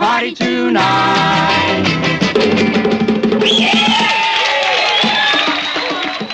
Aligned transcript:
party 0.00 0.34
tonight. 0.34 1.84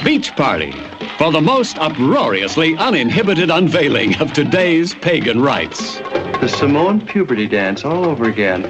Beach 0.04 0.30
Party 0.36 0.72
for 1.18 1.32
the 1.32 1.40
most 1.40 1.76
uproariously 1.78 2.76
uninhibited 2.76 3.50
unveiling 3.50 4.14
of 4.20 4.32
today's 4.32 4.94
pagan 4.94 5.42
rites. 5.42 5.98
The 6.40 6.48
Samoan 6.48 7.04
puberty 7.04 7.48
dance 7.48 7.84
all 7.84 8.04
over 8.04 8.26
again. 8.28 8.62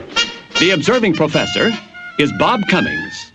The 0.59 0.71
observing 0.71 1.13
professor 1.15 1.71
is 2.19 2.33
Bob 2.39 2.63
Cummings. 2.71 3.33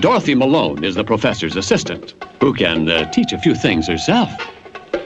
Dorothy 0.00 0.34
Malone 0.34 0.82
is 0.82 0.96
the 0.96 1.04
professor's 1.04 1.54
assistant, 1.54 2.14
who 2.40 2.52
can 2.52 2.90
uh, 2.90 3.08
teach 3.12 3.32
a 3.32 3.38
few 3.38 3.54
things 3.54 3.86
herself. 3.86 4.28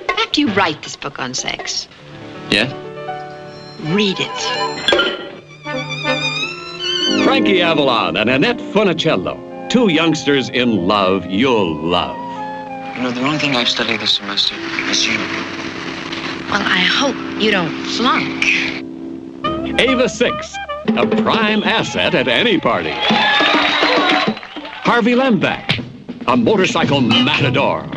After 0.08 0.40
you 0.40 0.48
write 0.52 0.82
this 0.82 0.96
book 0.96 1.18
on 1.18 1.34
sex, 1.34 1.88
Yes? 2.50 2.72
read 3.92 4.16
it. 4.18 5.25
Frankie 7.22 7.62
Avalon 7.62 8.16
and 8.16 8.28
Annette 8.28 8.58
Funicello, 8.58 9.68
two 9.70 9.88
youngsters 9.92 10.48
in 10.48 10.88
love 10.88 11.24
you'll 11.26 11.76
love. 11.76 12.16
You 12.96 13.02
know, 13.04 13.10
the 13.12 13.22
only 13.22 13.38
thing 13.38 13.54
I've 13.54 13.68
studied 13.68 14.00
this 14.00 14.14
semester 14.14 14.56
is 14.90 15.06
you. 15.06 15.16
Well, 16.50 16.62
I 16.62 16.80
hope 16.80 17.14
you 17.40 17.52
don't 17.52 17.72
flunk. 17.84 18.44
Eva 19.80 20.08
Six, 20.08 20.52
a 20.88 21.06
prime 21.22 21.62
asset 21.62 22.14
at 22.14 22.26
any 22.26 22.58
party. 22.58 22.94
Harvey 24.82 25.12
Lembeck, 25.12 25.84
a 26.26 26.36
motorcycle 26.36 27.00
matador. 27.00 27.88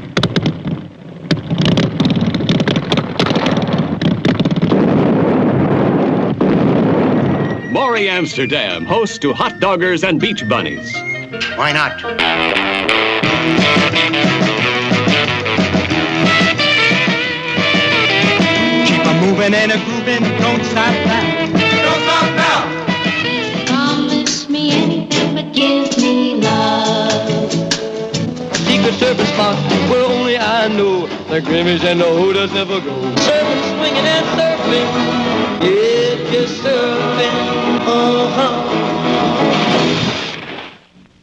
Morey 7.89 8.07
Amsterdam, 8.07 8.85
host 8.85 9.19
to 9.23 9.33
Hot 9.33 9.53
Doggers 9.53 10.07
and 10.07 10.21
Beach 10.21 10.47
Bunnies. 10.47 10.93
Why 11.57 11.71
not? 11.71 11.97
Keep 18.85 19.03
a 19.03 19.13
moving 19.25 19.55
and 19.55 19.71
a 19.71 19.83
grooving. 19.85 20.21
Don't 20.37 20.63
stop 20.65 20.93
now. 21.09 21.47
Don't 21.47 22.01
stop 22.05 22.29
now. 22.37 23.65
Promise 23.65 24.47
me 24.49 24.69
anything 24.69 25.33
but 25.33 25.51
give 25.51 25.97
me 25.97 26.35
love. 26.35 27.51
Secret 28.69 28.93
service 28.99 29.29
spot 29.29 29.57
where 29.89 30.05
only 30.05 30.37
I 30.37 30.67
know 30.67 31.07
the 31.07 31.41
Grammys 31.41 31.83
and 31.83 31.99
the 31.99 32.05
Hooters 32.05 32.53
never 32.53 32.79
go. 32.81 32.93
Surfing, 33.15 33.79
swinging, 33.79 34.05
and 34.05 34.25
surfing. 34.37 35.28
Yeah, 36.29 36.35
just 36.41 36.61
surfing. 36.63 37.79
Uh-huh. 37.87 38.65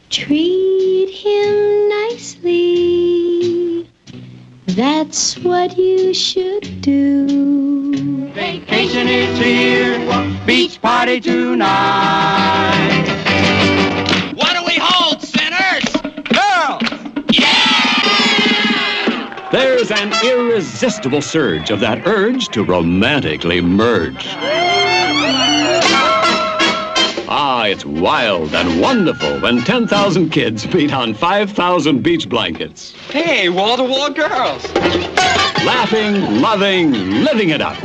Treat 0.09 1.09
him 1.09 1.89
nicely. 1.89 3.87
That's 4.65 5.37
what 5.39 5.77
you 5.77 6.13
should 6.13 6.81
do. 6.81 8.31
Vacation 8.33 9.07
is 9.07 9.39
here. 9.39 9.97
Beach 10.45 10.81
party 10.81 11.21
tonight. 11.21 13.07
What 14.35 14.55
do 14.57 14.65
we 14.65 14.77
hold, 14.77 15.21
sinners? 15.21 15.85
Girls. 16.33 16.83
There's 19.53 19.89
an 19.89 20.11
irresistible 20.25 21.21
surge 21.21 21.71
of 21.71 21.79
that 21.79 22.05
urge 22.05 22.49
to 22.49 22.65
romantically 22.65 23.61
merge. 23.61 24.27
Ah, 27.67 27.71
it's 27.71 27.85
wild 27.85 28.55
and 28.55 28.79
wonderful 28.79 29.41
when 29.41 29.59
10,000 29.59 30.29
kids 30.29 30.65
meet 30.73 30.93
on 30.93 31.13
5,000 31.13 32.01
beach 32.01 32.29
blankets. 32.29 32.93
Hey, 33.09 33.49
wall-to-wall 33.49 34.11
girls. 34.11 34.63
Laughing, 35.65 36.39
loving, 36.39 36.93
living 37.25 37.49
it 37.49 37.59
up. 37.59 37.75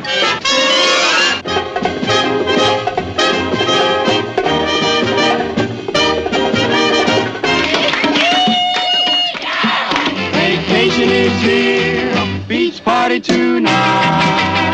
Vacation 10.33 11.09
is 11.11 11.43
here. 11.43 12.45
Beach 12.47 12.85
party 12.85 13.19
tonight. 13.21 14.72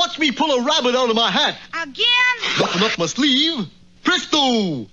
Watch 0.00 0.18
me 0.18 0.32
pull 0.32 0.50
a 0.50 0.64
rabbit 0.64 0.94
out 0.96 1.10
of 1.10 1.14
my 1.14 1.30
hat. 1.30 1.56
again, 1.74 2.36
Nothing 2.58 2.82
up 2.82 2.98
my 2.98 3.04
sleeve. 3.06 3.66
Presto! 4.02 4.86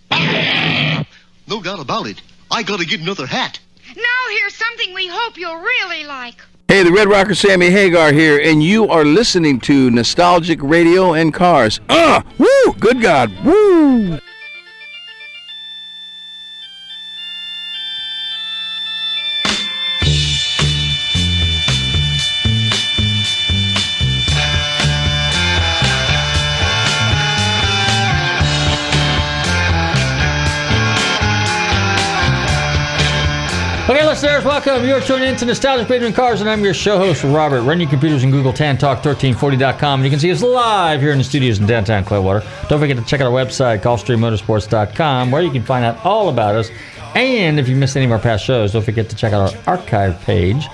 No 1.47 1.61
doubt 1.63 1.79
about 1.79 2.07
it. 2.07 2.21
I 2.51 2.61
gotta 2.61 2.85
get 2.85 2.99
another 2.99 3.25
hat. 3.25 3.57
now 3.95 4.03
here's 4.37 4.53
something 4.53 4.93
we 4.93 5.07
hope 5.07 5.37
you'll 5.37 5.55
really 5.61 6.03
like. 6.03 6.35
Hey, 6.67 6.83
the 6.83 6.91
Red 6.91 7.07
Rocker 7.07 7.33
Sammy 7.35 7.69
Hagar 7.69 8.11
here, 8.11 8.37
and 8.43 8.61
you 8.61 8.89
are 8.89 9.05
listening 9.05 9.61
to 9.61 9.89
Nostalgic 9.89 10.59
Radio 10.61 11.13
and 11.13 11.33
Cars. 11.33 11.79
Ah, 11.89 12.25
woo! 12.37 12.73
Good 12.77 13.01
God, 13.01 13.31
woo! 13.45 14.19
Welcome. 34.47 34.87
You're 34.87 35.01
tuning 35.01 35.27
in 35.27 35.35
to 35.35 35.45
Nostalgic 35.45 35.89
Radio 35.89 36.09
Cars, 36.09 36.39
and 36.39 36.49
I'm 36.49 36.63
your 36.63 36.73
show 36.73 36.97
host, 36.97 37.21
Robert. 37.25 37.63
Run 37.63 37.81
your 37.81 37.89
computers 37.89 38.23
and 38.23 38.31
Google 38.31 38.53
TanTalk1340.com. 38.53 39.99
And 39.99 40.05
you 40.05 40.09
can 40.09 40.21
see 40.21 40.31
us 40.31 40.41
live 40.41 41.01
here 41.01 41.11
in 41.11 41.17
the 41.17 41.23
studios 41.25 41.59
in 41.59 41.67
downtown 41.67 42.05
Clearwater. 42.05 42.47
Don't 42.69 42.79
forget 42.79 42.95
to 42.95 43.03
check 43.03 43.19
out 43.19 43.27
our 43.27 43.33
website, 43.33 43.81
GulfstreamMotorsports.com, 43.81 45.31
where 45.31 45.41
you 45.41 45.51
can 45.51 45.63
find 45.63 45.83
out 45.83 46.05
all 46.05 46.29
about 46.29 46.55
us. 46.55 46.69
And 47.13 47.59
if 47.59 47.67
you 47.67 47.75
missed 47.75 47.97
any 47.97 48.05
of 48.05 48.11
our 48.13 48.19
past 48.19 48.45
shows, 48.45 48.71
don't 48.71 48.83
forget 48.83 49.09
to 49.09 49.17
check 49.17 49.33
out 49.33 49.53
our 49.53 49.75
archive 49.75 50.17
page 50.21 50.65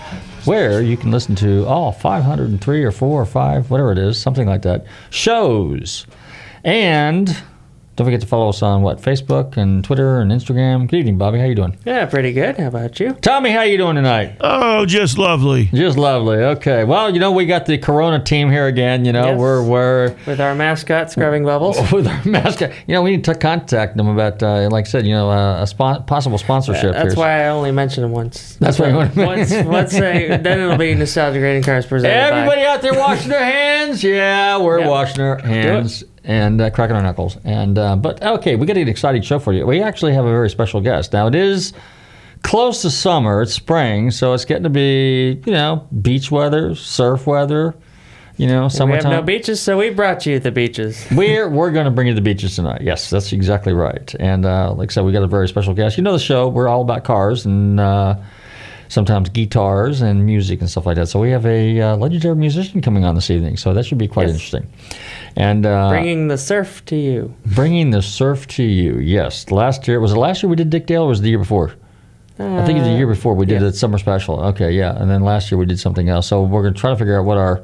where 0.45 0.83
you 0.83 0.95
can 0.95 1.09
listen 1.09 1.33
to 1.37 1.65
all 1.65 1.91
503 1.91 2.83
or 2.83 2.91
4 2.91 3.21
or 3.21 3.25
5, 3.25 3.71
whatever 3.71 3.91
it 3.91 3.97
is, 3.97 4.19
something 4.19 4.47
like 4.47 4.61
that, 4.61 4.85
shows. 5.09 6.05
And 6.63 7.35
don't 7.95 8.05
forget 8.07 8.21
to 8.21 8.27
follow 8.27 8.49
us 8.49 8.63
on 8.63 8.81
what 8.81 8.99
Facebook 8.99 9.55
and 9.55 9.83
Twitter 9.83 10.19
and 10.19 10.31
Instagram. 10.31 10.87
Good 10.89 10.97
evening, 10.97 11.19
Bobby. 11.19 11.37
How 11.37 11.45
you 11.45 11.53
doing? 11.53 11.77
Yeah, 11.85 12.07
pretty 12.07 12.33
good. 12.33 12.57
How 12.57 12.67
about 12.67 12.99
you? 12.99 13.13
Tommy, 13.13 13.51
how 13.51 13.61
you 13.61 13.77
doing 13.77 13.95
tonight? 13.95 14.37
Oh, 14.41 14.83
just 14.87 15.19
lovely. 15.19 15.65
Just 15.65 15.95
lovely. 15.97 16.37
Okay. 16.37 16.85
Well, 16.85 17.13
you 17.13 17.19
know 17.19 17.31
we 17.31 17.45
got 17.45 17.67
the 17.67 17.77
Corona 17.77 18.23
team 18.23 18.49
here 18.49 18.65
again. 18.65 19.05
You 19.05 19.11
know 19.13 19.25
Yes. 19.27 19.39
we're 19.39 19.63
we're 19.63 20.15
With 20.25 20.41
our 20.41 20.55
mascot, 20.55 21.11
Scrubbing 21.11 21.45
Bubbles. 21.45 21.77
with 21.91 22.07
our 22.07 22.23
mascot. 22.25 22.71
You 22.87 22.95
know 22.95 23.03
we 23.03 23.11
need 23.11 23.25
to 23.25 23.35
contact 23.35 23.95
them 23.95 24.07
about, 24.07 24.41
uh, 24.41 24.69
like 24.71 24.85
I 24.87 24.89
said, 24.89 25.05
you 25.05 25.13
know, 25.13 25.29
uh, 25.29 25.61
a 25.61 25.67
spon- 25.67 26.03
possible 26.05 26.39
sponsorship. 26.39 26.93
That's 26.93 27.13
here. 27.13 27.23
why 27.23 27.43
I 27.43 27.49
only 27.49 27.71
mentioned 27.71 28.05
them 28.05 28.11
once. 28.11 28.55
That's 28.55 28.79
why 28.79 28.89
you 28.89 28.95
want 28.95 29.13
to 29.13 29.23
once, 29.25 29.53
once 29.65 29.91
they, 29.91 30.29
then 30.41 30.59
it'll 30.59 30.77
be 30.77 30.95
Nostalgic 30.95 31.43
Rating 31.43 31.61
Cars 31.63 31.85
presented 31.85 32.15
Everybody 32.15 32.61
by. 32.61 32.67
out 32.67 32.81
there 32.81 32.93
washing 32.95 33.29
their 33.29 33.45
hands? 33.45 34.03
Yeah, 34.03 34.57
we're 34.57 34.79
Yep. 34.79 34.89
washing 34.89 35.21
our 35.23 35.37
hands 35.37 36.03
and 36.23 36.61
uh, 36.61 36.69
cracking 36.69 36.95
our 36.95 37.01
knuckles. 37.01 37.37
And 37.43 37.77
uh, 37.77 37.95
but 37.95 38.21
okay, 38.23 38.55
we 38.55 38.65
got 38.65 38.77
an 38.77 38.87
exciting 38.87 39.21
show 39.21 39.39
for 39.39 39.53
you. 39.53 39.65
We 39.65 39.81
actually 39.81 40.13
have 40.13 40.25
a 40.25 40.29
very 40.29 40.49
special 40.49 40.81
guest. 40.81 41.13
Now 41.13 41.27
it 41.27 41.35
is 41.35 41.73
close 42.43 42.81
to 42.83 42.91
summer. 42.91 43.41
It's 43.41 43.53
spring, 43.53 44.11
so 44.11 44.33
it's 44.33 44.45
getting 44.45 44.63
to 44.63 44.69
be 44.69 45.41
you 45.45 45.53
know 45.53 45.87
beach 46.01 46.31
weather, 46.31 46.75
surf 46.75 47.27
weather. 47.27 47.75
You 48.35 48.47
know, 48.47 48.67
summertime. 48.67 49.09
We 49.09 49.15
have 49.15 49.21
no 49.21 49.25
beaches, 49.25 49.61
so 49.61 49.77
we 49.77 49.91
brought 49.91 50.25
you 50.25 50.39
the 50.39 50.51
beaches. 50.51 51.05
We're 51.15 51.47
we're 51.47 51.69
going 51.69 51.85
to 51.85 51.91
bring 51.91 52.07
you 52.07 52.15
the 52.15 52.21
beaches 52.21 52.55
tonight. 52.55 52.81
Yes, 52.81 53.11
that's 53.11 53.31
exactly 53.31 53.73
right. 53.73 54.13
And 54.19 54.43
uh, 54.43 54.73
like 54.73 54.89
I 54.89 54.93
said, 54.93 55.05
we 55.05 55.11
got 55.11 55.21
a 55.21 55.27
very 55.27 55.47
special 55.47 55.75
guest. 55.75 55.97
You 55.97 56.03
know 56.03 56.13
the 56.13 56.19
show. 56.19 56.47
We're 56.47 56.67
all 56.67 56.81
about 56.81 57.03
cars 57.03 57.45
and 57.45 57.79
uh, 57.79 58.15
sometimes 58.93 59.29
guitars 59.29 60.01
and 60.01 60.25
music 60.25 60.61
and 60.61 60.69
stuff 60.69 60.85
like 60.85 60.95
that. 60.95 61.07
So 61.07 61.19
we 61.19 61.31
have 61.31 61.45
a 61.45 61.81
uh, 61.81 61.95
legendary 61.97 62.35
musician 62.35 62.81
coming 62.81 63.03
on 63.03 63.15
this 63.15 63.29
evening. 63.29 63.57
So 63.57 63.73
that 63.73 63.85
should 63.85 63.97
be 63.97 64.07
quite 64.07 64.27
Yes. 64.27 64.35
interesting. 64.35 64.67
And 65.35 65.65
uh, 65.65 65.89
Bringing 65.89 66.27
the 66.27 66.37
surf 66.37 66.85
to 66.85 66.95
you. 66.95 67.33
bringing 67.55 67.89
the 67.91 68.01
surf 68.01 68.47
to 68.49 68.63
you. 68.63 68.99
Yes, 68.99 69.49
last 69.51 69.87
year 69.87 69.99
was 69.99 70.13
it 70.13 70.17
last 70.17 70.43
year 70.43 70.49
we 70.49 70.55
did 70.55 70.69
Dick 70.69 70.85
Dale 70.85 71.03
or 71.03 71.07
was 71.09 71.19
it 71.19 71.23
the 71.23 71.29
year 71.29 71.39
before? 71.39 71.73
I 72.39 72.65
think 72.65 72.77
it 72.77 72.81
was 72.81 72.89
the 72.89 72.95
year 72.97 73.07
before 73.07 73.35
we 73.35 73.45
did 73.45 73.61
yeah. 73.61 73.67
a 73.67 73.71
summer 73.73 73.97
special. 73.99 74.39
Okay, 74.45 74.71
yeah, 74.71 74.95
and 74.99 75.09
then 75.09 75.21
last 75.21 75.51
year 75.51 75.57
we 75.59 75.65
did 75.67 75.79
something 75.79 76.09
else. 76.09 76.27
So 76.27 76.41
we're 76.43 76.63
going 76.63 76.73
to 76.73 76.79
try 76.79 76.89
to 76.89 76.95
figure 76.95 77.17
out 77.19 77.25
what 77.25 77.37
our 77.37 77.63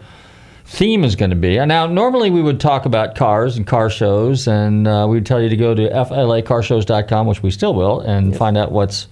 theme 0.65 1.03
is 1.03 1.15
going 1.15 1.31
to 1.31 1.35
be. 1.35 1.57
Now, 1.65 1.87
normally 1.87 2.29
we 2.29 2.43
would 2.43 2.59
talk 2.59 2.85
about 2.85 3.15
cars 3.15 3.57
and 3.57 3.65
car 3.65 3.89
shows, 3.89 4.47
and 4.47 4.87
uh, 4.87 5.07
we'd 5.09 5.25
tell 5.25 5.41
you 5.41 5.49
to 5.49 5.57
go 5.57 5.73
to 5.73 5.89
flacarshows.com, 5.89 7.25
which 7.25 7.41
we 7.41 7.49
still 7.51 7.73
will, 7.73 8.01
and 8.01 8.37
find 8.37 8.57
out 8.57 8.71
what's 8.71 9.07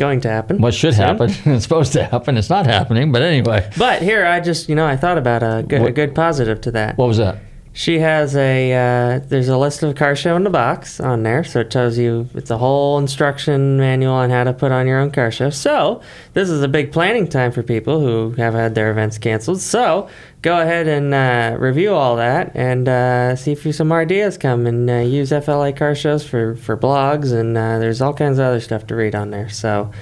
Going 0.00 0.22
to 0.22 0.30
happen. 0.30 0.62
what 0.62 0.72
should 0.72 0.94
soon. 0.94 1.04
happen. 1.04 1.30
it's 1.44 1.64
supposed 1.64 1.92
to 1.92 2.04
happen. 2.04 2.38
It's 2.38 2.48
not 2.48 2.64
happening, 2.64 3.12
but 3.12 3.20
anyway. 3.20 3.70
But 3.76 4.00
here, 4.00 4.24
I 4.24 4.40
just, 4.40 4.70
you 4.70 4.74
know, 4.74 4.86
I 4.86 4.96
thought 4.96 5.18
about 5.18 5.42
a 5.42 5.62
good, 5.62 5.82
a 5.82 5.92
good 5.92 6.14
positive 6.14 6.58
to 6.62 6.70
that. 6.70 6.96
What 6.96 7.06
was 7.06 7.18
that? 7.18 7.36
She 7.72 8.00
has 8.00 8.34
a 8.34 8.72
uh, 8.72 9.20
there's 9.28 9.48
a 9.48 9.56
list 9.56 9.84
of 9.84 9.94
car 9.94 10.16
show 10.16 10.34
in 10.34 10.42
the 10.42 10.50
box 10.50 10.98
on 10.98 11.22
there, 11.22 11.44
so 11.44 11.60
it 11.60 11.70
tells 11.70 11.98
you 11.98 12.28
it's 12.34 12.50
a 12.50 12.58
whole 12.58 12.98
instruction 12.98 13.76
manual 13.76 14.12
on 14.12 14.30
how 14.30 14.42
to 14.42 14.52
put 14.52 14.72
on 14.72 14.88
your 14.88 14.98
own 14.98 15.12
car 15.12 15.30
show. 15.30 15.50
So 15.50 16.02
this 16.34 16.50
is 16.50 16.62
a 16.62 16.68
big 16.68 16.90
planning 16.90 17.28
time 17.28 17.52
for 17.52 17.62
people 17.62 18.00
who 18.00 18.32
have 18.32 18.54
had 18.54 18.74
their 18.74 18.90
events 18.90 19.18
canceled. 19.18 19.60
So 19.60 20.08
go 20.42 20.60
ahead 20.60 20.88
and 20.88 21.14
uh, 21.14 21.56
review 21.60 21.94
all 21.94 22.16
that 22.16 22.50
and 22.56 22.88
uh, 22.88 23.36
see 23.36 23.52
if 23.52 23.64
you 23.64 23.72
some 23.72 23.92
ideas 23.92 24.36
come 24.36 24.66
and 24.66 24.90
uh, 24.90 24.94
use 24.94 25.30
FLA 25.30 25.72
car 25.72 25.94
shows 25.94 26.26
for 26.26 26.56
for 26.56 26.76
blogs 26.76 27.32
and 27.32 27.56
uh, 27.56 27.78
there's 27.78 28.02
all 28.02 28.14
kinds 28.14 28.40
of 28.40 28.46
other 28.46 28.60
stuff 28.60 28.88
to 28.88 28.96
read 28.96 29.14
on 29.14 29.30
there. 29.30 29.48
So 29.48 29.92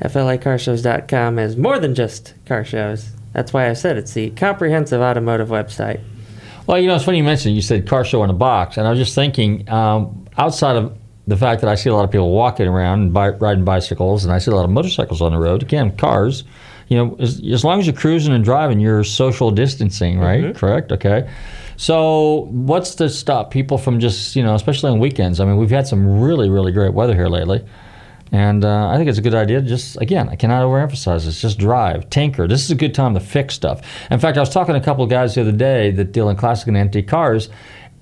FLAcarshows.com 0.00 1.40
is 1.40 1.56
more 1.56 1.80
than 1.80 1.96
just 1.96 2.34
car 2.46 2.64
shows. 2.64 3.10
That's 3.32 3.52
why 3.52 3.68
I 3.68 3.72
said 3.72 3.96
it's 3.96 4.12
the 4.12 4.30
comprehensive 4.30 5.00
automotive 5.00 5.48
website. 5.48 6.00
Well, 6.66 6.78
you 6.78 6.88
know, 6.88 6.96
it's 6.96 7.04
funny 7.04 7.18
you 7.18 7.24
mentioned 7.24 7.54
you 7.54 7.62
said 7.62 7.86
car 7.86 8.04
show 8.04 8.24
in 8.24 8.30
a 8.30 8.34
box, 8.34 8.76
and 8.76 8.86
I 8.86 8.90
was 8.90 8.98
just 8.98 9.14
thinking, 9.14 9.68
um, 9.68 10.26
outside 10.36 10.76
of 10.76 10.96
the 11.26 11.36
fact 11.36 11.60
that 11.60 11.68
I 11.68 11.74
see 11.74 11.90
a 11.90 11.94
lot 11.94 12.04
of 12.04 12.10
people 12.10 12.30
walking 12.30 12.66
around 12.66 13.02
and 13.02 13.12
bi- 13.12 13.30
riding 13.30 13.64
bicycles, 13.64 14.24
and 14.24 14.32
I 14.32 14.38
see 14.38 14.50
a 14.50 14.54
lot 14.54 14.64
of 14.64 14.70
motorcycles 14.70 15.20
on 15.20 15.32
the 15.32 15.38
road. 15.38 15.62
Again, 15.62 15.96
cars. 15.96 16.44
You 16.88 16.96
know, 16.96 17.16
as, 17.18 17.42
as 17.44 17.64
long 17.64 17.80
as 17.80 17.86
you're 17.86 17.96
cruising 17.96 18.32
and 18.32 18.44
driving, 18.44 18.78
you're 18.78 19.02
social 19.02 19.50
distancing, 19.50 20.20
right? 20.20 20.54
Correct. 20.54 20.92
Okay. 20.92 21.28
So, 21.76 22.46
what's 22.52 22.94
to 22.96 23.10
stop 23.10 23.50
people 23.50 23.76
from 23.76 23.98
just, 23.98 24.36
you 24.36 24.42
know, 24.42 24.54
especially 24.54 24.92
on 24.92 25.00
weekends? 25.00 25.40
I 25.40 25.44
mean, 25.44 25.56
we've 25.56 25.70
had 25.70 25.88
some 25.88 26.20
really, 26.20 26.48
really 26.48 26.70
great 26.70 26.94
weather 26.94 27.14
here 27.14 27.26
lately. 27.26 27.64
And 28.32 28.64
uh, 28.64 28.88
I 28.88 28.96
think 28.96 29.08
it's 29.08 29.18
a 29.18 29.22
good 29.22 29.34
idea 29.34 29.60
to 29.60 29.66
just, 29.66 30.00
again, 30.00 30.28
I 30.28 30.36
cannot 30.36 30.64
overemphasize 30.64 31.24
this, 31.24 31.40
just 31.40 31.58
drive, 31.58 32.10
tinker. 32.10 32.48
This 32.48 32.64
is 32.64 32.70
a 32.70 32.74
good 32.74 32.94
time 32.94 33.14
to 33.14 33.20
fix 33.20 33.54
stuff. 33.54 33.82
In 34.10 34.18
fact, 34.18 34.36
I 34.36 34.40
was 34.40 34.50
talking 34.50 34.74
to 34.74 34.80
a 34.80 34.84
couple 34.84 35.04
of 35.04 35.10
guys 35.10 35.34
the 35.34 35.42
other 35.42 35.52
day 35.52 35.92
that 35.92 36.12
deal 36.12 36.28
in 36.28 36.36
classic 36.36 36.68
and 36.68 36.76
antique 36.76 37.08
cars, 37.08 37.48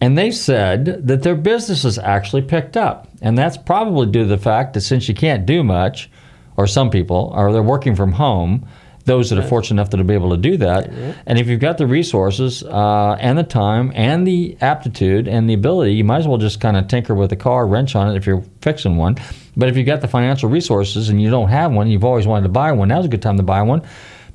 and 0.01 0.17
they 0.17 0.31
said 0.31 1.07
that 1.07 1.23
their 1.23 1.35
business 1.37 1.83
has 1.83 1.99
actually 1.99 2.43
picked 2.43 2.77
up. 2.77 3.09
And 3.23 3.37
that's 3.37 3.57
probably 3.57 4.07
due 4.07 4.23
to 4.23 4.29
the 4.29 4.39
fact 4.39 4.75
that 4.75 4.81
since 4.81 5.09
you 5.09 5.15
can't 5.15 5.47
do 5.47 5.63
much, 5.63 6.11
or 6.57 6.67
some 6.67 6.89
people, 6.89 7.33
or 7.35 7.53
they're 7.53 7.63
working 7.63 7.95
from 7.97 8.13
home, 8.13 8.67
those 9.07 9.29
that 9.29 9.39
are 9.39 9.43
fortunate 9.43 9.81
enough 9.81 9.91
to 9.91 10.03
be 10.03 10.15
able 10.15 10.31
to 10.31 10.37
do 10.37 10.57
that. 10.57 10.89
And 11.27 11.39
if 11.39 11.47
you've 11.47 11.61
got 11.61 11.77
the 11.79 11.87
resources 11.87 12.63
uh, 12.63 13.17
and 13.21 13.37
the 13.37 13.43
time 13.43 13.93
and 13.95 14.27
the 14.27 14.57
aptitude 14.61 15.29
and 15.29 15.51
the 15.51 15.55
ability, 15.55 15.93
you 15.93 16.05
might 16.05 16.19
as 16.19 16.29
well 16.29 16.39
just 16.39 16.61
kind 16.61 16.77
of 16.77 16.89
tinker 16.89 17.15
with 17.15 17.29
the 17.31 17.37
car, 17.37 17.67
wrench 17.67 17.95
on 17.95 18.11
it 18.11 18.17
if 18.17 18.27
you're 18.27 18.43
fixing 18.63 18.97
one. 18.97 19.17
But 19.57 19.69
if 19.69 19.77
you've 19.77 19.87
got 19.87 20.01
the 20.01 20.09
financial 20.09 20.49
resources 20.49 21.09
and 21.09 21.21
you 21.23 21.31
don't 21.31 21.49
have 21.49 21.73
one, 21.73 21.89
you've 21.89 22.05
always 22.05 22.27
wanted 22.27 22.43
to 22.45 22.49
buy 22.51 22.73
one, 22.73 22.89
now's 22.89 23.05
a 23.05 23.09
good 23.09 23.23
time 23.23 23.37
to 23.37 23.43
buy 23.43 23.63
one. 23.63 23.83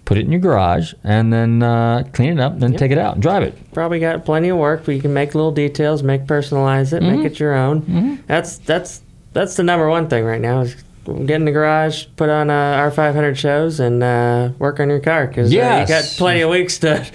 Put 0.06 0.18
it 0.18 0.22
in 0.26 0.32
your 0.32 0.42
garage 0.42 0.94
and 1.04 1.32
then 1.32 1.62
uh, 1.62 2.04
clean 2.14 2.34
it 2.34 2.40
up, 2.40 2.58
then 2.60 2.74
take 2.76 2.92
it 2.92 2.98
out 2.98 3.14
and 3.14 3.22
drive 3.22 3.44
it. 3.44 3.56
probably 3.74 4.00
got 4.00 4.26
plenty 4.26 4.50
of 4.50 4.58
work 4.58 4.84
but 4.86 4.96
you 4.96 5.02
can 5.02 5.14
make 5.14 5.36
little 5.36 5.52
details 5.52 6.02
make 6.02 6.24
personalize 6.26 6.94
it 6.94 7.04
Mm-hmm. 7.04 7.22
make 7.24 7.32
it 7.32 7.40
your 7.40 7.54
own 7.54 8.24
that's 8.26 8.58
that's 8.60 9.02
that's 9.34 9.56
the 9.56 9.62
number 9.64 9.88
one 9.88 10.08
thing 10.10 10.24
right 10.26 10.42
now 10.42 10.62
is 10.62 10.76
get 11.06 11.32
in 11.36 11.46
the 11.46 11.52
garage 11.52 12.06
put 12.16 12.28
on 12.30 12.50
uh, 12.50 12.90
r500 12.90 13.36
shows 13.38 13.80
and 13.80 14.02
uh, 14.02 14.50
work 14.58 14.80
on 14.80 14.90
your 14.90 15.00
car 15.00 15.28
because 15.28 15.52
Yes. 15.54 15.88
you 15.88 15.96
got 15.96 16.04
plenty 16.18 16.42
of 16.42 16.50
weeks 16.50 16.80
to 16.80 17.06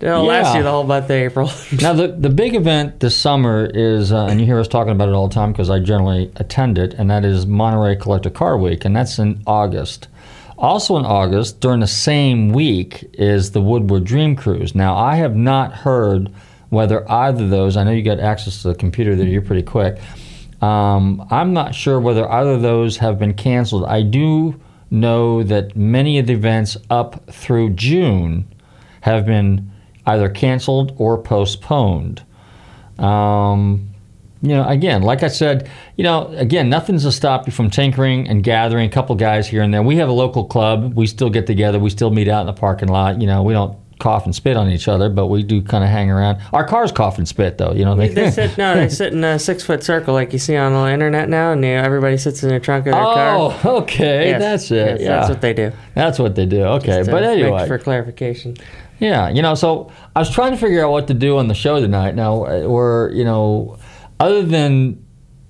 it'll 0.00 0.24
last 0.24 0.52
Yeah. 0.52 0.58
you 0.58 0.62
the 0.64 0.70
whole 0.70 0.84
month 0.84 1.06
of 1.06 1.10
april 1.12 1.50
now 1.80 1.92
the 1.92 2.08
the 2.08 2.28
big 2.30 2.54
event 2.54 3.00
this 3.00 3.16
summer 3.16 3.66
is, 3.72 4.12
uh, 4.12 4.26
and 4.26 4.40
you 4.40 4.46
hear 4.46 4.58
us 4.60 4.68
talking 4.68 4.92
about 4.92 5.08
it 5.08 5.12
all 5.14 5.28
the 5.28 5.34
time 5.34 5.52
because 5.52 5.70
I 5.70 5.78
generally 5.80 6.30
attend 6.36 6.78
it, 6.78 6.94
and 6.94 7.10
that 7.10 7.24
is 7.24 7.46
Monterey 7.46 7.96
Collector 7.96 8.30
Car 8.30 8.56
Week, 8.58 8.84
and 8.84 8.94
that's 8.96 9.18
in 9.18 9.42
August. 9.46 10.08
Also 10.56 10.96
in 10.96 11.04
August, 11.04 11.60
during 11.60 11.80
the 11.80 11.86
same 11.86 12.48
week, 12.50 13.08
is 13.12 13.52
the 13.52 13.60
Woodward 13.60 14.04
Dream 14.04 14.34
Cruise. 14.34 14.74
Now 14.74 14.96
I 14.96 15.14
have 15.16 15.36
not 15.36 15.72
heard 15.72 16.30
whether 16.70 17.08
either 17.10 17.44
of 17.44 17.50
those. 17.50 17.76
I 17.76 17.84
know 17.84 17.92
you 17.92 18.02
got 18.02 18.18
access 18.20 18.62
to 18.62 18.68
the 18.68 18.74
computer 18.74 19.14
there. 19.16 19.26
You're 19.26 19.40
pretty 19.42 19.62
quick. 19.62 19.98
Um, 20.60 21.26
I'm 21.30 21.52
not 21.52 21.74
sure 21.74 22.00
whether 22.00 22.28
either 22.30 22.50
of 22.50 22.62
those 22.62 22.96
have 22.98 23.18
been 23.18 23.34
canceled. 23.34 23.84
I 23.84 24.02
do 24.02 24.60
know 24.90 25.42
that 25.44 25.76
many 25.76 26.18
of 26.18 26.26
the 26.26 26.32
events 26.32 26.76
up 26.90 27.30
through 27.30 27.70
June 27.70 28.48
have 29.02 29.24
been 29.26 29.70
either 30.08 30.28
canceled 30.28 30.92
or 30.96 31.18
postponed. 31.18 32.22
Um, 32.98 33.90
you 34.42 34.50
know, 34.50 34.66
again, 34.68 35.02
like 35.02 35.22
I 35.22 35.28
said, 35.28 35.68
you 35.96 36.04
know, 36.04 36.28
again, 36.36 36.68
nothing's 36.70 37.02
to 37.02 37.12
stop 37.12 37.46
you 37.46 37.52
from 37.52 37.70
tinkering 37.70 38.28
and 38.28 38.42
gathering 38.42 38.86
a 38.88 38.92
couple 38.92 39.14
guys 39.16 39.48
here 39.48 39.62
and 39.62 39.72
there. 39.74 39.82
We 39.82 39.96
have 39.96 40.08
a 40.08 40.12
local 40.12 40.44
club. 40.44 40.94
We 40.94 41.06
still 41.06 41.30
get 41.30 41.46
together. 41.46 41.78
We 41.78 41.90
still 41.90 42.10
meet 42.10 42.28
out 42.28 42.40
in 42.42 42.46
the 42.46 42.52
parking 42.52 42.88
lot. 42.88 43.20
You 43.20 43.26
know, 43.26 43.42
we 43.42 43.52
don't 43.52 43.76
cough 43.98 44.24
and 44.26 44.34
spit 44.34 44.56
on 44.56 44.70
each 44.70 44.86
other, 44.86 45.08
but 45.08 45.26
we 45.26 45.42
do 45.42 45.60
kind 45.60 45.82
of 45.82 45.90
hang 45.90 46.08
around. 46.08 46.40
Our 46.52 46.64
cars 46.64 46.92
cough 46.92 47.18
and 47.18 47.26
spit, 47.26 47.58
though. 47.58 47.72
You 47.72 47.84
know, 47.84 47.96
they 47.96 48.30
sit 48.30 48.56
no 48.56 48.76
they 48.76 48.88
sit 48.88 49.12
in 49.12 49.24
a 49.24 49.40
six 49.40 49.64
foot 49.64 49.82
circle 49.82 50.14
like 50.14 50.32
you 50.32 50.38
see 50.38 50.54
on 50.56 50.72
the 50.72 50.92
internet 50.92 51.28
now 51.28 51.50
and 51.50 51.64
you 51.64 51.72
know, 51.74 51.82
everybody 51.82 52.16
sits 52.16 52.44
in 52.44 52.50
the 52.50 52.60
trunk 52.60 52.86
of 52.86 52.92
their 52.92 53.02
car 53.02 53.36
Oh, 53.64 53.78
okay, 53.82 54.28
Yes, 54.30 54.40
that's 54.40 54.70
it. 54.70 54.76
yes, 54.76 55.00
yeah, 55.00 55.08
that's 55.16 55.28
what 55.30 55.40
they 55.40 55.52
do 55.52 55.72
That's 55.94 56.18
what 56.20 56.34
they 56.36 56.46
do. 56.46 56.62
Okay, 56.62 56.86
Just 56.98 57.06
to 57.06 57.10
but 57.10 57.22
make 57.24 57.42
anyway, 57.42 57.66
for 57.66 57.76
clarification 57.78 58.56
Yeah, 58.98 59.28
you 59.28 59.42
know, 59.42 59.54
so 59.54 59.92
I 60.16 60.18
was 60.18 60.30
trying 60.30 60.52
to 60.52 60.56
figure 60.56 60.84
out 60.84 60.90
what 60.90 61.06
to 61.06 61.14
do 61.14 61.38
on 61.38 61.46
the 61.48 61.54
show 61.54 61.80
tonight. 61.80 62.14
Now, 62.14 62.44
uh, 62.44 62.68
we're, 62.68 63.12
you 63.12 63.24
know, 63.24 63.78
other 64.18 64.42
than 64.42 65.04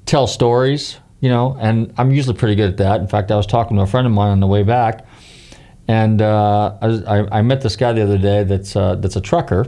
tell 0.04 0.26
stories, 0.26 0.98
you 1.20 1.30
know, 1.30 1.56
and 1.58 1.92
I'm 1.96 2.10
usually 2.10 2.36
pretty 2.36 2.54
good 2.54 2.70
at 2.70 2.76
that. 2.78 3.00
In 3.00 3.06
fact, 3.06 3.30
I 3.30 3.36
was 3.36 3.46
talking 3.46 3.76
to 3.78 3.82
a 3.82 3.86
friend 3.86 4.06
of 4.06 4.12
mine 4.12 4.30
on 4.30 4.40
the 4.40 4.46
way 4.46 4.62
back, 4.62 5.06
and 5.86 6.20
uh, 6.20 6.76
I, 6.82 7.38
I 7.38 7.42
met 7.42 7.62
this 7.62 7.76
guy 7.76 7.92
the 7.92 8.02
other 8.02 8.18
day 8.18 8.44
that's 8.44 8.76
uh, 8.76 8.96
that's 8.96 9.16
a 9.16 9.20
trucker, 9.20 9.66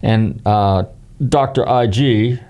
and 0.00 0.40
uh, 0.46 0.84
Dr. 1.28 1.64
IG 1.66 2.40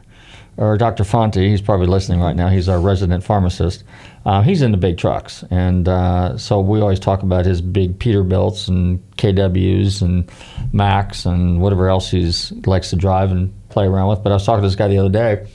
or 0.59 0.77
Dr. 0.77 1.05
Fonte, 1.05 1.37
he's 1.37 1.63
probably 1.63 1.87
listening 1.87 2.21
right 2.21 2.35
now. 2.35 2.49
He's 2.49 2.69
our 2.69 2.81
resident 2.81 3.23
pharmacist. 3.23 3.85
Uh, 4.27 4.43
he's 4.43 4.61
into 4.61 4.77
big 4.77 4.99
trucks, 4.99 5.45
and 5.51 5.89
uh, 5.89 6.37
so 6.37 6.61
we 6.61 6.81
always 6.81 6.99
talk 6.99 7.23
about 7.23 7.47
his 7.47 7.61
big 7.61 7.99
Peterbilts 7.99 8.67
and 8.67 9.01
KWs 9.17 10.03
and 10.03 10.31
Macks 10.73 11.25
and 11.25 11.61
whatever 11.61 11.89
else 11.89 12.11
he's 12.11 12.53
likes 12.67 12.91
to 12.91 12.97
drive 12.97 13.31
and 13.31 13.53
play 13.69 13.87
around 13.87 14.09
with. 14.09 14.23
But 14.25 14.33
I 14.33 14.35
was 14.35 14.45
talking 14.45 14.63
to 14.63 14.67
this 14.67 14.75
guy 14.75 14.89
the 14.89 14.99
other 14.99 15.09
day, 15.09 15.47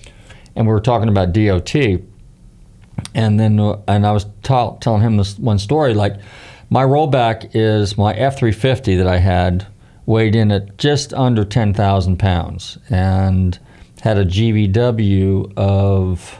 and 0.56 0.66
we 0.66 0.72
were 0.72 0.80
talking 0.80 1.10
about 1.10 1.34
DOT, 1.34 1.76
and 3.14 3.40
then 3.40 3.60
uh, 3.60 3.82
and 3.88 4.08
I 4.08 4.14
was 4.14 4.26
ta- 4.42 4.78
telling 4.78 5.02
him 5.02 5.18
this 5.18 5.38
one 5.38 5.60
story 5.60 5.94
like 5.94 6.16
My 6.70 6.84
rollback 6.84 7.52
is 7.54 7.98
my 7.98 8.14
F 8.14 8.38
three 8.38 8.54
fifty 8.54 8.96
that 8.96 9.08
I 9.08 9.18
had 9.18 9.68
weighed 10.06 10.36
in 10.36 10.50
at 10.50 10.78
just 10.78 11.14
under 11.14 11.44
ten 11.44 11.74
thousand 11.74 12.20
pounds 12.20 12.78
and 12.90 13.60
had 14.04 14.18
a 14.18 14.26
GVW 14.26 15.54
of 15.56 16.38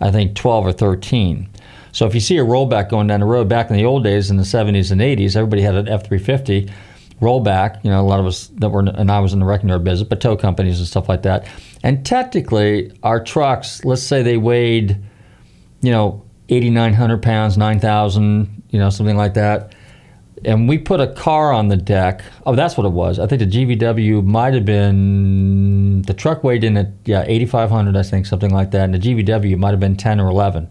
I 0.00 0.10
think 0.10 0.34
twelve 0.34 0.66
or 0.66 0.72
thirteen. 0.72 1.48
So 1.92 2.04
if 2.06 2.14
you 2.14 2.20
see 2.20 2.36
a 2.38 2.44
rollback 2.44 2.88
going 2.88 3.06
down 3.06 3.20
the 3.20 3.26
road, 3.26 3.48
back 3.48 3.70
in 3.70 3.76
the 3.76 3.84
old 3.84 4.02
days 4.02 4.28
in 4.30 4.36
the 4.36 4.44
70s 4.44 4.92
and 4.92 5.00
80s, 5.00 5.34
everybody 5.34 5.62
had 5.62 5.74
an 5.74 5.86
F350 5.86 6.70
rollback. 7.20 7.82
You 7.84 7.90
know, 7.90 8.00
a 8.00 8.06
lot 8.06 8.20
of 8.20 8.26
us 8.26 8.46
that 8.58 8.68
were, 8.68 8.80
and 8.80 9.10
I 9.10 9.18
was 9.18 9.32
in 9.32 9.40
the 9.40 9.44
wrecking 9.44 9.68
yard 9.68 9.82
business, 9.82 10.08
but 10.08 10.20
tow 10.20 10.36
companies 10.36 10.78
and 10.78 10.86
stuff 10.86 11.08
like 11.08 11.22
that. 11.22 11.48
And 11.82 12.06
technically, 12.06 12.92
our 13.02 13.22
trucks, 13.22 13.84
let's 13.84 14.04
say 14.04 14.22
they 14.22 14.36
weighed, 14.36 14.98
you 15.80 15.90
know, 15.90 16.22
8,900 16.48 17.22
pounds, 17.22 17.58
9,000, 17.58 18.62
you 18.70 18.78
know, 18.78 18.90
something 18.90 19.16
like 19.16 19.34
that. 19.34 19.74
And 20.44 20.68
we 20.68 20.78
put 20.78 21.00
a 21.00 21.08
car 21.08 21.52
on 21.52 21.68
the 21.68 21.76
deck. 21.76 22.22
Oh, 22.46 22.54
that's 22.54 22.76
what 22.76 22.86
it 22.86 22.92
was. 22.92 23.18
I 23.18 23.26
think 23.26 23.40
the 23.40 23.46
GVW 23.46 24.24
might 24.24 24.54
have 24.54 24.64
been 24.64 26.02
the 26.02 26.14
truck 26.14 26.42
weighed 26.42 26.64
in 26.64 26.76
at 26.76 26.92
yeah 27.04 27.24
8,500, 27.26 27.96
I 27.96 28.02
think, 28.02 28.26
something 28.26 28.50
like 28.50 28.70
that. 28.70 28.84
And 28.84 28.94
the 28.94 28.98
GVW 28.98 29.58
might 29.58 29.70
have 29.70 29.80
been 29.80 29.96
10 29.96 30.18
or 30.20 30.28
11. 30.28 30.68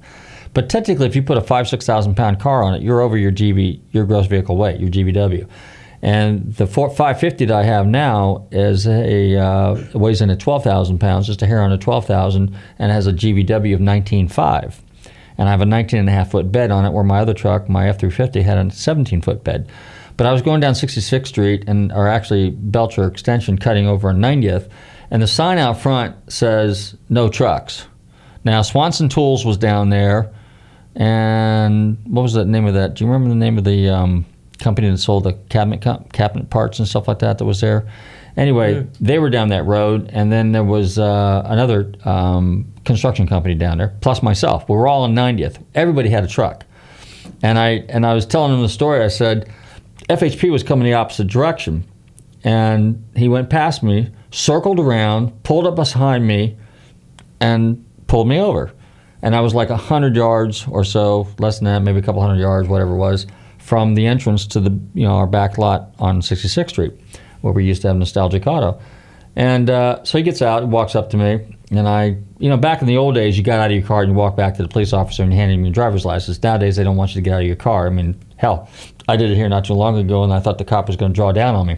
But 0.54 0.70
technically, 0.70 1.06
if 1.06 1.16
you 1.16 1.22
put 1.22 1.38
a 1.38 1.42
five 1.42 1.68
six 1.68 1.86
thousand 1.86 2.16
pound 2.16 2.40
car 2.40 2.64
on 2.64 2.74
it, 2.74 2.82
you're 2.82 3.02
over 3.02 3.18
your 3.18 3.32
GV, 3.32 3.82
your 3.92 4.06
gross 4.06 4.28
vehicle 4.28 4.58
weight, 4.58 4.80
your 4.80 4.90
GVW. 4.90 5.48
And 6.02 6.54
the 6.56 6.66
550 6.66 7.46
that 7.46 7.56
I 7.56 7.64
have 7.64 7.86
now 7.86 8.48
is 8.52 8.88
a 8.88 9.36
uh, 9.36 9.84
weighs 9.94 10.22
in 10.22 10.30
at 10.30 10.40
12,000 10.40 10.98
pounds, 10.98 11.28
just 11.28 11.42
a 11.42 11.46
hair 11.46 11.62
on 11.62 11.74
a 11.74 11.78
12,000, 11.78 12.56
and 12.80 12.92
has 12.92 13.06
a 13.06 13.12
GVW 13.12 13.74
of 13.74 13.82
19.5. 13.82 14.76
And 15.40 15.48
I 15.48 15.52
have 15.52 15.62
a 15.62 15.66
19 15.66 16.00
and 16.00 16.08
a 16.08 16.12
half 16.12 16.30
foot 16.30 16.52
bed 16.52 16.70
on 16.70 16.86
it, 16.86 16.92
where 16.92 17.04
my 17.04 17.20
other 17.20 17.34
truck, 17.34 17.68
my 17.68 17.86
F350, 17.86 18.44
had 18.44 18.58
a 18.58 18.70
17 18.70 19.22
foot 19.22 19.44
bed. 19.44 19.68
But 20.18 20.28
I 20.28 20.34
was 20.34 20.44
going 20.44 20.60
down 20.60 20.74
66th 20.74 21.28
Street, 21.28 21.64
and 21.66 21.92
or 21.92 22.08
actually 22.08 22.52
Belcher 22.52 23.08
Extension, 23.08 23.58
cutting 23.58 23.88
over 23.88 24.10
on 24.10 24.20
90th, 24.20 24.70
and 25.10 25.22
the 25.22 25.28
sign 25.28 25.58
out 25.58 25.80
front 25.80 26.16
says 26.32 26.96
no 27.10 27.30
trucks. 27.30 27.88
Now 28.44 28.62
Swanson 28.62 29.10
Tools 29.10 29.44
was 29.44 29.58
down 29.58 29.90
there 29.90 30.32
and 30.96 31.98
what 32.06 32.24
was 32.24 32.34
the 32.34 32.46
name 32.46 32.66
of 32.66 32.74
that? 32.74 32.96
Do 32.96 33.04
you 33.04 33.12
remember 33.12 33.30
the 33.30 33.40
name 33.40 33.58
of 33.58 33.64
the 33.64 33.90
um, 33.90 34.26
company 34.60 34.90
that 34.90 34.98
sold 34.98 35.24
the 35.24 35.34
cabinet 35.50 35.82
cabinet 36.12 36.50
parts 36.50 36.80
and 36.80 36.88
stuff 36.88 37.08
like 37.08 37.20
that 37.20 37.38
that 37.38 37.46
was 37.46 37.62
there? 37.62 37.90
Anyway, 38.40 38.76
mm. 38.76 38.90
they 39.02 39.20
were 39.20 39.30
down 39.30 39.50
that 39.50 39.66
road, 39.66 40.10
and 40.14 40.32
then 40.32 40.54
there 40.54 40.64
was 40.64 40.98
uh, 40.98 41.44
another 41.46 41.92
um, 42.06 42.66
construction 42.86 43.28
company 43.28 43.54
down 43.54 43.78
there, 43.78 43.94
plus 44.00 44.24
myself. 44.24 44.68
We 44.70 44.76
were 44.76 44.88
all 44.88 45.04
on 45.04 45.14
90th. 45.14 45.62
Everybody 45.76 46.10
had 46.10 46.24
a 46.24 46.28
truck, 46.28 46.66
and 47.44 47.60
I 47.60 47.84
and 47.90 48.06
I 48.06 48.14
was 48.14 48.26
telling 48.26 48.54
him 48.54 48.62
the 48.62 48.70
story. 48.70 49.04
I 49.04 49.10
said, 49.10 49.52
FHP 50.08 50.50
was 50.50 50.64
coming 50.64 50.86
the 50.86 50.94
opposite 50.94 51.28
direction, 51.28 51.84
and 52.46 53.06
he 53.14 53.28
went 53.28 53.50
past 53.50 53.84
me, 53.84 54.10
circled 54.32 54.80
around, 54.80 55.44
pulled 55.44 55.68
up 55.68 55.76
behind 55.76 56.26
me, 56.26 56.58
and 57.42 57.86
pulled 58.08 58.30
me 58.30 58.40
over 58.40 58.72
and 59.22 59.36
I 59.36 59.42
was 59.42 59.54
like 59.54 59.70
hundred 59.70 60.16
yards 60.16 60.66
or 60.68 60.84
so, 60.84 61.28
less 61.40 61.60
than 61.60 61.66
that, 61.66 61.80
maybe 61.82 62.00
a 62.00 62.02
couple 62.02 62.22
hundred 62.22 62.40
yards, 62.40 62.68
whatever 62.68 62.94
it 62.94 62.98
was, 62.98 63.28
from 63.58 63.96
the 63.96 64.06
entrance 64.08 64.48
to 64.48 64.60
the 64.60 64.72
you 64.94 65.04
know 65.04 65.16
our 65.16 65.28
back 65.28 65.58
lot 65.58 65.94
on 66.00 66.22
66th 66.22 66.70
Street, 66.70 66.94
where 67.42 67.54
we 67.54 67.66
used 67.66 67.82
to 67.84 67.88
have 67.90 67.98
Nostalgic 67.98 68.46
Auto. 68.48 68.80
And 69.36 69.70
uh, 69.70 70.04
so 70.04 70.18
he 70.18 70.24
gets 70.24 70.42
out, 70.42 70.64
and 70.64 70.72
walks 70.72 70.96
up 70.96 71.12
to 71.12 71.18
me, 71.18 71.58
and 71.72 71.88
I, 71.88 72.18
you 72.40 72.50
know, 72.50 72.58
back 72.58 72.82
in 72.82 72.88
the 72.88 72.98
old 72.98 73.16
days, 73.16 73.38
you 73.38 73.44
got 73.44 73.60
out 73.60 73.72
of 73.72 73.78
your 73.78 73.86
car 73.86 74.02
and 74.02 74.12
you 74.12 74.18
walked 74.18 74.36
back 74.38 74.56
to 74.56 74.64
the 74.64 74.68
police 74.68 74.92
officer 74.92 75.22
and 75.22 75.32
you 75.32 75.38
handed 75.38 75.54
him 75.54 75.64
your 75.64 75.74
driver's 75.74 76.04
license. 76.04 76.42
Nowadays, 76.42 76.76
they 76.76 76.84
don't 76.84 76.96
want 76.96 77.12
you 77.12 77.22
to 77.22 77.22
get 77.22 77.34
out 77.34 77.42
of 77.42 77.48
your 77.48 77.56
car. 77.56 77.86
I 77.86 77.90
mean, 77.92 78.20
hell, 78.38 78.70
I 79.08 79.18
did 79.18 79.30
it 79.30 79.36
here 79.36 79.48
not 79.50 79.66
too 79.66 79.74
long 79.74 79.98
ago, 79.98 80.24
and 80.24 80.34
I 80.34 80.40
thought 80.40 80.58
the 80.58 80.66
cop 80.66 80.88
was 80.88 80.96
going 80.96 81.12
to 81.12 81.16
draw 81.16 81.32
down 81.32 81.56
on 81.56 81.68
me. 81.68 81.78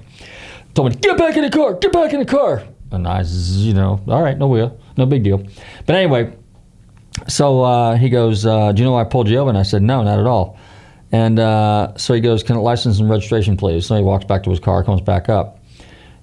Told 0.73 0.89
me, 0.89 0.95
get 0.95 1.17
back 1.17 1.35
in 1.35 1.43
the 1.43 1.49
car, 1.49 1.73
get 1.73 1.91
back 1.91 2.13
in 2.13 2.19
the 2.19 2.25
car. 2.25 2.63
And 2.91 3.07
I, 3.07 3.23
you 3.25 3.73
know, 3.73 4.01
all 4.07 4.21
right, 4.21 4.37
no 4.37 4.47
wheel, 4.47 4.79
no 4.97 5.05
big 5.05 5.23
deal. 5.23 5.45
But 5.85 5.95
anyway, 5.95 6.33
so 7.27 7.61
uh, 7.61 7.97
he 7.97 8.09
goes, 8.09 8.45
uh, 8.45 8.71
"Do 8.71 8.81
you 8.81 8.85
know 8.85 8.93
why 8.93 9.01
I 9.01 9.05
pulled 9.05 9.29
you 9.29 9.37
over?" 9.37 9.49
And 9.49 9.57
I 9.57 9.63
said, 9.63 9.81
"No, 9.81 10.03
not 10.03 10.19
at 10.19 10.25
all." 10.25 10.57
And 11.11 11.39
uh, 11.39 11.97
so 11.97 12.13
he 12.13 12.21
goes, 12.21 12.43
"Can 12.43 12.55
license 12.57 12.99
and 12.99 13.09
registration, 13.09 13.57
please?" 13.57 13.85
So 13.85 13.95
he 13.95 14.03
walks 14.03 14.25
back 14.25 14.43
to 14.43 14.49
his 14.49 14.59
car, 14.59 14.83
comes 14.83 15.01
back 15.01 15.29
up, 15.29 15.59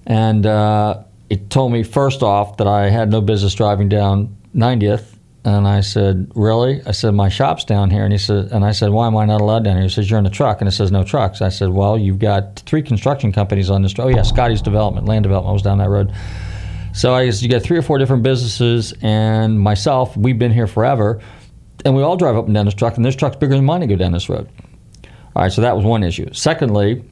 and 0.07 0.45
uh, 0.45 1.03
he 1.29 1.37
told 1.37 1.71
me 1.71 1.83
first 1.83 2.23
off 2.23 2.57
that 2.57 2.67
I 2.67 2.89
had 2.89 3.11
no 3.11 3.21
business 3.21 3.53
driving 3.53 3.89
down 3.89 4.35
90th. 4.55 5.15
And 5.45 5.67
I 5.67 5.81
said, 5.81 6.31
"Really?" 6.35 6.81
I 6.85 6.91
said, 6.91 7.13
"My 7.13 7.29
shop's 7.29 7.63
down 7.63 7.91
here." 7.91 8.03
And 8.03 8.11
he 8.11 8.17
said, 8.17 8.51
"And 8.51 8.65
I 8.65 8.71
said, 8.71 8.89
why 8.89 9.07
am 9.07 9.15
I 9.15 9.25
not 9.25 9.39
allowed 9.39 9.63
down 9.63 9.75
here?" 9.75 9.83
He 9.83 9.89
says, 9.89 10.09
"You're 10.09 10.19
in 10.19 10.25
a 10.25 10.29
truck." 10.29 10.59
And 10.59 10.67
it 10.67 10.73
says, 10.73 10.91
"No 10.91 11.03
trucks." 11.03 11.41
I 11.41 11.47
said, 11.47 11.69
"Well, 11.69 11.97
you've 11.97 12.19
got 12.19 12.59
three 12.65 12.81
construction 12.81 13.31
companies 13.31 13.69
on 13.69 13.81
this. 13.81 13.93
Oh 13.97 14.09
yeah, 14.09 14.23
Scotty's 14.23 14.61
Development, 14.61 15.07
Land 15.07 15.23
Development 15.23 15.53
was 15.53 15.61
down 15.61 15.77
that 15.77 15.89
road." 15.89 16.11
So 16.93 17.13
I 17.13 17.25
guess 17.25 17.41
you 17.41 17.47
got 17.47 17.61
three 17.61 17.77
or 17.77 17.81
four 17.81 17.97
different 17.99 18.23
businesses, 18.23 18.93
and 19.01 19.59
myself, 19.59 20.17
we've 20.17 20.37
been 20.39 20.51
here 20.51 20.67
forever, 20.67 21.21
and 21.85 21.95
we 21.95 22.01
all 22.01 22.17
drive 22.17 22.35
up 22.35 22.45
and 22.45 22.53
down 22.53 22.65
this 22.65 22.73
truck, 22.73 22.97
and 22.97 23.05
this 23.05 23.15
truck's 23.15 23.37
bigger 23.37 23.55
than 23.55 23.63
mine 23.63 23.79
to 23.81 23.87
go 23.87 23.95
down 23.95 24.11
this 24.11 24.27
road. 24.27 24.49
All 25.35 25.43
right, 25.43 25.51
so 25.51 25.61
that 25.61 25.75
was 25.75 25.85
one 25.85 26.03
issue. 26.03 26.31
Secondly, 26.33 27.03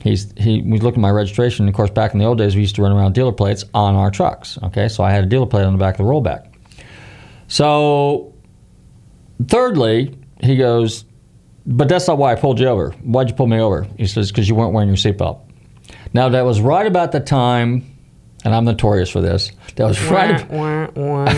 he's 0.00 0.32
he 0.36 0.62
we 0.62 0.78
looked 0.78 0.96
at 0.96 1.00
my 1.00 1.10
registration. 1.10 1.68
Of 1.68 1.74
course, 1.74 1.90
back 1.90 2.12
in 2.12 2.18
the 2.18 2.24
old 2.24 2.38
days, 2.38 2.54
we 2.54 2.62
used 2.62 2.76
to 2.76 2.82
run 2.82 2.92
around 2.92 3.14
dealer 3.14 3.32
plates 3.32 3.64
on 3.74 3.94
our 3.94 4.10
trucks. 4.10 4.58
Okay, 4.62 4.88
so 4.88 5.02
I 5.04 5.10
had 5.10 5.24
a 5.24 5.26
dealer 5.26 5.46
plate 5.46 5.64
on 5.64 5.72
the 5.72 5.78
back 5.78 5.98
of 5.98 6.06
the 6.06 6.10
rollback. 6.10 6.52
So, 7.48 8.34
thirdly, 9.46 10.16
he 10.40 10.56
goes, 10.56 11.04
but 11.66 11.88
that's 11.88 12.08
not 12.08 12.18
why 12.18 12.32
I 12.32 12.34
pulled 12.34 12.58
you 12.60 12.66
over. 12.66 12.92
Why'd 13.02 13.28
you 13.28 13.34
pull 13.34 13.46
me 13.46 13.60
over? 13.60 13.86
He 13.98 14.06
says, 14.06 14.30
because 14.30 14.48
you 14.48 14.54
weren't 14.54 14.72
wearing 14.72 14.88
your 14.88 14.96
seatbelt. 14.96 15.40
Now, 16.14 16.30
that 16.30 16.46
was 16.46 16.60
right 16.60 16.86
about 16.86 17.12
the 17.12 17.20
time 17.20 17.92
and 18.44 18.54
I'm 18.54 18.64
notorious 18.64 19.08
for 19.08 19.20
this. 19.20 19.52
That 19.76 19.86
was 19.86 20.02
right. 20.04 20.48
Wah, 20.50 20.88
wah, 20.94 21.24
wah. 21.24 21.24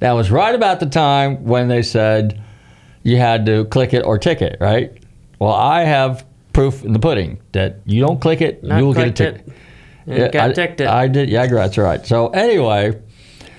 that 0.00 0.12
was 0.12 0.30
right 0.30 0.54
about 0.54 0.80
the 0.80 0.86
time 0.86 1.44
when 1.44 1.68
they 1.68 1.82
said 1.82 2.42
you 3.06 3.16
had 3.18 3.46
to 3.46 3.64
click 3.66 3.94
it 3.94 4.04
or 4.04 4.18
ticket, 4.18 4.56
right? 4.60 4.92
Well, 5.38 5.52
I 5.52 5.84
have 5.84 6.26
proof 6.52 6.84
in 6.84 6.92
the 6.92 6.98
pudding 6.98 7.40
that 7.52 7.76
you 7.84 8.00
don't 8.00 8.20
click 8.20 8.40
it, 8.40 8.64
Not 8.64 8.78
you 8.78 8.86
will 8.86 8.94
get 8.94 9.08
a 9.08 9.12
ticket. 9.12 9.48
it. 10.06 10.18
You 10.18 10.28
got 10.28 10.54
ticked 10.56 10.80
I 10.80 11.06
did. 11.06 11.28
Yeah, 11.28 11.46
that's 11.46 11.78
right. 11.78 12.04
So 12.04 12.28
anyway, 12.28 13.00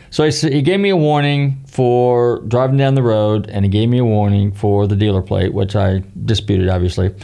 so 0.10 0.30
he, 0.30 0.32
he 0.50 0.62
gave 0.62 0.82
me 0.82 0.90
a 0.90 0.98
warning 0.98 1.64
for 1.66 2.42
driving 2.48 2.76
down 2.76 2.96
the 2.96 3.04
road, 3.04 3.50
and 3.50 3.64
he 3.64 3.70
gave 3.72 3.88
me 3.88 4.00
a 4.00 4.06
warning 4.06 4.52
for 4.52 4.86
the 4.86 4.98
dealer 4.98 5.22
plate, 5.22 5.54
which 5.54 5.78
I 5.78 6.04
disputed, 6.26 6.68
obviously. 6.68 7.16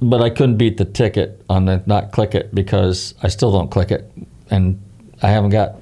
But 0.00 0.22
I 0.22 0.30
couldn't 0.30 0.56
beat 0.56 0.78
the 0.78 0.86
ticket 0.86 1.42
on 1.50 1.66
the 1.66 1.82
not 1.84 2.12
click 2.12 2.34
it 2.34 2.54
because 2.54 3.14
I 3.22 3.28
still 3.28 3.52
don't 3.52 3.70
click 3.70 3.90
it, 3.90 4.10
and 4.50 4.80
I 5.22 5.28
haven't 5.28 5.50
got 5.50 5.76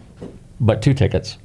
but 0.61 0.83
two 0.83 0.95
tickets. 0.95 1.39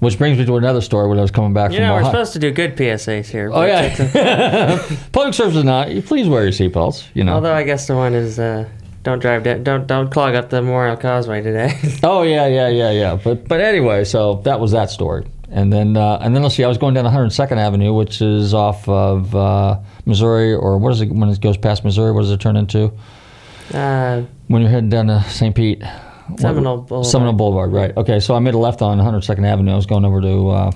Which 0.00 0.16
brings 0.16 0.38
me 0.38 0.44
to 0.44 0.56
another 0.56 0.80
story 0.80 1.08
when 1.08 1.18
I 1.18 1.22
was 1.22 1.32
coming 1.32 1.52
back 1.52 1.72
You 1.72 1.78
from 1.78 1.86
know, 1.86 1.92
we're 1.94 2.00
Ohio. 2.00 2.12
supposed 2.12 2.32
to 2.34 2.38
do 2.38 2.52
good 2.52 2.76
PSAs 2.76 3.26
here. 3.26 3.48
Oh 3.48 3.54
but- 3.54 3.68
yeah, 4.14 4.96
public 5.12 5.34
service 5.34 5.56
is 5.56 5.64
not. 5.64 5.88
Please 6.04 6.28
wear 6.28 6.42
your 6.44 6.52
seatbelts. 6.52 7.06
You 7.14 7.24
know. 7.24 7.34
Although 7.34 7.52
I 7.54 7.64
guess 7.64 7.86
the 7.88 7.96
one 7.96 8.14
is 8.14 8.38
uh, 8.38 8.68
don't 9.02 9.18
drive 9.18 9.42
down, 9.42 9.64
don't 9.64 9.86
don't 9.88 10.08
clog 10.10 10.34
up 10.36 10.50
the 10.50 10.62
Memorial 10.62 10.96
Causeway 10.96 11.42
today. 11.42 11.76
Oh 12.04 12.22
yeah, 12.22 12.46
yeah, 12.46 12.68
yeah, 12.68 12.90
yeah. 12.92 13.16
But 13.22 13.48
but 13.48 13.60
anyway, 13.60 14.04
so 14.04 14.34
that 14.44 14.60
was 14.60 14.70
that 14.72 14.90
story. 14.90 15.26
And 15.50 15.72
then 15.72 15.96
uh, 15.96 16.18
and 16.20 16.32
then 16.34 16.42
let's 16.44 16.54
see. 16.54 16.62
I 16.62 16.68
was 16.68 16.78
going 16.78 16.94
down 16.94 17.04
102nd 17.04 17.56
Avenue, 17.56 17.92
which 17.92 18.20
is 18.22 18.54
off 18.54 18.88
of 18.88 19.34
uh, 19.34 19.80
Missouri, 20.06 20.54
or 20.54 20.78
what 20.78 20.92
is 20.92 21.00
it 21.00 21.10
when 21.10 21.28
it 21.28 21.40
goes 21.40 21.56
past 21.56 21.82
Missouri? 21.84 22.12
What 22.12 22.20
does 22.20 22.30
it 22.30 22.38
turn 22.40 22.56
into 22.56 22.92
uh, 23.74 24.22
when 24.46 24.62
you're 24.62 24.70
heading 24.70 24.90
down 24.90 25.06
to 25.08 25.22
St. 25.24 25.54
Pete? 25.56 25.82
Seminole 26.36 26.78
Boulevard. 26.82 27.10
Seminole 27.10 27.32
Boulevard, 27.34 27.72
right? 27.72 27.96
Okay, 27.96 28.20
so 28.20 28.34
I 28.34 28.38
made 28.38 28.54
a 28.54 28.58
left 28.58 28.82
on 28.82 28.98
102nd 28.98 29.46
Avenue. 29.46 29.72
I 29.72 29.76
was 29.76 29.86
going 29.86 30.04
over 30.04 30.20
to 30.20 30.48
uh, 30.50 30.70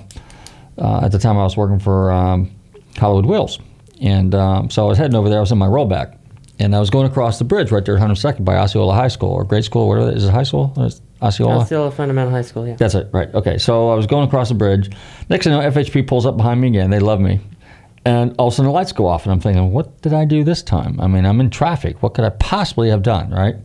uh, 0.77 1.01
at 1.03 1.11
the 1.11 1.19
time 1.19 1.37
I 1.37 1.43
was 1.43 1.55
working 1.55 1.79
for 1.79 2.11
um, 2.11 2.51
Hollywood 2.97 3.25
Wheels, 3.25 3.59
and 4.01 4.33
um, 4.33 4.69
so 4.69 4.85
I 4.85 4.87
was 4.87 4.97
heading 4.97 5.15
over 5.15 5.29
there. 5.29 5.37
I 5.37 5.41
was 5.41 5.51
in 5.51 5.57
my 5.57 5.67
rollback, 5.67 6.17
and 6.59 6.75
I 6.75 6.79
was 6.79 6.89
going 6.89 7.05
across 7.05 7.37
the 7.37 7.45
bridge 7.45 7.71
right 7.71 7.85
there 7.85 7.95
at 7.95 8.01
102nd 8.01 8.43
by 8.43 8.55
Osceola 8.55 8.93
High 8.95 9.07
School 9.09 9.31
or 9.31 9.43
grade 9.43 9.65
school, 9.65 9.87
whatever. 9.87 10.11
Is 10.11 10.25
it 10.25 10.31
high 10.31 10.43
school? 10.43 10.73
Or 10.77 10.85
is 10.87 10.95
it 10.95 11.01
Osceola. 11.23 11.59
Osceola 11.59 11.89
Fundamental 11.91 12.31
High 12.31 12.41
School. 12.41 12.67
Yeah. 12.67 12.75
That's 12.75 12.95
it, 12.95 13.09
right. 13.13 13.33
Okay, 13.33 13.57
so 13.57 13.89
I 13.89 13.95
was 13.95 14.05
going 14.05 14.27
across 14.27 14.49
the 14.49 14.55
bridge. 14.55 14.91
Next 15.29 15.45
thing 15.45 15.53
I 15.53 15.63
know, 15.63 15.71
FHP 15.71 16.05
pulls 16.05 16.25
up 16.25 16.35
behind 16.35 16.59
me 16.59 16.67
again. 16.67 16.89
They 16.89 16.99
love 16.99 17.21
me. 17.21 17.39
And 18.05 18.35
all 18.37 18.49
of 18.49 18.53
a 18.53 18.55
sudden 18.57 18.67
the 18.67 18.73
lights 18.73 18.91
go 18.91 19.07
off, 19.07 19.23
and 19.23 19.31
I'm 19.31 19.39
thinking, 19.39 19.71
what 19.71 20.01
did 20.01 20.13
I 20.13 20.25
do 20.25 20.43
this 20.43 20.61
time? 20.61 20.99
I 20.99 21.07
mean, 21.07 21.25
I'm 21.25 21.39
in 21.39 21.49
traffic. 21.49 22.03
What 22.03 22.13
could 22.13 22.25
I 22.25 22.29
possibly 22.31 22.89
have 22.89 23.01
done, 23.01 23.31
right? 23.31 23.55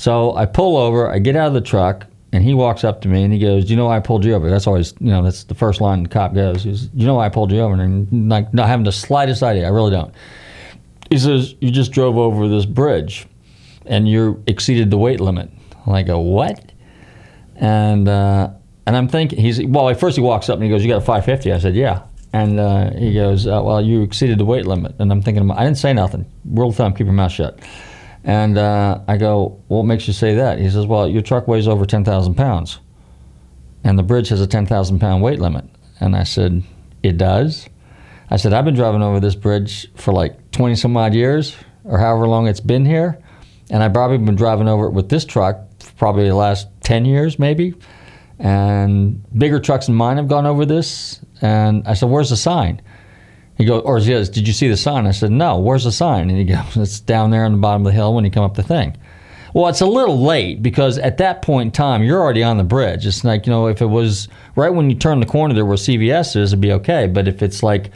So 0.00 0.34
I 0.34 0.46
pull 0.46 0.78
over, 0.78 1.10
I 1.10 1.18
get 1.18 1.36
out 1.36 1.48
of 1.48 1.52
the 1.52 1.60
truck, 1.60 2.06
and 2.32 2.42
he 2.42 2.54
walks 2.54 2.84
up 2.84 3.02
to 3.02 3.08
me 3.08 3.22
and 3.22 3.30
he 3.34 3.38
goes, 3.38 3.68
you 3.68 3.76
know 3.76 3.84
why 3.84 3.98
I 3.98 4.00
pulled 4.00 4.24
you 4.24 4.32
over? 4.32 4.48
That's 4.48 4.66
always, 4.66 4.94
you 4.98 5.10
know, 5.10 5.22
that's 5.22 5.44
the 5.44 5.54
first 5.54 5.82
line 5.82 6.02
the 6.04 6.08
cop 6.08 6.32
goes. 6.32 6.62
He 6.62 6.70
You 6.94 7.04
know 7.06 7.16
why 7.16 7.26
I 7.26 7.28
pulled 7.28 7.52
you 7.52 7.60
over? 7.60 7.74
And 7.74 8.30
like, 8.30 8.54
not 8.54 8.66
having 8.66 8.84
the 8.84 8.92
slightest 8.92 9.42
idea. 9.42 9.66
I 9.66 9.68
really 9.68 9.90
don't. 9.90 10.14
He 11.10 11.18
says, 11.18 11.54
You 11.60 11.70
just 11.70 11.92
drove 11.92 12.16
over 12.16 12.48
this 12.48 12.64
bridge 12.64 13.26
and 13.84 14.08
you 14.08 14.42
exceeded 14.46 14.90
the 14.90 14.96
weight 14.96 15.20
limit. 15.20 15.50
And 15.84 15.94
I 15.94 16.02
go, 16.02 16.18
What? 16.18 16.72
And 17.56 18.08
uh, 18.08 18.52
and 18.86 18.96
I'm 18.96 19.06
thinking 19.08 19.38
he's 19.38 19.62
well. 19.62 19.90
At 19.90 20.00
first 20.00 20.16
he 20.16 20.22
walks 20.22 20.48
up 20.48 20.54
and 20.54 20.64
he 20.64 20.70
goes, 20.70 20.82
"You 20.82 20.88
got 20.88 20.96
a 20.96 21.00
550?" 21.04 21.52
I 21.52 21.58
said, 21.58 21.74
"Yeah." 21.76 22.04
And 22.32 22.58
uh, 22.58 22.90
he 22.92 23.12
goes, 23.12 23.46
uh, 23.46 23.60
"Well, 23.62 23.82
you 23.82 24.00
exceeded 24.00 24.38
the 24.38 24.46
weight 24.46 24.66
limit." 24.66 24.94
And 24.98 25.12
I'm 25.12 25.20
thinking, 25.20 25.50
I 25.50 25.62
didn't 25.62 25.76
say 25.76 25.92
nothing. 25.92 26.24
Rule 26.46 26.70
of 26.70 26.76
thumb: 26.76 26.94
keep 26.94 27.04
your 27.04 27.12
mouth 27.12 27.32
shut. 27.32 27.60
And 28.24 28.58
uh, 28.58 29.00
I 29.08 29.16
go, 29.16 29.60
"What 29.68 29.84
makes 29.84 30.06
you 30.06 30.12
say 30.12 30.34
that?" 30.34 30.58
He 30.58 30.68
says, 30.70 30.86
"Well, 30.86 31.08
your 31.08 31.22
truck 31.22 31.48
weighs 31.48 31.66
over 31.66 31.86
ten 31.86 32.04
thousand 32.04 32.34
pounds, 32.34 32.78
and 33.82 33.98
the 33.98 34.02
bridge 34.02 34.28
has 34.28 34.40
a 34.40 34.46
ten 34.46 34.66
thousand 34.66 34.98
pound 34.98 35.22
weight 35.22 35.40
limit." 35.40 35.64
And 36.00 36.14
I 36.14 36.24
said, 36.24 36.62
"It 37.02 37.16
does." 37.16 37.68
I 38.30 38.36
said, 38.36 38.52
"I've 38.52 38.64
been 38.64 38.74
driving 38.74 39.02
over 39.02 39.20
this 39.20 39.34
bridge 39.34 39.90
for 39.96 40.12
like 40.12 40.50
twenty 40.50 40.76
some 40.76 40.96
odd 40.96 41.14
years, 41.14 41.56
or 41.84 41.98
however 41.98 42.28
long 42.28 42.46
it's 42.46 42.60
been 42.60 42.84
here, 42.84 43.18
and 43.70 43.82
I've 43.82 43.94
probably 43.94 44.18
been 44.18 44.36
driving 44.36 44.68
over 44.68 44.86
it 44.86 44.92
with 44.92 45.08
this 45.08 45.24
truck 45.24 45.58
for 45.80 45.92
probably 45.94 46.28
the 46.28 46.34
last 46.34 46.68
ten 46.82 47.04
years, 47.04 47.38
maybe." 47.38 47.74
and 48.40 49.22
bigger 49.38 49.60
trucks 49.60 49.84
than 49.84 49.94
mine 49.94 50.16
have 50.16 50.26
gone 50.26 50.46
over 50.46 50.64
this. 50.64 51.20
And 51.42 51.86
I 51.86 51.94
said, 51.94 52.08
"Where's 52.08 52.30
the 52.30 52.36
sign?" 52.36 52.80
He 53.60 53.66
goes, 53.66 53.82
or 53.84 53.98
he 53.98 54.06
says, 54.06 54.30
"Did 54.30 54.48
you 54.48 54.54
see 54.54 54.68
the 54.68 54.76
sign?" 54.76 55.06
I 55.06 55.10
said, 55.10 55.30
"No. 55.30 55.58
Where's 55.58 55.84
the 55.84 55.92
sign?" 55.92 56.30
And 56.30 56.38
he 56.38 56.44
goes, 56.44 56.76
"It's 56.76 56.98
down 56.98 57.30
there 57.30 57.44
on 57.44 57.52
the 57.52 57.58
bottom 57.58 57.82
of 57.82 57.92
the 57.92 57.94
hill 57.94 58.14
when 58.14 58.24
you 58.24 58.30
come 58.30 58.44
up 58.44 58.54
the 58.54 58.62
thing." 58.62 58.96
Well, 59.52 59.68
it's 59.68 59.80
a 59.80 59.86
little 59.86 60.18
late 60.18 60.62
because 60.62 60.96
at 60.98 61.18
that 61.18 61.42
point 61.42 61.66
in 61.66 61.70
time, 61.72 62.02
you're 62.02 62.20
already 62.20 62.42
on 62.42 62.56
the 62.56 62.64
bridge. 62.64 63.04
It's 63.06 63.22
like 63.22 63.46
you 63.46 63.52
know, 63.52 63.66
if 63.66 63.82
it 63.82 63.86
was 63.86 64.28
right 64.56 64.70
when 64.70 64.88
you 64.88 64.96
turn 64.96 65.20
the 65.20 65.26
corner 65.26 65.54
there 65.54 65.66
where 65.66 65.76
CVS 65.76 66.36
is, 66.36 66.52
it'd 66.52 66.60
be 66.60 66.72
okay. 66.72 67.06
But 67.06 67.28
if 67.28 67.42
it's 67.42 67.62
like 67.62 67.90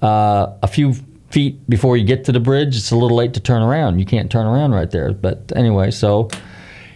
uh, 0.00 0.54
a 0.62 0.66
few 0.66 0.94
feet 1.30 1.68
before 1.68 1.96
you 1.96 2.04
get 2.04 2.24
to 2.24 2.32
the 2.32 2.40
bridge, 2.40 2.76
it's 2.76 2.90
a 2.90 2.96
little 2.96 3.16
late 3.16 3.34
to 3.34 3.40
turn 3.40 3.62
around. 3.62 3.98
You 3.98 4.06
can't 4.06 4.30
turn 4.30 4.46
around 4.46 4.72
right 4.72 4.90
there. 4.90 5.12
But 5.12 5.52
anyway, 5.54 5.90
so 5.90 6.28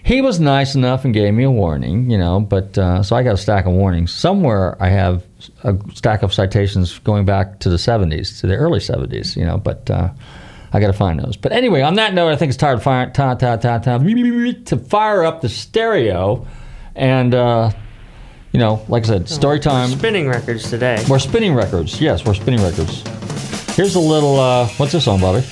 he 0.06 0.22
was 0.22 0.38
nice 0.38 0.76
enough 0.76 1.04
and 1.04 1.12
gave 1.12 1.34
me 1.34 1.42
a 1.42 1.50
warning, 1.50 2.08
you 2.08 2.16
know. 2.16 2.38
But 2.38 2.78
uh, 2.78 3.02
so 3.02 3.16
I 3.16 3.24
got 3.24 3.34
a 3.34 3.36
stack 3.36 3.66
of 3.66 3.72
warnings. 3.72 4.14
Somewhere 4.14 4.80
I 4.80 4.88
have 4.88 5.24
a 5.64 5.76
stack 5.94 6.22
of 6.22 6.32
citations 6.32 7.00
going 7.00 7.24
back 7.24 7.58
to 7.60 7.68
the 7.68 7.76
70s, 7.76 8.38
to 8.40 8.46
the 8.46 8.54
early 8.54 8.78
70s, 8.78 9.36
you 9.36 9.44
know. 9.44 9.58
But 9.58 9.90
uh, 9.90 10.10
I 10.72 10.78
got 10.78 10.86
to 10.86 10.92
find 10.92 11.18
those. 11.18 11.36
But 11.36 11.50
anyway, 11.50 11.82
on 11.82 11.94
that 11.94 12.14
note, 12.14 12.28
I 12.28 12.36
think 12.36 12.50
it's 12.50 12.56
time 12.56 12.78
to 12.78 12.84
fire, 12.84 13.10
ta, 13.10 13.34
ta, 13.34 13.56
ta, 13.56 13.78
ta, 13.78 13.98
to 13.98 14.76
fire 14.78 15.24
up 15.24 15.40
the 15.40 15.48
stereo, 15.48 16.46
and 16.94 17.34
uh, 17.34 17.72
you 18.52 18.60
know, 18.60 18.84
like 18.86 19.02
I 19.02 19.06
said, 19.08 19.28
story 19.28 19.58
time. 19.58 19.90
We're 19.90 19.98
spinning 19.98 20.28
records 20.28 20.70
today. 20.70 21.04
We're 21.10 21.18
spinning 21.18 21.52
records. 21.52 22.00
Yes, 22.00 22.24
we're 22.24 22.34
spinning 22.34 22.62
records. 22.62 23.02
Here's 23.74 23.96
a 23.96 24.00
little. 24.00 24.38
Uh, 24.38 24.68
what's 24.76 24.92
this 24.92 25.08
on, 25.08 25.20
Bobby? 25.20 25.44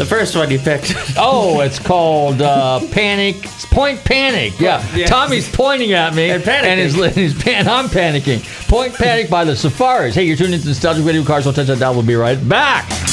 The 0.00 0.06
first 0.06 0.34
one 0.34 0.50
you 0.50 0.58
picked. 0.58 0.94
oh, 1.18 1.60
it's 1.60 1.78
called 1.78 2.40
uh, 2.40 2.80
Panic. 2.90 3.36
It's 3.44 3.66
Point 3.66 4.02
Panic. 4.02 4.58
Yeah. 4.58 4.82
Tommy's 5.04 5.46
pointing 5.54 5.92
at 5.92 6.14
me. 6.14 6.30
And 6.30 6.42
panicking. 6.42 6.64
And 6.64 6.80
he's, 6.80 7.14
he's 7.14 7.42
pan- 7.42 7.68
I'm 7.68 7.88
panicking. 7.88 8.40
Point 8.66 8.94
Panic 8.94 9.28
by 9.28 9.44
the 9.44 9.54
Safaris. 9.54 10.14
Hey, 10.14 10.24
you're 10.24 10.38
tuning 10.38 10.54
into 10.54 10.68
Nostalgic 10.68 11.04
Radio 11.04 11.22
Cars. 11.22 11.44
Don't 11.44 11.52
touch 11.52 11.66
that 11.66 11.80
dial. 11.80 11.92
We'll 11.92 12.02
be 12.02 12.14
right 12.14 12.48
back. 12.48 13.09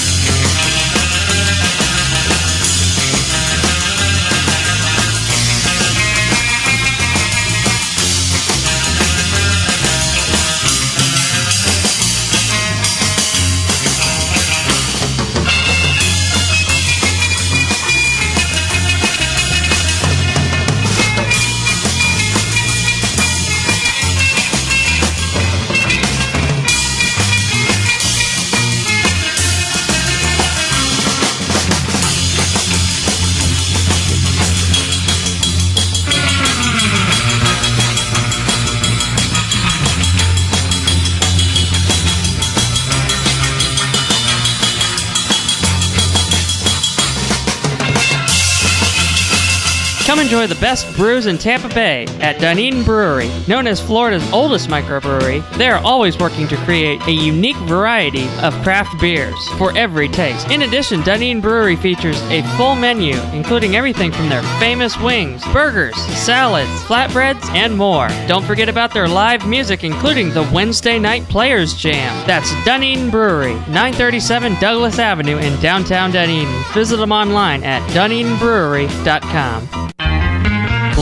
Enjoy 50.38 50.54
the 50.54 50.62
best 50.62 50.96
brews 50.96 51.26
in 51.26 51.36
Tampa 51.36 51.68
Bay 51.70 52.06
at 52.22 52.40
Dunedin 52.40 52.84
Brewery. 52.84 53.32
Known 53.48 53.66
as 53.66 53.82
Florida's 53.82 54.32
oldest 54.32 54.70
microbrewery, 54.70 55.42
they 55.58 55.68
are 55.68 55.84
always 55.84 56.20
working 56.20 56.48
to 56.50 56.56
create 56.58 57.02
a 57.08 57.12
unique 57.12 57.58
variety 57.66 58.28
of 58.44 58.54
craft 58.62 59.02
beers 59.02 59.36
for 59.58 59.76
every 59.76 60.08
taste. 60.08 60.52
In 60.52 60.62
addition, 60.62 61.02
Dunedin 61.02 61.42
Brewery 61.42 61.76
features 61.76 62.22
a 62.30 62.44
full 62.56 62.76
menu, 62.76 63.16
including 63.34 63.76
everything 63.76 64.12
from 64.12 64.30
their 64.30 64.44
famous 64.60 64.96
wings, 65.00 65.44
burgers, 65.52 65.96
salads, 65.96 66.70
flatbreads, 66.84 67.44
and 67.56 67.76
more. 67.76 68.08
Don't 68.28 68.46
forget 68.46 68.70
about 68.70 68.94
their 68.94 69.08
live 69.08 69.48
music, 69.48 69.84
including 69.84 70.30
the 70.30 70.48
Wednesday 70.54 71.00
Night 71.00 71.24
Players 71.24 71.74
Jam. 71.74 72.28
That's 72.28 72.52
Dunedin 72.64 73.10
Brewery, 73.10 73.56
937 73.70 74.54
Douglas 74.60 75.00
Avenue 75.00 75.38
in 75.38 75.60
downtown 75.62 76.12
Dunedin. 76.12 76.48
Visit 76.76 76.98
them 76.98 77.12
online 77.12 77.64
at 77.64 77.82
dunedinbrewery.com. 77.90 79.88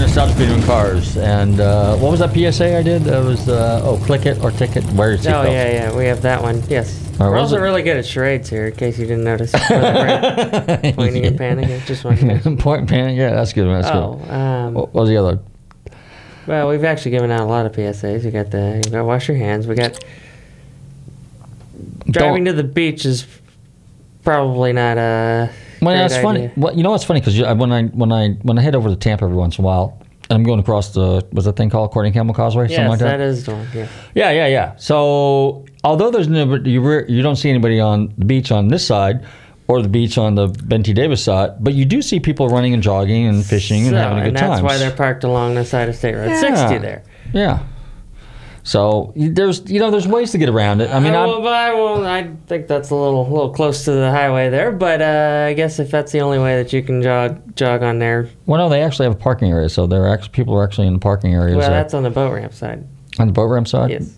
You 0.00 0.06
tuned 0.06 0.18
into 0.20 0.36
Nostalgic 0.38 0.48
and 0.56 0.64
Cars. 0.64 1.16
And 1.16 1.60
uh, 1.60 1.96
what 1.96 2.10
was 2.10 2.20
that 2.20 2.32
PSA 2.32 2.78
I 2.78 2.82
did? 2.82 3.02
That 3.02 3.22
was, 3.24 3.48
uh, 3.48 3.82
oh, 3.84 3.98
click 4.06 4.24
it 4.26 4.42
or 4.42 4.50
ticket. 4.50 4.84
Wear 4.92 5.10
your 5.10 5.18
Oh 5.18 5.22
seatbelt. 5.22 5.52
yeah, 5.52 5.72
yeah, 5.72 5.96
we 5.96 6.06
have 6.06 6.22
that 6.22 6.42
one. 6.42 6.62
Yes. 6.68 6.98
Right, 7.18 7.28
We're 7.28 7.36
also 7.38 7.56
it? 7.56 7.60
really 7.60 7.82
good 7.82 7.96
at 7.98 8.06
charades 8.06 8.48
here, 8.48 8.68
in 8.68 8.74
case 8.76 8.98
you 8.98 9.06
didn't 9.06 9.24
notice. 9.24 9.52
Pointing 9.52 11.26
and 11.26 11.38
panicking. 11.38 11.84
Just 11.86 12.04
one. 12.04 12.56
Point 12.56 12.88
panic. 12.88 13.16
Yeah, 13.18 13.30
that's 13.30 13.52
good. 13.52 13.66
That's 13.68 13.88
Oh, 13.94 14.14
good. 14.16 14.30
um, 14.30 14.74
What 14.74 14.94
was 14.94 15.08
the 15.10 15.16
other? 15.18 15.38
Well, 16.46 16.68
we've 16.68 16.84
actually 16.84 17.10
given 17.12 17.30
out 17.30 17.40
a 17.42 17.44
lot 17.44 17.66
of 17.66 17.72
PSAs. 17.72 18.24
We 18.24 18.30
got 18.30 18.50
the 18.50 18.80
you 18.84 18.90
got 18.90 18.98
to 18.98 19.04
wash 19.04 19.28
your 19.28 19.36
hands. 19.36 19.66
We 19.66 19.74
got 19.74 20.02
driving 22.06 22.46
to 22.46 22.52
the 22.54 22.64
beach 22.64 23.04
is 23.04 23.26
probably 24.24 24.72
not 24.72 24.96
a. 24.98 25.50
Well, 25.82 25.96
that's 25.96 26.16
funny. 26.22 26.44
idea. 26.44 26.52
Well, 26.56 26.76
you 26.76 26.82
know 26.82 26.90
what's 26.90 27.04
funny 27.04 27.20
because 27.20 27.38
when 27.40 27.72
I 27.72 27.84
when 27.84 28.12
I 28.12 28.30
when 28.42 28.58
I 28.58 28.62
head 28.62 28.74
over 28.74 28.88
to 28.88 28.96
Tampa 28.96 29.24
every 29.24 29.36
once 29.36 29.58
in 29.58 29.64
a 29.64 29.66
while, 29.66 29.98
and 30.28 30.36
I'm 30.36 30.42
going 30.44 30.60
across 30.60 30.92
the 30.94 31.26
what's 31.30 31.46
that 31.46 31.56
thing 31.56 31.70
called 31.70 31.90
Courtney 31.90 32.12
Campbell 32.12 32.34
Causeway, 32.34 32.68
something 32.68 32.88
like 32.88 32.98
that. 33.00 33.18
that 33.18 33.20
is 33.20 33.44
the 33.46 33.52
one. 33.52 33.66
Yeah. 33.74 33.88
Yeah, 34.14 34.30
yeah, 34.30 34.46
yeah. 34.46 34.76
So 34.76 35.64
although 35.82 36.10
there's 36.10 36.28
no, 36.28 36.54
you 36.56 36.80
re- 36.80 37.04
you 37.08 37.22
don't 37.22 37.36
see 37.36 37.50
anybody 37.50 37.80
on 37.80 38.12
the 38.18 38.24
beach 38.24 38.52
on 38.52 38.68
this 38.68 38.86
side 38.86 39.24
or 39.66 39.82
the 39.82 39.88
beach 39.88 40.18
on 40.18 40.34
the 40.34 40.48
Ben 40.48 40.82
T. 40.82 40.92
Davis 40.92 41.22
side, 41.22 41.62
but 41.62 41.74
you 41.74 41.84
do 41.84 42.02
see 42.02 42.20
people 42.20 42.48
running 42.48 42.74
and 42.74 42.82
jogging 42.82 43.26
and 43.26 43.44
fishing 43.44 43.86
and 43.86 43.96
having 43.96 44.18
a 44.18 44.24
good 44.24 44.36
time. 44.36 44.44
and 44.44 44.52
that's 44.52 44.60
time. 44.60 44.64
why 44.64 44.76
they're 44.78 44.90
parked 44.96 45.24
along 45.24 45.54
the 45.54 45.64
side 45.64 45.88
of 45.88 45.94
State 45.96 46.14
Road 46.14 46.36
60 46.38 46.78
there. 46.78 47.02
Yeah. 47.32 47.60
So 48.70 49.12
there's 49.16 49.68
you 49.68 49.80
know 49.80 49.90
there's 49.90 50.06
ways 50.06 50.30
to 50.30 50.38
get 50.38 50.48
around 50.48 50.80
it. 50.80 50.90
I 50.90 51.00
mean, 51.00 51.12
I, 51.12 51.26
well, 51.26 51.48
I, 51.48 51.72
well, 51.72 52.06
I 52.06 52.30
think 52.46 52.68
that's 52.68 52.90
a 52.90 52.94
little 52.94 53.28
little 53.28 53.52
close 53.52 53.84
to 53.86 53.90
the 53.90 54.12
highway 54.12 54.48
there, 54.48 54.70
but 54.70 55.02
uh, 55.02 55.46
I 55.48 55.54
guess 55.54 55.80
if 55.80 55.90
that's 55.90 56.12
the 56.12 56.20
only 56.20 56.38
way 56.38 56.62
that 56.62 56.72
you 56.72 56.80
can 56.80 57.02
jog 57.02 57.56
jog 57.56 57.82
on 57.82 57.98
there, 57.98 58.28
well, 58.46 58.58
no, 58.58 58.68
they 58.68 58.80
actually 58.80 59.06
have 59.06 59.16
a 59.16 59.18
parking 59.18 59.50
area, 59.50 59.68
so 59.68 59.88
there 59.88 60.04
are 60.04 60.14
actually 60.14 60.28
people 60.28 60.54
are 60.54 60.62
actually 60.62 60.86
in 60.86 60.92
the 60.92 61.00
parking 61.00 61.34
areas 61.34 61.56
well, 61.56 61.68
that's 61.68 61.94
on 61.94 62.04
the 62.04 62.10
boat 62.10 62.32
ramp 62.32 62.54
side. 62.54 62.86
on 63.18 63.26
the 63.26 63.32
boat 63.32 63.46
ramp 63.46 63.66
side. 63.66 63.90
Yes, 63.90 64.16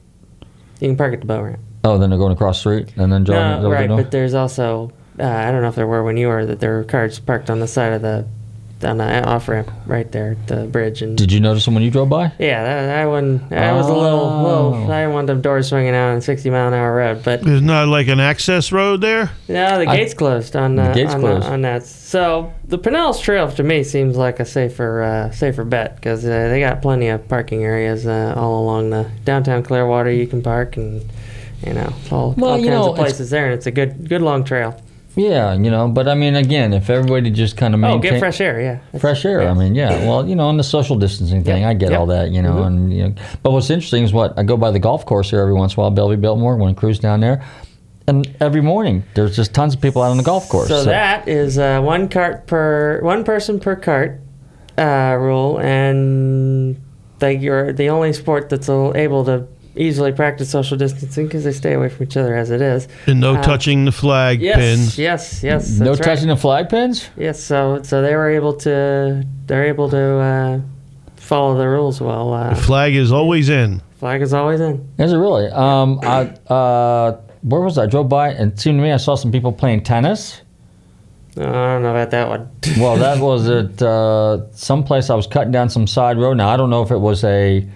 you 0.81 0.89
can 0.89 0.99
park 0.99 1.15
at 1.15 1.21
the 1.21 1.27
boat 1.27 1.45
ramp. 1.45 1.61
Oh, 1.85 1.97
then 1.97 2.11
they're 2.11 2.19
going 2.19 2.33
across 2.33 2.59
the 2.59 2.61
street 2.61 2.93
and 2.99 3.11
then 3.11 3.25
jogging. 3.25 3.63
No, 3.63 3.71
right, 3.71 3.89
but 3.89 4.11
there's 4.11 4.35
also 4.35 4.93
uh, 5.19 5.25
I 5.25 5.51
don't 5.51 5.63
know 5.63 5.69
if 5.69 5.77
there 5.77 5.87
were 5.87 6.05
when 6.05 6.19
you 6.19 6.29
were 6.29 6.45
that 6.45 6.61
there 6.61 6.77
were 6.77 6.85
cars 6.85 7.19
parked 7.19 7.49
on 7.49 7.61
the 7.61 7.67
side 7.67 7.95
of 7.95 8.03
the 8.03 8.27
on 8.85 8.99
the 8.99 9.25
off 9.29 9.49
ramp 9.49 9.71
right 9.87 10.11
there 10.13 10.33
at 10.33 10.47
the 10.49 10.67
bridge. 10.67 11.03
And 11.03 11.17
Did 11.17 11.31
you 11.33 11.41
notice 11.41 11.65
them 11.65 11.75
when 11.75 11.83
you 11.83 11.91
drove 11.91 12.09
by? 12.09 12.33
yeah, 12.39 12.63
that, 12.63 12.87
that 12.87 13.05
one 13.07 13.49
that 13.49 13.73
was 13.73 13.87
a 13.89 13.93
little, 13.93 14.43
little. 14.43 14.91
I 14.91 15.03
didn't 15.03 15.15
want 15.15 15.27
them 15.29 15.41
doors 15.41 15.69
swinging 15.69 15.95
out 15.95 16.11
on 16.13 16.19
a 16.19 16.21
60 16.23 16.51
mile 16.51 16.69
an 16.69 16.75
hour 16.75 16.95
road, 16.97 17.23
but 17.25 17.43
There's 17.43 17.63
not 17.63 17.89
like 17.89 18.09
an 18.09 18.21
access 18.21 18.73
road 18.73 19.01
there. 19.01 19.31
no, 19.49 19.79
the 19.79 19.89
I- 19.89 19.97
gates 19.97 20.15
closed 20.15 20.57
on 20.57 20.77
The 20.77 20.83
uh, 20.83 20.95
gates 20.95 21.15
on, 21.15 21.21
closed. 21.21 21.47
on 21.47 21.63
that. 21.63 21.85
So 21.87 22.53
the 22.67 22.79
Pinellas 22.79 23.21
Trail 23.23 23.51
to 23.53 23.63
me 23.63 23.85
seems 23.85 24.17
like 24.17 24.41
a 24.41 24.45
safer 24.45 25.03
uh, 25.03 25.31
safer 25.33 25.65
bet 25.65 25.97
because 25.97 26.25
uh, 26.25 26.29
they 26.49 26.61
got 26.61 26.83
plenty 26.83 27.09
of 27.09 27.27
parking 27.29 27.65
areas 27.65 28.07
uh, 28.07 28.35
all 28.37 28.63
along 28.65 28.91
the 28.91 29.11
downtown 29.25 29.63
Clearwater. 29.63 30.11
You 30.11 30.27
can 30.27 30.43
park 30.43 30.77
and 30.77 31.03
you 31.67 31.73
know 31.75 31.93
all, 32.11 32.35
Well, 32.37 32.51
all 32.53 32.59
you 32.59 32.67
kinds 32.69 32.87
know, 32.87 32.91
of 32.91 32.97
places 32.97 33.31
there, 33.31 33.47
and 33.47 33.55
it's 33.55 33.67
a 33.67 33.71
good 33.71 34.09
good 34.09 34.21
long 34.23 34.45
trail. 34.45 34.81
Yeah, 35.15 35.53
you 35.55 35.71
know, 35.71 35.89
but 35.89 36.09
I 36.09 36.15
mean, 36.15 36.37
again, 36.37 36.73
if 36.73 36.89
everybody 36.89 37.31
just 37.31 37.57
kind 37.57 37.75
of 37.75 37.85
Oh, 37.85 37.99
get 37.99 38.19
fresh 38.19 38.41
air, 38.41 38.61
yeah. 38.61 38.75
That's- 38.93 39.01
fresh 39.03 39.25
air. 39.27 39.47
I 39.49 39.53
mean, 39.53 39.75
yeah. 39.75 40.07
Well, 40.09 40.27
you 40.27 40.35
know, 40.35 40.47
on 40.49 40.57
the 40.57 40.63
social 40.65 40.97
distancing 40.97 41.45
thing, 41.45 41.65
I 41.65 41.75
get 41.75 41.91
Yep. 41.91 42.01
all 42.01 42.07
that, 42.07 42.31
you 42.31 42.41
know, 42.41 42.55
Mhm. 42.55 42.67
and 42.67 42.93
you 42.93 43.03
know. 43.09 43.15
But 43.43 43.53
what's 43.53 43.69
interesting 43.69 44.05
is 44.05 44.13
what 44.15 44.33
I 44.39 44.43
go 44.43 44.57
by 44.57 44.71
the 44.71 44.79
golf 44.79 45.05
course 45.05 45.31
here 45.31 45.41
every 45.41 45.53
once 45.55 45.75
in 45.75 45.81
a 45.81 45.83
while, 45.83 45.93
Belleview 45.93 46.21
Biltmore, 46.21 46.57
when 46.57 46.71
I 46.71 46.73
cruise 46.73 46.99
down 46.99 47.21
there, 47.21 47.43
and 48.07 48.27
every 48.41 48.63
morning 48.63 49.03
there's 49.15 49.37
just 49.37 49.53
tons 49.53 49.75
of 49.75 49.81
people 49.83 50.01
out 50.03 50.11
on 50.13 50.17
the 50.17 50.23
golf 50.23 50.49
course. 50.49 50.69
So, 50.69 50.85
that 50.85 51.29
is 51.29 51.59
uh, 51.59 51.81
one 51.83 52.09
cart 52.09 52.47
per 52.47 53.01
one 53.03 53.23
person 53.23 53.61
per 53.61 53.77
cart 53.77 54.19
uh, 54.79 55.17
rule, 55.21 55.59
and 55.61 56.77
like 57.21 57.43
you're 57.43 57.73
the 57.73 57.91
only 57.91 58.13
sport 58.15 58.49
that's 58.49 58.69
able 58.71 59.25
to 59.27 59.45
easily 59.77 60.13
practice 60.13 60.51
social 60.51 60.77
distancing 60.77 61.27
because 61.27 61.45
they 61.45 61.53
stay 61.53 61.73
away 61.73 61.89
from 61.89 62.05
each 62.05 62.17
other 62.17 62.37
as 62.37 62.51
it 62.51 62.61
is. 62.61 62.89
And 63.07 63.21
no 63.21 63.35
Uh, 63.37 63.43
touching 63.43 63.85
the 63.87 63.93
flag 63.93 64.41
Yes, 64.43 64.57
pins. 64.59 64.99
yes, 64.99 65.43
yes. 65.43 65.79
no 65.81 65.91
right. 65.93 66.03
touching 66.03 66.29
the 66.29 66.37
flag 66.37 66.69
pins. 66.69 67.09
Yes, 67.17 67.43
so 67.43 67.81
so 67.83 68.03
they 68.03 68.15
were 68.15 68.31
able 68.31 68.53
to 68.55 69.25
they're 69.47 69.65
able 69.67 69.89
to 69.91 69.99
uh, 70.19 70.59
follow 71.17 71.57
the 71.57 71.69
rules 71.69 72.01
well. 72.01 72.33
Uh, 72.35 72.51
The 72.51 72.57
flag 72.57 72.95
is 72.95 73.13
always 73.13 73.49
in. 73.49 73.81
flag 73.99 74.21
is 74.21 74.35
always 74.35 74.61
in. 74.61 74.87
Is 74.99 75.13
it 75.13 75.17
really? 75.17 75.47
Um, 75.49 76.01
I, 76.03 76.29
uh, 76.53 77.17
where 77.43 77.61
was 77.61 77.79
I? 77.79 77.85
I 77.85 77.87
drove 77.87 78.09
by 78.09 78.31
and 78.31 78.53
it 78.53 78.61
seemed 78.61 78.79
to 78.79 78.83
me 78.83 78.93
I 78.93 78.97
saw 78.99 79.15
some 79.15 79.33
people 79.33 79.53
playing 79.53 79.83
tennis. 79.85 80.43
I 81.35 81.41
don't 81.41 81.83
know 81.83 81.91
about 81.97 82.11
that 82.11 82.29
one. 82.29 82.49
Well, 82.79 82.97
that 82.97 83.19
was 83.19 83.49
at 83.61 83.81
uh, 83.81 84.51
some 84.53 84.85
place 84.85 85.09
I 85.09 85.15
was 85.15 85.27
cutting 85.27 85.51
down 85.53 85.71
some 85.71 85.87
side 85.87 86.19
road. 86.19 86.37
Now 86.37 86.51
I 86.51 86.57
don't 86.59 86.69
know 86.69 86.83
if 86.83 86.91
it 86.91 86.99
was 87.01 87.25
a, 87.25 87.67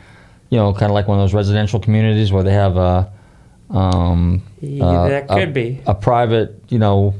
you 0.50 0.58
know, 0.58 0.72
kind 0.72 0.90
of 0.90 0.92
like 0.92 1.08
one 1.08 1.18
of 1.18 1.22
those 1.24 1.34
residential 1.34 1.80
communities 1.80 2.30
where 2.32 2.42
they 2.42 2.52
have 2.52 2.76
a, 2.76 3.10
um, 3.70 4.42
uh, 4.80 5.08
that 5.08 5.24
a- 5.30 5.34
could 5.34 5.52
be. 5.52 5.80
a 5.86 5.94
private, 5.94 6.62
you 6.68 6.78
know, 6.78 7.14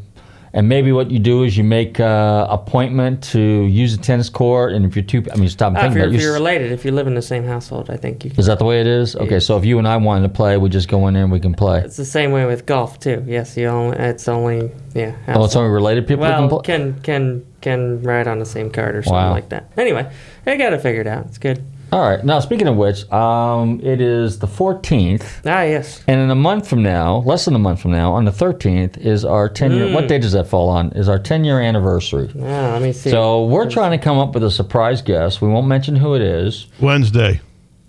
and 0.53 0.71
maybe 0.71 0.91
what 0.91 1.11
you 1.11 1.19
do 1.19 1.43
is 1.43 1.55
you 1.59 1.65
make 1.65 2.01
uh, 2.01 2.47
appointment 2.49 3.23
to 3.25 3.39
use 3.41 3.93
a 3.93 3.99
tennis 3.99 4.31
court, 4.31 4.73
and 4.73 4.87
if 4.87 4.97
you're 4.97 5.05
two, 5.05 5.23
I 5.31 5.37
mean, 5.37 5.51
stop 5.51 5.75
and 5.75 5.79
think 5.79 5.91
if, 5.93 5.97
you're, 5.97 6.05
about 6.07 6.13
it. 6.13 6.15
if 6.15 6.21
You 6.23 6.27
you're 6.29 6.35
related, 6.35 6.73
if 6.73 6.85
you 6.87 6.93
live 6.93 7.07
in 7.07 7.15
the 7.15 7.21
same 7.21 7.45
household, 7.45 7.91
I 7.91 7.99
think 7.99 8.25
you 8.25 8.31
can. 8.31 8.41
Is 8.41 8.47
that 8.47 8.59
the 8.59 8.65
way 8.65 8.81
it 8.81 8.87
is? 8.87 9.17
Okay, 9.17 9.39
so 9.39 9.59
if 9.59 9.67
you 9.67 9.79
and 9.79 9.87
I 9.87 9.99
wanted 9.99 10.23
to 10.29 10.33
play, 10.33 10.57
we 10.57 10.71
just 10.71 10.89
go 10.89 11.09
in 11.09 11.15
there 11.15 11.25
and 11.25 11.33
we 11.33 11.41
can 11.41 11.53
play. 11.53 11.81
It's 11.81 11.99
the 11.99 12.07
same 12.07 12.31
way 12.33 12.47
with 12.47 12.65
golf 12.65 12.99
too. 12.99 13.23
Yes, 13.27 13.55
you 13.57 13.67
only 13.67 13.99
it's 13.99 14.29
only 14.29 14.71
yeah. 14.95 15.15
Oh, 15.29 15.45
it's 15.45 15.57
only 15.57 15.71
related 15.71 16.07
people 16.09 16.23
Well, 16.23 16.41
can 16.41 16.49
play. 16.49 16.63
can 16.63 17.01
can 17.03 17.47
can 17.61 18.03
ride 18.03 18.27
on 18.27 18.39
the 18.39 18.47
same 18.47 18.71
card 18.71 18.97
or 18.97 19.03
something 19.03 19.15
Wow. 19.15 19.33
like 19.33 19.51
that. 19.51 19.71
Anyway, 19.77 20.11
I 20.47 20.57
got 20.57 20.73
it 20.73 20.81
figured 20.81 21.07
out. 21.09 21.27
It's 21.27 21.39
good. 21.39 21.63
All 21.93 22.01
right. 22.01 22.25
Now, 22.25 22.41
speaking 22.41 22.67
of 22.67 22.77
which, 22.77 23.11
um, 23.13 23.81
it 23.83 24.01
is 24.01 24.41
the 24.41 24.47
14th. 24.47 25.41
Ah, 25.47 25.63
yes. 25.63 26.03
And 26.09 26.21
in 26.21 26.31
a 26.31 26.35
month 26.35 26.69
from 26.69 26.83
now, 26.83 27.19
less 27.19 27.45
than 27.45 27.55
a 27.55 27.59
month 27.59 27.81
from 27.81 27.93
now, 27.93 28.13
on 28.13 28.25
the 28.25 28.33
13th, 28.33 28.99
is 28.99 29.25
our 29.25 29.49
10 29.49 29.73
year. 29.73 29.87
Mm. 29.87 29.95
What 29.95 30.09
day 30.09 30.19
does 30.19 30.33
that 30.33 30.49
fall 30.49 30.69
on? 30.69 30.91
Is 30.93 31.09
our 31.09 31.19
10 31.19 31.45
year 31.45 31.61
anniversary. 31.61 32.31
Ah, 32.41 32.73
let 32.73 32.83
me 32.83 32.93
see. 32.93 33.11
So 33.11 33.47
we're 33.47 33.71
trying 33.71 33.93
to 33.93 33.99
come 33.99 34.19
up 34.19 34.35
with 34.35 34.43
a 34.43 34.51
surprise 34.51 35.01
guest. 35.01 35.41
We 35.41 35.49
won't 35.49 35.69
mention 35.69 35.95
who 35.97 36.15
it 36.15 36.23
is. 36.23 36.67
Wednesday. 36.81 37.41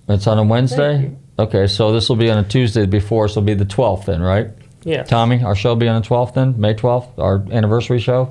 It's 0.08 0.28
on 0.28 0.38
a 0.38 0.44
Wednesday? 0.44 1.16
Okay, 1.40 1.68
so 1.68 1.92
this 1.92 2.10
will 2.10 2.16
be 2.16 2.32
on 2.32 2.38
a 2.38 2.48
Tuesday 2.48 2.86
before, 2.86 3.28
so 3.28 3.40
it'll 3.40 3.46
be 3.46 3.54
the 3.54 3.66
12th 3.66 4.06
then, 4.06 4.22
right? 4.22 4.48
Yeah. 4.84 5.04
Tommy, 5.04 5.44
our 5.44 5.56
show 5.56 5.70
will 5.70 5.76
be 5.76 5.88
on 5.88 6.02
the 6.02 6.08
12th 6.08 6.34
then, 6.34 6.60
May 6.60 6.74
12th, 6.74 7.20
our 7.20 7.46
anniversary 7.52 8.00
show? 8.00 8.30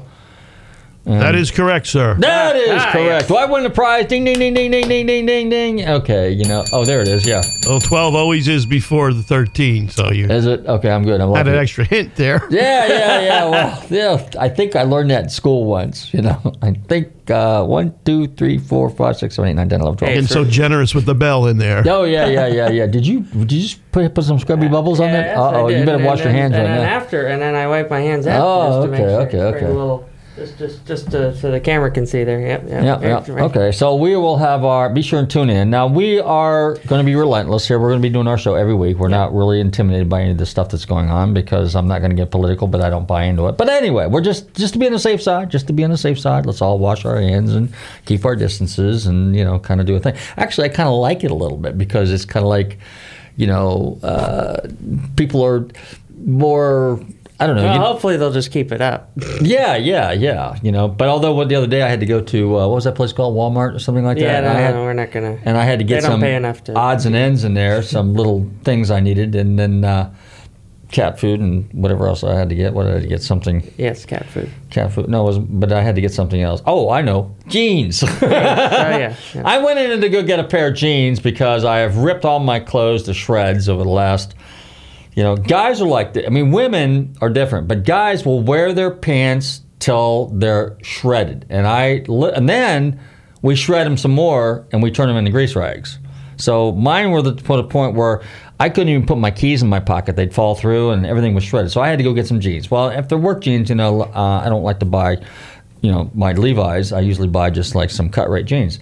And- 1.06 1.22
That 1.22 1.36
is 1.36 1.52
correct, 1.52 1.86
sir. 1.86 2.16
That 2.18 2.56
is 2.56 2.68
Ah, 2.82 2.90
correct. 2.90 3.06
yes. 3.06 3.28
Do 3.28 3.36
I 3.36 3.44
win 3.44 3.62
the 3.62 3.70
prize? 3.70 4.06
Ding, 4.06 4.24
ding, 4.24 4.38
ding, 4.40 4.54
ding, 4.54 4.72
ding, 4.72 4.88
ding, 4.88 5.06
ding, 5.06 5.24
ding, 5.26 5.48
ding. 5.48 5.88
Okay, 5.88 6.32
you 6.32 6.44
know. 6.46 6.64
Oh, 6.72 6.84
there 6.84 7.00
it 7.00 7.06
is. 7.06 7.24
Yeah. 7.24 7.42
Well, 7.66 7.78
12 7.80 8.14
always 8.16 8.48
is 8.48 8.66
before 8.66 9.12
the 9.12 9.22
13, 9.22 9.88
so 9.88 10.10
you 10.10 10.26
Is 10.26 10.46
it? 10.46 10.66
Okay, 10.66 10.90
I'm 10.90 11.04
good. 11.04 11.20
I'm 11.20 11.28
had 11.32 11.46
lucky. 11.46 11.50
an 11.50 11.62
extra 11.62 11.84
hint 11.84 12.16
there. 12.16 12.42
Yeah, 12.50 12.86
yeah, 12.88 13.20
yeah. 13.20 13.48
Well, 13.50 13.84
yeah. 13.90 14.28
I 14.40 14.48
think 14.48 14.74
I 14.74 14.82
learned 14.82 15.10
that 15.12 15.22
in 15.24 15.28
school 15.30 15.64
once. 15.66 16.12
You 16.12 16.22
know, 16.22 16.52
I 16.60 16.72
think 16.88 17.30
uh, 17.30 17.62
one, 17.64 17.94
two, 18.04 18.26
three, 18.28 18.58
four, 18.58 18.90
five, 18.90 19.16
six, 19.16 19.36
seven, 19.36 19.50
eight, 19.50 19.54
nine, 19.54 19.68
ten, 19.68 19.80
eleven, 19.82 19.98
twelve. 19.98 20.16
And 20.16 20.28
so 20.28 20.44
generous 20.44 20.92
with 20.94 21.06
the 21.06 21.14
bell 21.14 21.46
in 21.46 21.58
there. 21.58 21.84
Oh 21.86 22.02
yeah, 22.04 22.26
yeah, 22.26 22.46
yeah, 22.48 22.68
yeah. 22.70 22.86
Did 22.86 23.06
you 23.06 23.20
did 23.20 23.52
you 23.52 23.60
just 23.62 23.92
put, 23.92 24.12
put 24.14 24.24
some 24.24 24.38
scrubby 24.40 24.66
bubbles 24.68 24.98
on 25.00 25.06
Yeah, 25.06 25.12
that? 25.12 25.26
yes, 25.26 25.38
Uh 25.38 25.50
oh, 25.54 25.68
you 25.68 25.84
better 25.84 25.96
And 25.98 26.04
wash 26.04 26.18
your 26.18 26.26
then- 26.28 26.34
hands 26.34 26.54
and 26.54 26.62
right 26.68 26.74
then 26.76 26.84
now. 26.86 26.96
after, 26.96 27.26
and 27.26 27.40
then 27.42 27.54
I 27.54 27.66
wipe 27.68 27.90
my 27.90 28.00
hands 28.00 28.26
after 28.26 28.42
Oh, 28.44 28.68
just 28.70 28.86
to 28.86 28.90
make 28.92 29.00
okay, 29.00 29.36
sure. 29.36 29.46
okay, 29.46 29.58
Bring 29.66 29.76
okay. 29.78 30.04
Just, 30.36 30.58
just, 30.58 30.86
just 30.86 31.10
to, 31.12 31.34
so 31.34 31.50
the 31.50 31.58
camera 31.58 31.90
can 31.90 32.06
see 32.06 32.22
there. 32.22 32.38
Yep, 32.38 32.68
yep. 32.68 33.02
Yeah, 33.02 33.24
yeah. 33.26 33.44
Okay, 33.44 33.72
so 33.72 33.96
we 33.96 34.16
will 34.16 34.36
have 34.36 34.64
our. 34.64 34.90
Be 34.90 35.00
sure 35.00 35.18
and 35.18 35.30
tune 35.30 35.48
in. 35.48 35.70
Now 35.70 35.86
we 35.86 36.20
are 36.20 36.74
going 36.86 37.00
to 37.00 37.04
be 37.04 37.14
relentless 37.14 37.66
here. 37.66 37.78
We're 37.78 37.88
going 37.88 38.02
to 38.02 38.06
be 38.06 38.12
doing 38.12 38.28
our 38.28 38.36
show 38.36 38.54
every 38.54 38.74
week. 38.74 38.98
We're 38.98 39.08
not 39.08 39.34
really 39.34 39.60
intimidated 39.60 40.10
by 40.10 40.20
any 40.20 40.32
of 40.32 40.38
the 40.38 40.44
stuff 40.44 40.68
that's 40.68 40.84
going 40.84 41.08
on 41.08 41.32
because 41.32 41.74
I'm 41.74 41.88
not 41.88 42.00
going 42.00 42.10
to 42.10 42.16
get 42.16 42.30
political, 42.30 42.68
but 42.68 42.82
I 42.82 42.90
don't 42.90 43.08
buy 43.08 43.24
into 43.24 43.46
it. 43.46 43.56
But 43.56 43.70
anyway, 43.70 44.08
we're 44.08 44.20
just 44.20 44.52
just 44.52 44.74
to 44.74 44.78
be 44.78 44.84
on 44.84 44.92
the 44.92 44.98
safe 44.98 45.22
side. 45.22 45.50
Just 45.50 45.68
to 45.68 45.72
be 45.72 45.82
on 45.84 45.90
the 45.90 45.96
safe 45.96 46.20
side. 46.20 46.44
Let's 46.44 46.60
all 46.60 46.78
wash 46.78 47.06
our 47.06 47.18
hands 47.18 47.54
and 47.54 47.72
keep 48.04 48.26
our 48.26 48.36
distances 48.36 49.06
and 49.06 49.34
you 49.34 49.42
know 49.42 49.58
kind 49.58 49.80
of 49.80 49.86
do 49.86 49.96
a 49.96 50.00
thing. 50.00 50.16
Actually, 50.36 50.68
I 50.68 50.74
kind 50.74 50.88
of 50.88 50.96
like 50.96 51.24
it 51.24 51.30
a 51.30 51.34
little 51.34 51.56
bit 51.56 51.78
because 51.78 52.12
it's 52.12 52.26
kind 52.26 52.44
of 52.44 52.50
like, 52.50 52.78
you 53.38 53.46
know, 53.46 53.98
uh, 54.02 54.68
people 55.16 55.42
are 55.42 55.66
more. 56.26 57.00
I 57.38 57.46
don't 57.46 57.56
know. 57.56 57.64
Well, 57.64 57.74
you- 57.74 57.80
hopefully 57.80 58.16
they'll 58.16 58.32
just 58.32 58.50
keep 58.50 58.72
it 58.72 58.80
up. 58.80 59.10
yeah, 59.42 59.76
yeah, 59.76 60.12
yeah. 60.12 60.56
You 60.62 60.72
know, 60.72 60.88
but 60.88 61.08
although 61.08 61.34
what 61.34 61.48
the 61.50 61.54
other 61.54 61.66
day 61.66 61.82
I 61.82 61.88
had 61.88 62.00
to 62.00 62.06
go 62.06 62.20
to 62.20 62.58
uh, 62.58 62.66
what 62.66 62.74
was 62.76 62.84
that 62.84 62.94
place 62.94 63.12
called 63.12 63.36
Walmart 63.36 63.74
or 63.74 63.78
something 63.78 64.04
like 64.04 64.16
Yeah, 64.18 64.40
that. 64.40 64.44
no, 64.44 64.48
and 64.48 64.58
I 64.58 64.60
had, 64.60 64.74
no, 64.74 64.82
we're 64.84 64.92
not 64.94 65.10
gonna. 65.10 65.38
and 65.44 65.56
I 65.58 65.64
had 65.64 65.78
to 65.80 65.84
get 65.84 66.02
some 66.02 66.20
to. 66.20 66.74
odds 66.74 67.04
and 67.04 67.14
ends 67.14 67.44
in 67.44 67.54
there, 67.54 67.82
some 67.82 68.14
little 68.14 68.50
things 68.64 68.90
I 68.90 69.00
needed, 69.00 69.34
and 69.34 69.58
then 69.58 69.84
uh, 69.84 70.14
cat 70.92 71.18
food 71.20 71.40
and 71.40 71.68
whatever 71.74 72.06
else 72.06 72.22
I 72.24 72.34
had 72.34 72.48
to 72.48 72.54
get. 72.54 72.72
What 72.72 72.84
did 72.84 72.90
I 72.90 72.94
had 72.94 73.02
to 73.02 73.08
get? 73.08 73.22
Something 73.22 73.70
Yes, 73.76 74.06
cat 74.06 74.24
food. 74.26 74.48
cat 74.70 74.92
food. 74.92 75.08
No, 75.08 75.22
it 75.24 75.26
was 75.26 75.38
but 75.38 75.72
I 75.72 75.82
had 75.82 75.94
to 75.96 76.00
get 76.00 76.14
something 76.14 76.40
else. 76.40 76.62
Oh, 76.64 76.88
I 76.90 77.02
know, 77.02 77.34
jeans. 77.48 78.02
oh 78.02 78.18
yeah. 78.22 79.14
yeah. 79.34 79.42
I 79.44 79.58
went 79.58 79.78
in 79.78 80.00
to 80.00 80.08
go 80.08 80.22
get 80.22 80.38
a 80.40 80.44
pair 80.44 80.68
of 80.68 80.74
jeans 80.74 81.20
because 81.20 81.64
I 81.64 81.78
have 81.78 81.98
ripped 81.98 82.24
all 82.24 82.38
my 82.38 82.60
clothes 82.60 83.02
to 83.04 83.12
shreds 83.14 83.68
over 83.68 83.82
the 83.82 83.90
last. 83.90 84.34
You 85.16 85.22
know, 85.22 85.34
guys 85.34 85.80
are 85.80 85.88
like 85.88 86.12
that. 86.12 86.26
I 86.26 86.28
mean, 86.28 86.52
women 86.52 87.16
are 87.22 87.30
different, 87.30 87.68
but 87.68 87.84
guys 87.84 88.26
will 88.26 88.42
wear 88.42 88.74
their 88.74 88.90
pants 88.90 89.62
till 89.78 90.26
they're 90.26 90.76
shredded, 90.82 91.46
and 91.48 91.66
I 91.66 92.04
and 92.34 92.46
then 92.46 93.00
we 93.40 93.56
shred 93.56 93.86
them 93.86 93.96
some 93.96 94.10
more 94.10 94.66
and 94.72 94.82
we 94.82 94.90
turn 94.90 95.08
them 95.08 95.16
into 95.16 95.30
grease 95.30 95.56
rags. 95.56 95.98
So 96.36 96.72
mine 96.72 97.12
were 97.12 97.22
to 97.22 97.30
the 97.32 97.64
point 97.64 97.94
where 97.94 98.22
I 98.60 98.68
couldn't 98.68 98.90
even 98.90 99.06
put 99.06 99.16
my 99.16 99.30
keys 99.30 99.62
in 99.62 99.70
my 99.70 99.80
pocket; 99.80 100.16
they'd 100.16 100.34
fall 100.34 100.54
through, 100.54 100.90
and 100.90 101.06
everything 101.06 101.34
was 101.34 101.44
shredded. 101.44 101.72
So 101.72 101.80
I 101.80 101.88
had 101.88 101.96
to 101.96 102.04
go 102.04 102.12
get 102.12 102.26
some 102.26 102.40
jeans. 102.40 102.70
Well, 102.70 102.90
if 102.90 103.08
they're 103.08 103.16
work 103.16 103.40
jeans, 103.40 103.70
you 103.70 103.74
know, 103.74 104.02
uh, 104.02 104.42
I 104.44 104.50
don't 104.50 104.64
like 104.64 104.80
to 104.80 104.86
buy, 104.86 105.16
you 105.80 105.90
know, 105.90 106.10
my 106.12 106.32
Levi's. 106.34 106.92
I 106.92 107.00
usually 107.00 107.28
buy 107.28 107.48
just 107.48 107.74
like 107.74 107.88
some 107.88 108.10
cut 108.10 108.28
rate 108.28 108.44
jeans. 108.44 108.80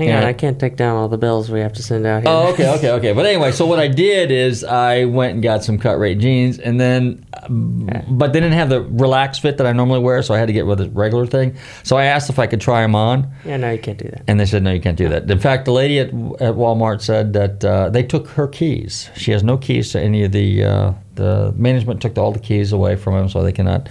Hang 0.00 0.12
on, 0.16 0.24
I 0.24 0.32
can't 0.32 0.58
take 0.58 0.76
down 0.76 0.96
all 0.96 1.08
the 1.08 1.18
bills 1.18 1.50
we 1.50 1.60
have 1.60 1.72
to 1.74 1.82
send 1.82 2.06
out 2.06 2.22
here. 2.22 2.30
Oh, 2.30 2.52
okay, 2.52 2.68
okay, 2.74 2.90
okay. 2.92 3.12
But 3.12 3.26
anyway, 3.26 3.52
so 3.52 3.66
what 3.66 3.78
I 3.78 3.88
did 3.88 4.30
is 4.30 4.64
I 4.64 5.04
went 5.04 5.34
and 5.34 5.42
got 5.42 5.62
some 5.64 5.78
cut 5.78 5.98
rate 5.98 6.18
jeans, 6.18 6.58
and 6.58 6.80
then, 6.80 7.24
but 7.48 8.32
they 8.32 8.40
didn't 8.40 8.54
have 8.54 8.68
the 8.68 8.82
relaxed 8.82 9.42
fit 9.42 9.58
that 9.58 9.66
I 9.66 9.72
normally 9.72 10.00
wear, 10.00 10.22
so 10.22 10.34
I 10.34 10.38
had 10.38 10.46
to 10.46 10.52
get 10.52 10.66
with 10.66 10.80
a 10.80 10.88
regular 10.90 11.26
thing. 11.26 11.56
So 11.82 11.96
I 11.96 12.04
asked 12.04 12.30
if 12.30 12.38
I 12.38 12.46
could 12.46 12.60
try 12.60 12.82
them 12.82 12.94
on, 12.94 13.30
Yeah, 13.44 13.56
no, 13.56 13.70
you 13.70 13.78
can't 13.78 13.98
do 13.98 14.08
that. 14.08 14.22
and 14.26 14.38
they 14.40 14.46
said 14.46 14.62
no, 14.62 14.72
you 14.72 14.80
can't 14.80 14.96
do 14.98 15.08
that. 15.08 15.30
In 15.30 15.38
fact, 15.38 15.64
the 15.64 15.72
lady 15.72 15.98
at, 15.98 16.08
at 16.08 16.54
Walmart 16.54 17.00
said 17.02 17.32
that 17.34 17.64
uh, 17.64 17.88
they 17.90 18.02
took 18.02 18.28
her 18.28 18.48
keys. 18.48 19.10
She 19.16 19.30
has 19.32 19.42
no 19.42 19.56
keys 19.58 19.92
to 19.92 20.00
any 20.00 20.24
of 20.24 20.32
the. 20.32 20.64
Uh, 20.64 20.92
the 21.14 21.52
management 21.56 22.00
took 22.00 22.16
all 22.18 22.32
the 22.32 22.38
keys 22.38 22.72
away 22.72 22.96
from 22.96 23.14
them, 23.14 23.28
so 23.28 23.42
they 23.42 23.52
cannot 23.52 23.88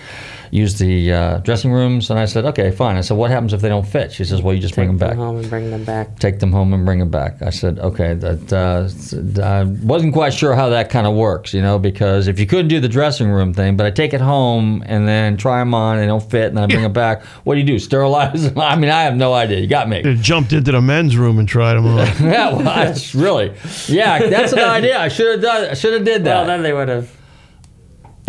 use 0.51 0.79
the 0.79 1.13
uh, 1.13 1.37
dressing 1.39 1.71
rooms. 1.71 2.09
And 2.09 2.17
I 2.17 2.25
said, 2.25 2.43
okay, 2.45 2.71
fine. 2.71 2.95
I 2.95 3.01
said, 3.01 3.17
what 3.17 3.29
happens 3.29 3.53
if 3.53 3.61
they 3.61 3.69
don't 3.69 3.85
fit? 3.85 4.11
She 4.11 4.25
says, 4.25 4.41
well, 4.41 4.53
you 4.53 4.59
just 4.59 4.73
bring 4.73 4.87
them 4.87 4.97
Take 4.97 5.09
back 5.09 5.17
home 5.17 5.37
and 5.37 5.47
bring 5.47 5.69
them 5.69 5.83
back. 5.83 6.17
take 6.17 6.39
them 6.39 6.51
home 6.51 6.73
and 6.73 6.85
bring 6.85 6.97
them 6.97 7.11
back. 7.11 7.41
I 7.43 7.51
said, 7.51 7.77
okay, 7.79 8.15
that 8.15 8.51
uh, 8.51 9.43
I 9.43 9.63
wasn't 9.85 10.13
quite 10.13 10.33
sure 10.33 10.55
how 10.55 10.69
that 10.69 10.89
kind 10.89 11.05
of 11.05 11.13
works, 11.13 11.53
you 11.53 11.61
know, 11.61 11.77
because 11.77 12.27
if 12.27 12.39
you 12.39 12.47
couldn't 12.47 12.69
do 12.69 12.79
the 12.79 12.89
dressing 12.89 13.29
room 13.29 13.53
thing, 13.53 13.77
but 13.77 13.85
I 13.85 13.91
take 13.91 14.13
it 14.13 14.21
home 14.21 14.83
and 14.87 15.07
then 15.07 15.37
try 15.37 15.59
them 15.59 15.75
on 15.75 15.95
and 15.97 16.03
they 16.03 16.07
don't 16.07 16.23
fit, 16.31 16.47
and 16.47 16.57
then 16.57 16.63
I 16.63 16.67
bring 16.67 16.81
them 16.81 16.93
back. 16.93 17.23
What 17.43 17.53
do 17.53 17.59
you 17.59 17.67
do? 17.67 17.77
Sterilize 17.77 18.49
them? 18.49 18.57
I 18.59 18.75
mean, 18.75 18.89
I 18.89 19.03
have 19.03 19.15
no 19.15 19.33
idea. 19.33 19.59
You 19.59 19.67
got 19.67 19.87
me. 19.87 20.01
They 20.01 20.15
jumped 20.15 20.51
into 20.51 20.71
the 20.71 20.81
men's 20.81 21.15
room 21.15 21.37
and 21.37 21.47
tried 21.47 21.75
them 21.75 21.85
on. 21.85 21.97
yeah, 22.21 22.53
well, 22.53 22.63
that's 22.63 23.13
really, 23.25 23.53
yeah, 23.87 24.27
that's 24.27 24.53
an 24.53 24.59
idea. 24.59 24.99
I 24.99 25.09
should 25.09 25.31
have 25.33 25.41
done. 25.41 25.69
I 25.69 25.73
should 25.75 25.93
have 25.93 26.05
did 26.05 26.23
that. 26.23 26.37
Well, 26.37 26.45
then 26.47 26.63
they 26.63 26.73
would 26.73 26.89
have. 26.89 27.18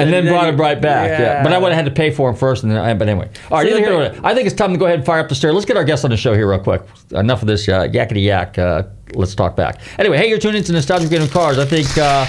And 0.03 0.13
then 0.13 0.25
then 0.25 0.33
brought 0.33 0.49
him 0.49 0.61
right 0.61 0.81
back. 0.81 1.09
Yeah. 1.11 1.21
yeah. 1.21 1.43
But 1.43 1.53
I 1.53 1.59
would 1.59 1.73
have 1.73 1.85
had 1.85 1.85
to 1.85 1.91
pay 1.91 2.11
for 2.11 2.31
him 2.31 2.37
first. 2.37 2.63
And 2.63 2.73
then 2.73 2.79
I, 2.79 2.95
but 2.95 3.09
anyway. 3.09 3.29
All 3.51 3.59
right. 3.59 3.71
So 3.71 3.77
here. 3.77 4.21
I 4.25 4.35
think 4.35 4.47
it's 4.47 4.57
time 4.57 4.73
to 4.73 4.79
go 4.79 4.87
ahead 4.87 4.99
and 4.99 5.07
fire 5.07 5.21
up 5.21 5.29
the 5.29 5.35
stereo. 5.35 5.55
Let's 5.55 5.67
get 5.67 5.77
our 5.77 5.85
guest 5.85 6.05
on 6.05 6.11
the 6.11 6.17
show 6.17 6.35
here 6.35 6.49
real 6.49 6.59
quick. 6.59 6.83
Enough 7.13 7.43
of 7.43 7.49
this 7.49 7.69
uh, 7.69 7.83
yakety 7.83 8.25
yak. 8.25 8.59
Uh, 8.59 8.85
let's 9.15 9.35
talk 9.35 9.57
back. 9.57 9.81
Anyway, 9.99 10.17
hey, 10.17 10.29
you're 10.29 10.39
tuning 10.39 10.59
into 10.59 10.73
Nostalgic 10.73 11.11
Game 11.11 11.23
of 11.23 11.31
Cars. 11.31 11.59
I 11.59 11.65
think 11.65 11.89
uh, 11.99 12.27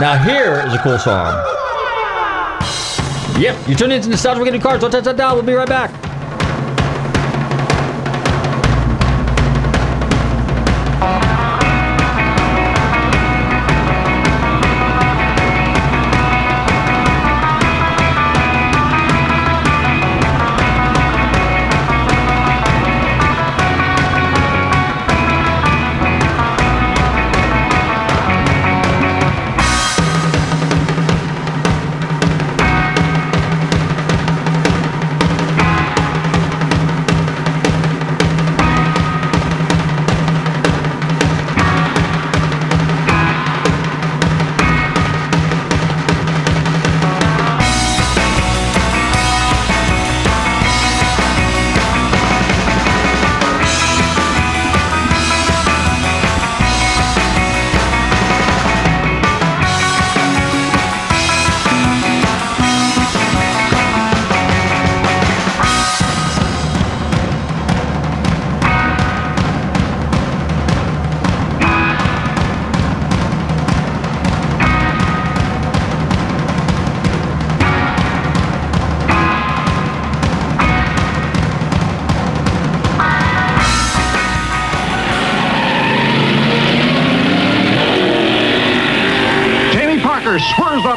now 0.00 0.16
here 0.22 0.64
is 0.66 0.74
a 0.74 0.78
cool 0.78 0.98
song. 0.98 1.34
Yep, 3.40 3.68
you're 3.68 3.76
tuning 3.76 3.96
into 3.98 4.08
Nostalgic 4.08 4.44
Game 4.44 4.54
of 4.54 4.62
Cars. 4.62 4.80
Don't 4.80 4.90
touch 4.90 5.04
that 5.04 5.16
dial. 5.16 5.34
We'll 5.34 5.44
be 5.44 5.52
right 5.52 5.68
back. 5.68 6.15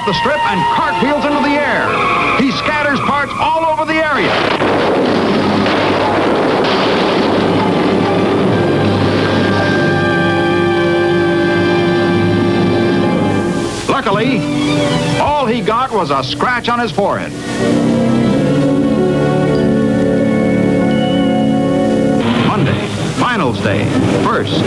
The 0.10 0.16
strip 0.16 0.44
and 0.48 0.60
cartwheels 0.76 1.24
into 1.24 1.40
the 1.42 1.54
air. 1.54 1.88
He 2.42 2.52
scatters 2.52 3.00
parts 3.02 3.32
all 3.36 3.64
over 3.64 3.86
the 3.86 3.94
area. 3.94 4.34
Luckily, 13.88 14.40
all 15.20 15.46
he 15.46 15.62
got 15.62 15.92
was 15.92 16.10
a 16.10 16.24
scratch 16.24 16.70
on 16.70 16.80
his 16.80 16.92
forehead. 16.92 17.49
Finals 23.54 23.64
day. 23.64 23.86
First, 24.24 24.62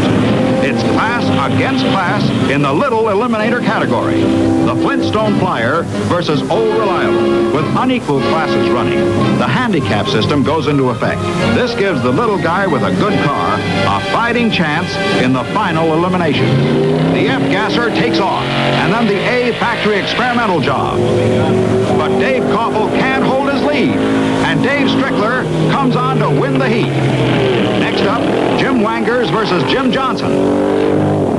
it's 0.65 0.83
class 0.95 1.25
against 1.53 1.85
class 1.87 2.23
in 2.51 2.63
the 2.63 2.73
little 2.73 3.05
eliminator 3.05 3.65
category. 3.65 4.21
The 4.21 4.75
Flintstone 4.83 5.39
Flyer 5.39 5.83
versus 6.09 6.43
Old 6.51 6.75
Reliable. 6.75 7.53
With 7.55 7.65
unequal 7.77 8.21
classes 8.21 8.71
running, 8.71 8.99
the 9.39 9.47
handicap 9.47 10.07
system 10.07 10.43
goes 10.43 10.67
into 10.67 10.91
effect. 10.91 11.21
This 11.55 11.75
gives 11.75 12.03
the 12.03 12.11
little 12.11 12.39
guy 12.39 12.67
with 12.67 12.83
a 12.83 12.91
good 12.97 13.19
car 13.25 13.59
a 13.59 14.01
fighting 14.13 14.51
chance 14.51 14.95
in 15.23 15.33
the 15.33 15.45
final 15.53 15.93
elimination. 15.95 16.47
The 17.13 17.29
F 17.29 17.43
gasser 17.51 17.91
takes 17.91 18.19
off, 18.19 18.45
and 18.45 18.93
then 18.93 19.07
the 19.07 19.19
A 19.19 19.53
factory 19.59 19.99
experimental 19.99 20.61
job. 20.61 20.99
But 21.99 22.19
Dave 22.19 22.43
Koffel 22.45 22.89
can't 22.99 23.25
hold 23.25 23.53
his 23.53 23.63
lead, 23.63 23.97
Dave 24.63 24.87
Strickler 24.89 25.43
comes 25.73 25.97
on 25.97 26.19
to 26.19 26.31
win 26.31 26.59
the 26.59 26.69
heat. 26.69 26.87
Next 26.87 28.03
up, 28.03 28.23
Jim 28.61 28.81
Wangers 28.81 29.29
versus 29.31 29.63
Jim 29.65 29.91
Johnson. 29.91 31.32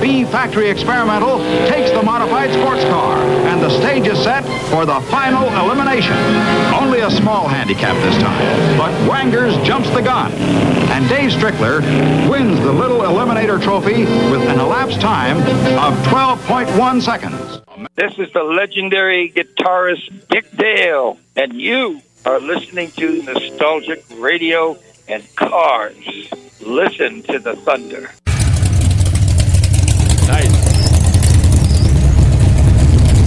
B 0.00 0.24
Factory 0.24 0.70
Experimental 0.70 1.38
takes 1.68 1.90
the 1.90 2.02
modified 2.02 2.52
sports 2.52 2.82
car, 2.84 3.18
and 3.18 3.60
the 3.60 3.68
stage 3.68 4.06
is 4.06 4.18
set 4.22 4.44
for 4.70 4.86
the 4.86 4.98
final 5.10 5.46
elimination. 5.62 6.16
Only 6.74 7.00
a 7.00 7.10
small 7.10 7.46
handicap 7.46 7.94
this 7.96 8.16
time, 8.22 8.78
but 8.78 8.90
Wangers 9.08 9.54
jumps 9.58 9.90
the 9.90 10.00
gun, 10.00 10.32
and 10.32 11.06
Dave 11.08 11.30
Strickler 11.32 11.80
wins 12.30 12.58
the 12.60 12.72
little 12.72 13.00
eliminator 13.00 13.62
trophy 13.62 14.04
with 14.30 14.42
an 14.48 14.58
elapsed 14.58 15.00
time 15.00 15.36
of 15.78 15.94
12.1 16.06 17.02
seconds. 17.02 17.60
This 17.94 18.18
is 18.18 18.32
the 18.32 18.42
legendary 18.42 19.30
guitarist 19.30 20.28
Dick 20.28 20.50
Dale, 20.56 21.18
and 21.36 21.52
you 21.52 22.00
are 22.24 22.40
listening 22.40 22.90
to 22.92 23.22
Nostalgic 23.22 24.04
Radio 24.16 24.78
and 25.08 25.22
Cars. 25.36 26.30
Listen 26.60 27.22
to 27.24 27.38
the 27.38 27.56
thunder. 27.56 28.10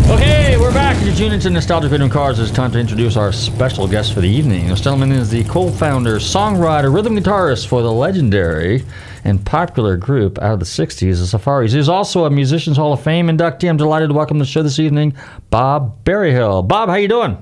Okay, 0.10 0.58
we're 0.58 0.72
back. 0.72 1.04
You're 1.04 1.14
tuning 1.14 1.34
into 1.34 1.50
Nostalgic 1.50 1.92
Radio 1.92 2.08
Cars. 2.08 2.40
It's 2.40 2.50
time 2.50 2.72
to 2.72 2.80
introduce 2.80 3.18
our 3.18 3.34
special 3.34 3.90
guest 3.90 4.14
for 4.14 4.22
the 4.22 4.30
evening. 4.30 4.70
This 4.70 4.80
gentleman 4.80 5.12
is 5.12 5.30
the 5.30 5.44
co-founder, 5.44 6.16
songwriter, 6.16 6.94
rhythm 6.94 7.18
guitarist 7.18 7.68
for 7.68 7.82
the 7.82 7.92
legendary 7.92 8.86
and 9.26 9.46
popular 9.46 9.98
group 9.98 10.40
out 10.40 10.54
of 10.54 10.60
the 10.60 10.66
60s, 10.66 11.20
the 11.20 11.28
Safaris. 11.28 11.74
He's 11.74 11.90
also 11.90 12.24
a 12.24 12.30
Musicians 12.30 12.78
Hall 12.78 12.94
of 12.94 13.04
Fame 13.04 13.28
inductee. 13.28 13.68
I'm 13.68 13.76
delighted 13.76 14.08
to 14.08 14.14
welcome 14.14 14.38
to 14.38 14.46
the 14.46 14.50
show 14.50 14.64
this 14.64 14.80
evening, 14.80 15.14
Bob 15.50 16.06
Berryhill. 16.06 16.64
Bob, 16.64 16.88
how 16.88 16.96
you 16.96 17.10
doing? 17.10 17.38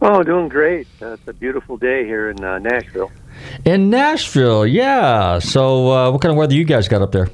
Oh, 0.00 0.22
doing 0.22 0.48
great. 0.48 0.86
Uh, 1.02 1.14
it's 1.14 1.26
a 1.26 1.32
beautiful 1.32 1.76
day 1.76 2.04
here 2.04 2.30
in 2.30 2.44
uh, 2.44 2.60
Nashville. 2.60 3.10
In 3.64 3.90
Nashville, 3.90 4.64
yeah. 4.64 5.40
So, 5.40 5.90
uh, 5.90 6.10
what 6.12 6.20
kind 6.20 6.30
of 6.30 6.38
weather 6.38 6.54
you 6.54 6.64
guys 6.64 6.86
got 6.86 7.02
up 7.02 7.10
there 7.10 7.28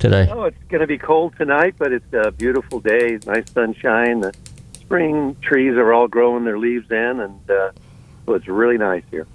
today? 0.00 0.28
Oh, 0.30 0.44
it's 0.44 0.62
going 0.68 0.80
to 0.80 0.86
be 0.86 0.98
cold 0.98 1.36
tonight, 1.36 1.74
but 1.78 1.92
it's 1.92 2.12
a 2.12 2.30
beautiful 2.32 2.80
day. 2.80 3.18
Nice 3.26 3.50
sunshine. 3.52 4.20
The 4.20 4.34
spring 4.72 5.36
trees 5.40 5.74
are 5.74 5.92
all 5.92 6.08
growing 6.08 6.44
their 6.44 6.58
leaves 6.58 6.90
in, 6.90 7.20
and 7.20 7.50
uh, 7.50 7.70
so 8.26 8.34
it's 8.34 8.48
really 8.48 8.78
nice 8.78 9.04
here. 9.10 9.26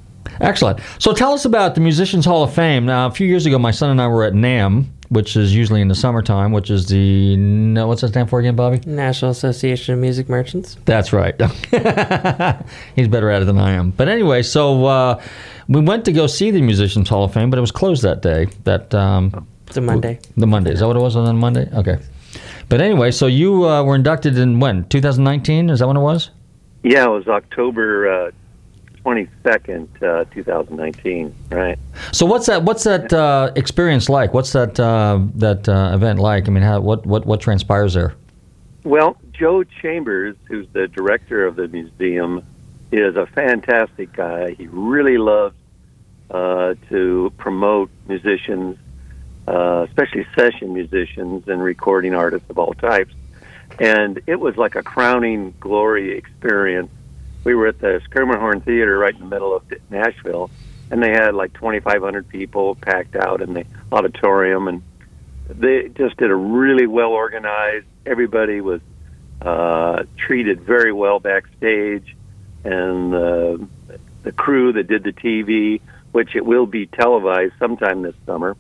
Excellent. 0.42 0.80
So 1.00 1.14
tell 1.14 1.34
us 1.34 1.46
about 1.46 1.76
the 1.76 1.82
Musicians 1.82 2.26
Hall 2.26 2.44
of 2.44 2.54
Fame. 2.54 2.86
Now, 2.86 3.08
a 3.08 3.12
few 3.12 3.28
years 3.28 3.46
ago, 3.46 3.58
my 3.58 3.72
son 3.72 3.90
and 3.90 4.02
I 4.02 4.08
were 4.08 4.24
at 4.24 4.34
NAMM, 4.34 4.86
which 5.10 5.38
is 5.38 5.56
usually 5.56 5.82
in 5.82 5.88
the 5.88 5.96
summertime, 5.96 6.52
which 6.52 6.70
is 6.70 6.88
the 6.88 7.38
no, 7.38 7.88
what's 7.88 8.02
that 8.02 8.10
stand 8.10 8.30
for 8.30 8.40
again, 8.40 8.56
Bobby? 8.56 8.82
National 8.86 9.32
Association 9.32 9.94
of 9.94 10.00
Music 10.00 10.28
Merchants. 10.28 10.78
That's 10.86 11.14
right. 11.14 11.40
He's 12.96 13.08
better 13.08 13.30
at 13.30 13.44
it 13.44 13.46
than 13.46 13.60
I 13.60 13.72
am. 13.72 13.92
But 13.92 14.10
anyway, 14.10 14.42
so 14.42 14.86
uh, 14.86 15.22
we 15.68 15.82
went 15.82 16.06
to 16.06 16.12
go 16.12 16.28
see 16.28 16.52
the 16.52 16.62
Musicians 16.62 17.08
Hall 17.08 17.24
of 17.24 17.34
Fame, 17.34 17.50
but 17.50 17.58
it 17.58 17.62
was 17.62 17.72
closed 17.72 18.04
that 18.04 18.22
day. 18.22 18.48
That 18.64 18.94
um, 18.94 19.48
It's 19.76 19.80
a 19.80 19.82
Monday. 19.82 20.20
the 20.38 20.48
Monday. 20.48 20.72
Is 20.72 20.80
that 20.80 20.88
what 20.88 20.96
it 20.96 21.02
was 21.02 21.18
on 21.18 21.26
the 21.26 21.34
Monday? 21.34 21.70
Okay. 21.74 21.98
But 22.70 22.80
anyway, 22.80 23.12
so 23.12 23.28
you 23.28 23.68
uh, 23.68 23.84
were 23.84 23.96
inducted 23.96 24.38
in 24.38 24.62
when? 24.62 24.88
2019? 24.88 25.70
Is 25.70 25.80
that 25.80 25.88
when 25.88 25.98
it 25.98 26.02
was? 26.02 26.30
Yeah, 26.84 27.08
it 27.08 27.10
was 27.10 27.28
October 27.28 28.28
uh, 28.28 28.32
22nd, 29.04 30.02
uh, 30.02 30.24
2019, 30.34 31.36
right? 31.50 31.78
So 32.14 32.26
what's 32.26 32.46
that? 32.46 32.64
What's 32.64 32.86
that 32.86 33.12
uh, 33.12 33.52
experience 33.58 34.08
like? 34.08 34.34
What's 34.34 34.54
that 34.54 34.80
uh, 34.80 35.20
that 35.36 35.68
uh, 35.68 35.92
event 35.94 36.20
like? 36.20 36.48
I 36.48 36.52
mean, 36.52 36.64
how, 36.64 36.80
what 36.80 37.06
what 37.06 37.26
what 37.26 37.42
transpires 37.42 37.96
there? 37.96 38.16
Well, 38.86 39.18
Joe 39.34 39.66
Chambers, 39.66 40.38
who's 40.46 40.68
the 40.72 40.88
director 40.88 41.46
of 41.46 41.58
the 41.58 41.68
museum, 41.68 42.46
is 42.94 43.18
a 43.18 43.26
fantastic 43.26 44.14
guy. 44.14 44.54
He 44.54 44.68
really 44.68 45.18
loves 45.18 45.56
uh, 46.32 46.76
to 46.90 47.34
promote 47.38 47.90
musicians, 48.08 48.78
uh, 49.48 49.86
especially 49.88 50.26
session 50.36 50.74
musicians 50.74 51.48
and 51.48 51.62
recording 51.62 52.14
artists 52.14 52.50
of 52.50 52.58
all 52.58 52.74
types. 52.74 53.14
And 53.80 54.22
it 54.28 54.40
was 54.40 54.58
like 54.58 54.76
a 54.76 54.84
crowning 54.84 55.54
glory 55.60 56.18
experience. 56.18 56.90
We 57.44 57.56
were 57.56 57.68
at 57.68 57.80
the 57.80 58.02
Schermerhorn 58.10 58.64
Theater 58.64 58.98
right 58.98 59.14
in 59.14 59.20
the 59.20 59.28
middle 59.28 59.56
of 59.56 59.64
Nashville, 59.90 60.50
and 60.90 61.02
they 61.02 61.12
had 61.12 61.36
like 61.36 61.54
2,500 61.54 62.28
people 62.28 62.76
packed 62.76 63.16
out 63.16 63.42
in 63.42 63.54
the 63.54 63.66
auditorium, 63.92 64.68
and 64.68 64.82
they 65.48 65.90
just 65.90 66.18
did 66.18 66.32
a 66.32 66.36
really 66.36 66.88
well 66.88 67.12
organized. 67.12 67.86
Everybody 68.06 68.62
was 68.62 68.82
uh, 69.42 70.04
treated 70.18 70.62
very 70.62 70.92
well 70.92 71.20
backstage, 71.20 72.16
and 72.64 73.14
uh, 73.14 73.58
the 74.24 74.32
crew 74.32 74.74
that 74.74 74.88
did 74.88 75.04
the 75.04 75.14
TV, 75.14 75.82
which 76.12 76.36
it 76.36 76.46
will 76.46 76.66
be 76.66 76.88
televised 76.88 77.54
sometime 77.60 78.02
this 78.02 78.16
summer. 78.26 78.56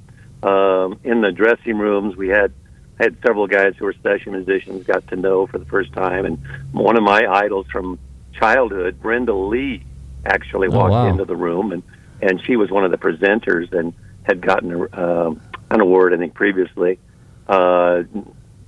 Um, 0.45 0.99
in 1.03 1.21
the 1.21 1.31
dressing 1.31 1.77
rooms, 1.79 2.15
we 2.15 2.27
had 2.29 2.53
had 2.99 3.17
several 3.25 3.47
guys 3.47 3.73
who 3.77 3.86
were 3.86 3.95
session 4.03 4.34
musicians, 4.34 4.86
got 4.86 5.05
to 5.08 5.15
know 5.15 5.47
for 5.47 5.58
the 5.58 5.65
first 5.65 5.91
time, 5.93 6.25
and 6.25 6.38
one 6.71 6.95
of 6.97 7.03
my 7.03 7.25
idols 7.27 7.65
from 7.71 7.97
childhood, 8.31 9.01
Brenda 9.01 9.34
Lee, 9.34 9.84
actually 10.25 10.67
Oh, 10.67 10.77
walked 10.77 10.91
wow. 10.91 11.08
into 11.08 11.25
the 11.25 11.36
room, 11.36 11.71
and 11.71 11.84
and 12.21 12.41
she 12.45 12.55
was 12.55 12.69
one 12.71 12.86
of 12.86 12.91
the 12.91 12.97
presenters 12.97 13.73
and 13.73 13.93
had 14.23 14.39
gotten 14.41 14.88
uh, 14.93 15.31
an 15.71 15.81
award, 15.81 16.13
I 16.13 16.17
think, 16.17 16.34
previously. 16.34 16.99
Uh, 17.47 18.03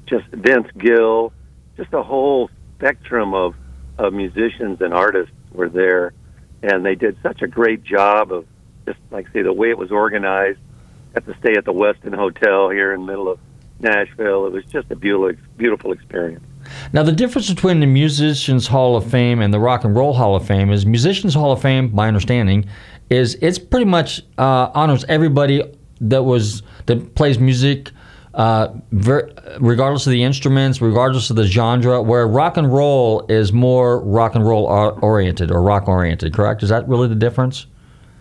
just 0.05 0.25
Vince 0.27 0.67
Gill, 0.77 1.31
just 1.77 1.93
a 1.93 2.03
whole 2.03 2.49
spectrum 2.77 3.33
of, 3.33 3.55
of 3.97 4.13
musicians 4.13 4.81
and 4.81 4.93
artists 4.93 5.33
were 5.51 5.69
there, 5.69 6.13
and 6.61 6.85
they 6.85 6.95
did 6.95 7.17
such 7.23 7.41
a 7.41 7.47
great 7.47 7.83
job 7.83 8.31
of 8.31 8.45
just 8.85 8.99
like 9.11 9.27
say 9.31 9.41
the 9.43 9.53
way 9.53 9.69
it 9.69 9.77
was 9.77 9.91
organized. 9.91 10.59
Got 11.17 11.33
to 11.33 11.39
stay 11.39 11.55
at 11.57 11.65
the 11.65 11.73
Westin 11.73 12.13
Hotel 12.13 12.69
here 12.69 12.93
in 12.93 13.01
the 13.01 13.07
middle 13.07 13.27
of 13.27 13.39
Nashville. 13.79 14.45
It 14.45 14.53
was 14.53 14.63
just 14.65 14.91
a 14.91 14.95
beautiful, 14.95 15.33
beautiful 15.57 15.91
experience. 15.91 16.45
Now, 16.93 17.01
the 17.01 17.11
difference 17.11 17.51
between 17.51 17.79
the 17.79 17.87
Musicians 17.87 18.67
Hall 18.67 18.95
of 18.95 19.09
Fame 19.09 19.41
and 19.41 19.51
the 19.51 19.59
Rock 19.59 19.83
and 19.83 19.95
Roll 19.95 20.13
Hall 20.13 20.35
of 20.35 20.45
Fame 20.45 20.71
is 20.71 20.85
Musicians 20.85 21.33
Hall 21.33 21.51
of 21.51 21.59
Fame, 21.59 21.89
my 21.91 22.07
understanding, 22.07 22.65
is 23.09 23.35
it's 23.41 23.57
pretty 23.57 23.87
much 23.87 24.21
uh, 24.37 24.69
honors 24.75 25.05
everybody 25.05 25.63
that 26.01 26.21
was 26.21 26.61
that 26.85 27.15
plays 27.15 27.39
music, 27.39 27.89
uh, 28.35 28.67
ver- 28.91 29.31
regardless 29.59 30.05
of 30.05 30.11
the 30.11 30.23
instruments, 30.23 30.81
regardless 30.81 31.31
of 31.31 31.35
the 31.35 31.47
genre. 31.47 31.99
Where 31.99 32.27
rock 32.27 32.57
and 32.57 32.71
roll 32.71 33.25
is 33.27 33.51
more 33.51 34.01
rock 34.01 34.35
and 34.35 34.45
roll 34.45 34.65
or- 34.65 34.99
oriented 34.99 35.49
or 35.49 35.63
rock 35.63 35.87
oriented. 35.87 36.31
Correct? 36.35 36.61
Is 36.61 36.69
that 36.69 36.87
really 36.87 37.07
the 37.07 37.15
difference? 37.15 37.65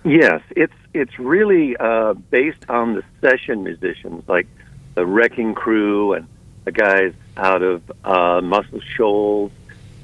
Yes, 0.07 0.40
it's 0.51 0.73
it's 0.95 1.19
really 1.19 1.77
uh, 1.77 2.14
based 2.14 2.64
on 2.69 2.95
the 2.95 3.03
session 3.21 3.64
musicians, 3.64 4.23
like 4.29 4.47
the 4.95 5.05
Wrecking 5.05 5.53
Crew 5.55 6.12
and 6.12 6.29
the 6.64 6.71
guys 6.71 7.12
out 7.37 7.61
of 7.62 7.83
uh, 8.05 8.40
Muscle 8.40 8.81
Shoals. 8.81 9.51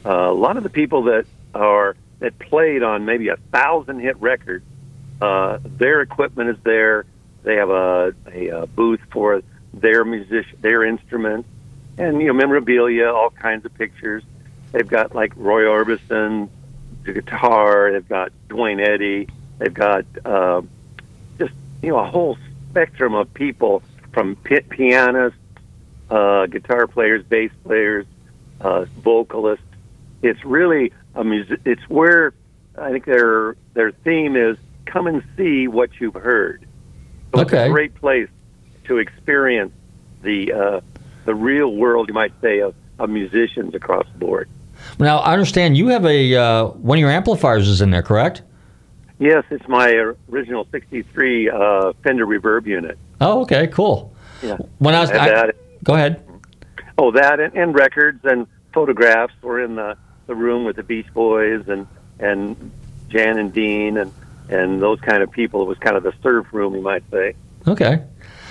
Uh, 0.04 0.28
a 0.28 0.34
lot 0.34 0.56
of 0.56 0.64
the 0.64 0.70
people 0.70 1.04
that 1.04 1.26
are 1.54 1.94
that 2.18 2.36
played 2.40 2.82
on 2.82 3.04
maybe 3.04 3.28
a 3.28 3.36
thousand 3.52 4.00
hit 4.00 4.20
records, 4.20 4.64
uh, 5.20 5.60
their 5.62 6.00
equipment 6.00 6.50
is 6.50 6.56
there. 6.64 7.06
They 7.44 7.54
have 7.54 7.70
a, 7.70 8.12
a, 8.26 8.48
a 8.48 8.66
booth 8.66 9.00
for 9.12 9.40
their 9.72 10.04
music, 10.04 10.46
their 10.60 10.82
instruments, 10.82 11.48
and 11.96 12.20
you 12.20 12.26
know 12.26 12.32
memorabilia, 12.32 13.06
all 13.06 13.30
kinds 13.30 13.64
of 13.64 13.72
pictures. 13.74 14.24
They've 14.72 14.88
got 14.88 15.14
like 15.14 15.32
Roy 15.36 15.62
Orbison, 15.62 16.48
the 17.04 17.12
guitar. 17.12 17.92
They've 17.92 18.08
got 18.08 18.32
Duane 18.48 18.80
Eddy. 18.80 19.28
They've 19.62 19.72
got 19.72 20.04
uh, 20.24 20.62
just 21.38 21.52
you 21.82 21.90
know 21.90 21.98
a 22.00 22.04
whole 22.10 22.36
spectrum 22.70 23.14
of 23.14 23.32
people 23.32 23.80
from 24.12 24.34
pi- 24.34 24.64
pianists, 24.68 25.38
uh, 26.10 26.46
guitar 26.46 26.88
players, 26.88 27.22
bass 27.24 27.52
players, 27.64 28.04
uh, 28.60 28.86
vocalists. 28.98 29.64
It's 30.20 30.44
really 30.44 30.92
a 31.14 31.22
music. 31.22 31.60
It's 31.64 31.82
where 31.88 32.34
I 32.76 32.90
think 32.90 33.04
their 33.04 33.54
their 33.74 33.92
theme 33.92 34.34
is 34.34 34.56
come 34.84 35.06
and 35.06 35.22
see 35.36 35.68
what 35.68 35.90
you've 36.00 36.14
heard. 36.14 36.66
So 37.32 37.42
It's 37.42 37.52
Okay. 37.52 37.68
a 37.68 37.70
great 37.70 37.94
place 37.94 38.28
to 38.86 38.98
experience 38.98 39.72
the 40.22 40.52
uh, 40.52 40.80
the 41.24 41.36
real 41.36 41.72
world, 41.72 42.08
you 42.08 42.14
might 42.14 42.32
say, 42.40 42.58
of, 42.58 42.74
of 42.98 43.10
musicians 43.10 43.76
across 43.76 44.06
the 44.12 44.18
board. 44.18 44.48
Now, 44.98 45.18
I 45.18 45.32
understand 45.32 45.76
you 45.76 45.86
have 45.88 46.04
a 46.04 46.34
uh, 46.34 46.64
one 46.66 46.98
of 46.98 47.00
your 47.00 47.10
amplifiers 47.12 47.68
is 47.68 47.80
in 47.80 47.90
there, 47.92 48.02
correct? 48.02 48.42
Yes, 49.22 49.44
it's 49.50 49.68
my 49.68 49.88
original 50.28 50.66
'63 50.72 51.48
uh, 51.48 51.92
Fender 52.02 52.26
Reverb 52.26 52.66
unit. 52.66 52.98
Oh, 53.20 53.42
okay, 53.42 53.68
cool. 53.68 54.12
Yeah. 54.42 54.56
When 54.78 54.96
I 54.96 55.00
was, 55.00 55.10
I- 55.12 55.28
that- 55.28 55.56
go 55.84 55.94
ahead. 55.94 56.24
Oh, 56.98 57.12
that 57.12 57.38
and, 57.38 57.54
and 57.54 57.72
records 57.72 58.18
and 58.24 58.48
photographs 58.74 59.32
were 59.40 59.60
in 59.62 59.76
the, 59.76 59.96
the 60.26 60.34
room 60.34 60.64
with 60.64 60.74
the 60.74 60.82
Beach 60.82 61.06
Boys 61.14 61.68
and 61.68 61.86
and 62.18 62.72
Jan 63.10 63.38
and 63.38 63.52
Dean 63.52 63.96
and 63.96 64.12
and 64.48 64.82
those 64.82 64.98
kind 65.00 65.22
of 65.22 65.30
people. 65.30 65.62
It 65.62 65.66
was 65.68 65.78
kind 65.78 65.96
of 65.96 66.02
the 66.02 66.12
surf 66.20 66.48
room, 66.52 66.74
you 66.74 66.82
might 66.82 67.04
say. 67.12 67.34
Okay. 67.68 68.02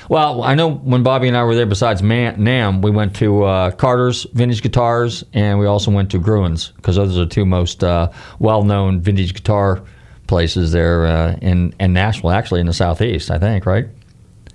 Well, 0.08 0.42
I 0.42 0.56
know 0.56 0.70
when 0.72 1.04
Bobby 1.04 1.28
and 1.28 1.36
I 1.36 1.44
were 1.44 1.54
there, 1.54 1.66
besides 1.66 2.02
Man- 2.02 2.38
NAMM, 2.38 2.82
we 2.82 2.92
went 2.92 3.18
to 3.18 3.44
uh, 3.44 3.72
Carter's 3.72 4.24
Vintage 4.34 4.62
Guitars, 4.62 5.26
and 5.34 5.60
we 5.60 5.66
also 5.66 5.92
went 5.92 6.12
to 6.12 6.20
Gruhn's 6.20 6.70
because 6.78 6.96
those 6.96 7.18
are 7.18 7.26
the 7.26 7.30
two 7.30 7.46
most 7.46 7.84
uh, 7.84 8.10
well-known 8.40 9.02
vintage 9.02 9.34
guitar 9.34 9.84
places 10.32 10.72
there 10.72 11.06
uh, 11.06 11.36
in 11.42 11.76
in 11.78 11.92
Nashville, 11.92 12.32
actually 12.32 12.62
in 12.62 12.66
the 12.66 12.74
southeast, 12.74 13.30
I 13.30 13.38
think, 13.38 13.66
right? 13.66 13.86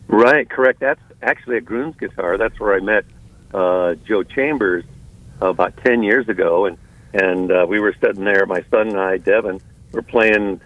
Right, 0.09 0.49
correct. 0.49 0.81
That's 0.81 1.01
actually 1.23 1.59
a 1.59 1.61
Gruhn's 1.61 1.97
guitar. 1.97 2.39
That's 2.39 2.59
where 2.59 2.75
I 2.75 2.81
met 2.81 3.05
uh, 3.53 3.95
Joe 4.09 4.23
Chambers 4.23 4.85
about 5.39 5.77
ten 5.85 6.03
years 6.03 6.31
ago, 6.31 6.65
and 6.65 6.79
and 7.13 7.53
uh, 7.53 7.67
we 7.69 7.79
were 7.79 7.95
sitting 8.01 8.25
there. 8.25 8.47
My 8.47 8.65
son 8.71 8.89
and 8.89 8.99
I, 8.99 9.19
Devin, 9.19 9.61
were 9.93 10.01
playing 10.01 10.63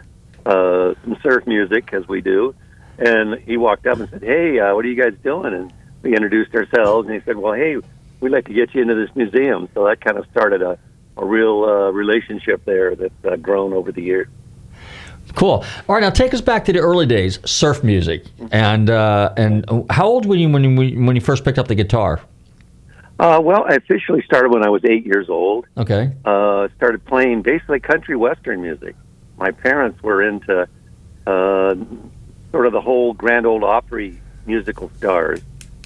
uh, 0.46 0.94
some 1.02 1.16
surf 1.24 1.44
music 1.44 1.92
as 1.92 2.06
we 2.06 2.20
do, 2.20 2.54
and 2.96 3.34
he 3.40 3.56
walked 3.56 3.88
up 3.88 3.98
and 3.98 4.08
said, 4.10 4.22
"Hey, 4.22 4.60
uh, 4.60 4.76
what 4.76 4.84
are 4.84 4.88
you 4.88 5.02
guys 5.02 5.18
doing?" 5.24 5.52
And 5.54 5.72
we 6.02 6.14
introduced 6.14 6.54
ourselves, 6.54 7.08
and 7.08 7.16
he 7.16 7.24
said, 7.24 7.36
"Well, 7.36 7.54
hey, 7.54 7.78
we'd 8.20 8.30
like 8.30 8.46
to 8.46 8.54
get 8.54 8.72
you 8.76 8.82
into 8.82 8.94
this 8.94 9.10
museum." 9.16 9.68
So 9.74 9.86
that 9.86 10.00
kind 10.00 10.18
of 10.18 10.26
started 10.30 10.62
a 10.62 10.78
a 11.16 11.26
real 11.26 11.64
uh, 11.64 11.90
relationship 11.90 12.64
there 12.64 12.94
that's 12.94 13.24
uh, 13.24 13.34
grown 13.34 13.72
over 13.72 13.90
the 13.90 14.02
years. 14.02 14.28
Cool. 15.34 15.64
All 15.88 15.94
right, 15.94 16.00
now 16.00 16.10
take 16.10 16.34
us 16.34 16.40
back 16.40 16.64
to 16.66 16.72
the 16.72 16.80
early 16.80 17.06
days, 17.06 17.38
surf 17.48 17.82
music, 17.84 18.24
and 18.50 18.90
uh, 18.90 19.32
and 19.36 19.64
how 19.90 20.06
old 20.06 20.26
were 20.26 20.36
you 20.36 20.48
when 20.48 20.64
you 20.64 21.04
when 21.06 21.14
you 21.16 21.22
first 21.22 21.44
picked 21.44 21.58
up 21.58 21.68
the 21.68 21.74
guitar? 21.74 22.20
Uh, 23.18 23.38
well, 23.42 23.64
I 23.68 23.74
officially 23.74 24.22
started 24.22 24.50
when 24.50 24.64
I 24.64 24.70
was 24.70 24.82
eight 24.84 25.04
years 25.04 25.28
old. 25.28 25.66
Okay. 25.76 26.12
uh, 26.24 26.68
started 26.76 27.04
playing 27.04 27.42
basically 27.42 27.78
country 27.78 28.16
western 28.16 28.62
music. 28.62 28.96
My 29.36 29.50
parents 29.50 30.02
were 30.02 30.22
into 30.22 30.66
uh, 31.26 31.74
sort 32.50 32.66
of 32.66 32.72
the 32.72 32.80
whole 32.80 33.12
Grand 33.12 33.46
Old 33.46 33.62
Opry 33.62 34.20
musical 34.46 34.90
stars, 34.96 35.42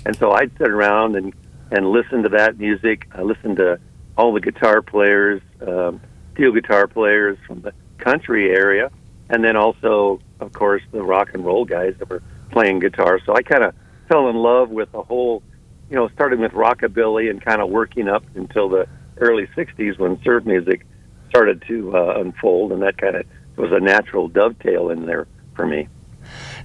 and 0.06 0.16
so 0.16 0.30
I'd 0.32 0.56
sit 0.58 0.68
around 0.68 1.16
and 1.16 1.32
and 1.70 1.90
listen 1.90 2.22
to 2.22 2.28
that 2.30 2.58
music. 2.58 3.08
I 3.12 3.22
listened 3.22 3.56
to 3.56 3.80
all 4.16 4.32
the 4.32 4.40
guitar 4.40 4.80
players, 4.80 5.42
um, 5.66 6.00
steel 6.34 6.52
guitar 6.52 6.86
players 6.86 7.36
from 7.46 7.62
the 7.62 7.72
country 7.98 8.50
area, 8.50 8.90
and 9.30 9.44
then 9.44 9.56
also, 9.56 10.20
of 10.40 10.52
course, 10.52 10.82
the 10.92 11.02
rock 11.02 11.30
and 11.34 11.44
roll 11.44 11.64
guys 11.64 11.94
that 11.98 12.08
were 12.08 12.22
playing 12.50 12.78
guitar. 12.78 13.20
So 13.24 13.34
I 13.34 13.42
kind 13.42 13.64
of 13.64 13.74
fell 14.08 14.28
in 14.28 14.36
love 14.36 14.70
with 14.70 14.92
the 14.92 15.02
whole, 15.02 15.42
you 15.90 15.96
know, 15.96 16.08
starting 16.08 16.40
with 16.40 16.52
rockabilly 16.52 17.30
and 17.30 17.44
kind 17.44 17.60
of 17.60 17.70
working 17.70 18.08
up 18.08 18.24
until 18.34 18.68
the 18.68 18.86
early 19.18 19.46
'60s 19.56 19.98
when 19.98 20.20
surf 20.22 20.44
music 20.44 20.86
started 21.28 21.62
to 21.68 21.96
uh, 21.96 22.14
unfold, 22.18 22.72
and 22.72 22.82
that 22.82 22.98
kind 22.98 23.16
of 23.16 23.26
was 23.56 23.72
a 23.72 23.80
natural 23.80 24.28
dovetail 24.28 24.90
in 24.90 25.06
there 25.06 25.26
for 25.54 25.66
me. 25.66 25.88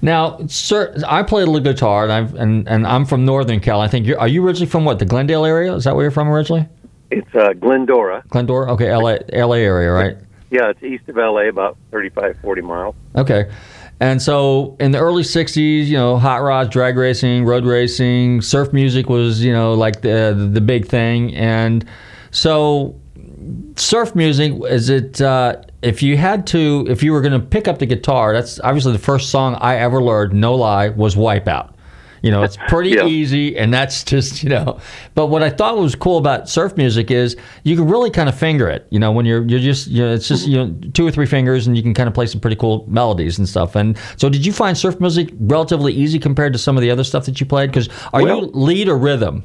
Now, 0.01 0.39
sir, 0.47 0.95
I 1.07 1.23
play 1.23 1.43
a 1.43 1.45
little 1.45 1.61
guitar, 1.61 2.03
and 2.03 2.11
I've 2.11 2.35
and, 2.35 2.67
and 2.67 2.87
I'm 2.87 3.05
from 3.05 3.25
Northern 3.25 3.59
Cal. 3.59 3.81
I 3.81 3.87
think 3.87 4.05
you're. 4.05 4.19
Are 4.19 4.27
you 4.27 4.45
originally 4.45 4.69
from 4.69 4.85
what? 4.85 4.99
The 4.99 5.05
Glendale 5.05 5.45
area? 5.45 5.73
Is 5.73 5.83
that 5.83 5.95
where 5.95 6.05
you're 6.05 6.11
from 6.11 6.29
originally? 6.29 6.67
It's 7.11 7.33
uh, 7.35 7.53
Glendora. 7.53 8.23
Glendora. 8.29 8.71
Okay, 8.73 8.95
LA, 8.95 9.17
LA 9.33 9.55
area, 9.55 9.91
right? 9.91 10.17
Yeah, 10.51 10.69
it's 10.69 10.81
east 10.81 11.07
of 11.07 11.15
LA, 11.15 11.49
about 11.49 11.77
35, 11.91 12.39
40 12.41 12.61
miles. 12.61 12.95
Okay. 13.15 13.49
And 13.99 14.21
so 14.21 14.77
in 14.79 14.91
the 14.91 14.99
early 14.99 15.23
60s, 15.23 15.85
you 15.85 15.97
know, 15.97 16.17
hot 16.17 16.41
rods, 16.41 16.69
drag 16.69 16.97
racing, 16.97 17.45
road 17.45 17.65
racing, 17.65 18.41
surf 18.41 18.71
music 18.71 19.09
was, 19.09 19.43
you 19.43 19.51
know, 19.51 19.73
like 19.73 20.01
the 20.01 20.49
the 20.51 20.61
big 20.61 20.87
thing. 20.87 21.35
And 21.35 21.85
so 22.31 22.99
surf 23.75 24.15
music 24.15 24.53
is 24.69 24.89
it 24.89 25.21
uh, 25.21 25.57
if 25.81 26.01
you 26.01 26.15
had 26.15 26.47
to 26.47 26.85
if 26.89 27.03
you 27.03 27.11
were 27.11 27.21
going 27.21 27.39
to 27.39 27.45
pick 27.45 27.67
up 27.67 27.79
the 27.79 27.85
guitar, 27.85 28.33
that's 28.33 28.59
obviously 28.61 28.93
the 28.93 28.99
first 28.99 29.29
song 29.31 29.55
I 29.55 29.75
ever 29.75 30.01
learned, 30.01 30.33
no 30.33 30.55
lie, 30.55 30.89
was 30.89 31.15
Wipeout. 31.15 31.73
You 32.21 32.31
know, 32.31 32.43
it's 32.43 32.57
pretty 32.67 32.91
Yeah. 32.91 33.05
easy, 33.05 33.57
and 33.57 33.73
that's 33.73 34.03
just 34.03 34.43
you 34.43 34.49
know. 34.49 34.79
But 35.15 35.27
what 35.27 35.43
I 35.43 35.49
thought 35.49 35.77
was 35.77 35.95
cool 35.95 36.17
about 36.17 36.49
surf 36.49 36.75
music 36.77 37.11
is 37.11 37.35
you 37.63 37.75
can 37.75 37.87
really 37.87 38.09
kind 38.09 38.29
of 38.29 38.37
finger 38.37 38.67
it. 38.69 38.87
You 38.89 38.99
know, 38.99 39.11
when 39.11 39.25
you're 39.25 39.43
you're 39.45 39.59
just 39.59 39.87
you 39.87 40.03
know, 40.03 40.13
it's 40.13 40.27
just 40.27 40.47
you 40.47 40.57
know 40.57 40.75
two 40.93 41.05
or 41.07 41.11
three 41.11 41.25
fingers, 41.25 41.67
and 41.67 41.75
you 41.77 41.83
can 41.83 41.93
kind 41.93 42.07
of 42.07 42.13
play 42.13 42.25
some 42.25 42.39
pretty 42.41 42.55
cool 42.55 42.85
melodies 42.87 43.37
and 43.37 43.47
stuff. 43.47 43.75
And 43.75 43.97
so, 44.17 44.29
did 44.29 44.45
you 44.45 44.51
find 44.53 44.77
surf 44.77 44.99
music 44.99 45.29
relatively 45.39 45.93
easy 45.93 46.19
compared 46.19 46.53
to 46.53 46.59
some 46.59 46.77
of 46.77 46.81
the 46.81 46.91
other 46.91 47.03
stuff 47.03 47.25
that 47.25 47.39
you 47.39 47.45
played? 47.45 47.69
Because 47.71 47.89
are 48.13 48.21
you 48.21 48.35
lead 48.53 48.89
or 48.89 48.97
rhythm? 48.97 49.43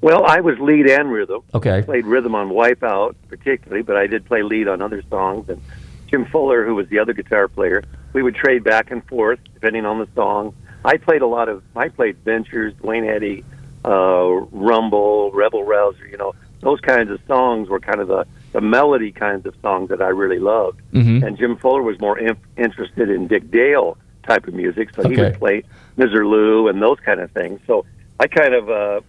Well, 0.00 0.24
I 0.26 0.40
was 0.40 0.58
lead 0.58 0.86
and 0.88 1.10
rhythm. 1.10 1.42
Okay. 1.54 1.78
I 1.78 1.82
played 1.82 2.06
rhythm 2.06 2.34
on 2.34 2.50
Wipeout 2.50 3.14
particularly, 3.28 3.82
but 3.82 3.96
I 3.96 4.06
did 4.06 4.24
play 4.24 4.42
lead 4.42 4.68
on 4.68 4.80
other 4.80 5.02
songs. 5.10 5.48
And 5.48 5.60
Jim 6.08 6.24
Fuller, 6.26 6.64
who 6.64 6.74
was 6.74 6.88
the 6.88 6.98
other 6.98 7.12
guitar 7.12 7.48
player, 7.48 7.82
we 8.12 8.22
would 8.22 8.34
trade 8.34 8.62
back 8.64 8.90
and 8.90 9.04
forth 9.08 9.40
depending 9.54 9.84
on 9.86 9.98
the 9.98 10.08
song. 10.14 10.54
I 10.84 10.96
played 10.96 11.22
a 11.22 11.26
lot 11.26 11.48
of. 11.48 11.62
I 11.76 11.88
played 11.88 12.16
Ventures, 12.24 12.74
Duane 12.80 13.04
Eddy, 13.04 13.44
uh, 13.84 14.28
Rumble, 14.50 15.30
Rebel 15.32 15.64
Rouser. 15.64 16.06
You 16.06 16.16
know, 16.16 16.34
those 16.60 16.80
kinds 16.80 17.10
of 17.10 17.20
songs 17.26 17.68
were 17.68 17.80
kind 17.80 18.00
of 18.00 18.08
the 18.08 18.26
the 18.52 18.60
melody 18.60 19.12
kinds 19.12 19.46
of 19.46 19.54
songs 19.62 19.88
that 19.88 20.02
I 20.02 20.08
really 20.08 20.38
loved. 20.38 20.80
Mhm. 20.92 21.22
And 21.26 21.38
Jim 21.38 21.56
Fuller 21.56 21.82
was 21.82 21.98
more 22.00 22.18
in, 22.18 22.36
interested 22.56 23.08
in 23.08 23.26
Dick 23.26 23.50
Dale 23.50 23.96
type 24.24 24.46
of 24.46 24.54
music, 24.54 24.90
so 24.94 25.08
he 25.08 25.16
would 25.16 25.34
play 25.38 25.62
Misirlou 25.98 26.68
and 26.68 26.80
those 26.80 26.98
kind 27.00 27.20
of 27.20 27.30
things. 27.30 27.60
So 27.66 27.86
I 28.20 28.26
kind 28.26 28.54
of 28.54 28.70
uh, 28.70 29.00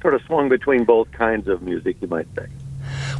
sort 0.00 0.14
of 0.14 0.22
swung 0.22 0.48
between 0.48 0.84
both 0.84 1.10
kinds 1.12 1.46
of 1.48 1.62
music, 1.62 1.96
you 2.00 2.08
might 2.08 2.26
say. 2.36 2.46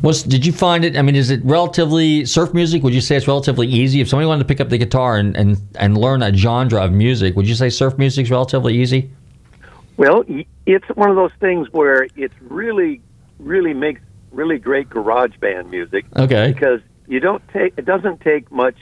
Was 0.02 0.22
did 0.22 0.44
you 0.44 0.52
find 0.52 0.84
it? 0.84 0.96
I 0.96 1.02
mean, 1.02 1.16
is 1.16 1.30
it 1.30 1.40
relatively 1.44 2.24
surf 2.24 2.52
music? 2.54 2.82
Would 2.82 2.94
you 2.94 3.00
say 3.00 3.16
it's 3.16 3.26
relatively 3.26 3.66
easy? 3.66 4.00
If 4.00 4.08
somebody 4.08 4.26
wanted 4.26 4.40
to 4.40 4.48
pick 4.48 4.60
up 4.60 4.68
the 4.68 4.78
guitar 4.78 5.16
and 5.16 5.36
and, 5.36 5.58
and 5.76 5.96
learn 5.96 6.22
a 6.22 6.34
genre 6.34 6.84
of 6.84 6.92
music, 6.92 7.36
would 7.36 7.48
you 7.48 7.54
say 7.54 7.70
surf 7.70 7.98
music 7.98 8.24
is 8.24 8.30
relatively 8.30 8.76
easy? 8.76 9.10
Well, 9.96 10.24
it's 10.66 10.86
one 10.94 11.08
of 11.08 11.16
those 11.16 11.32
things 11.40 11.68
where 11.72 12.06
it's 12.16 12.34
really, 12.42 13.00
really 13.38 13.72
makes 13.72 14.00
really 14.30 14.58
great 14.58 14.90
garage 14.90 15.36
band 15.40 15.70
music. 15.70 16.04
Okay. 16.16 16.52
Because 16.52 16.80
you 17.06 17.20
don't 17.20 17.42
take 17.48 17.74
it 17.76 17.84
doesn't 17.84 18.20
take 18.20 18.50
much 18.52 18.76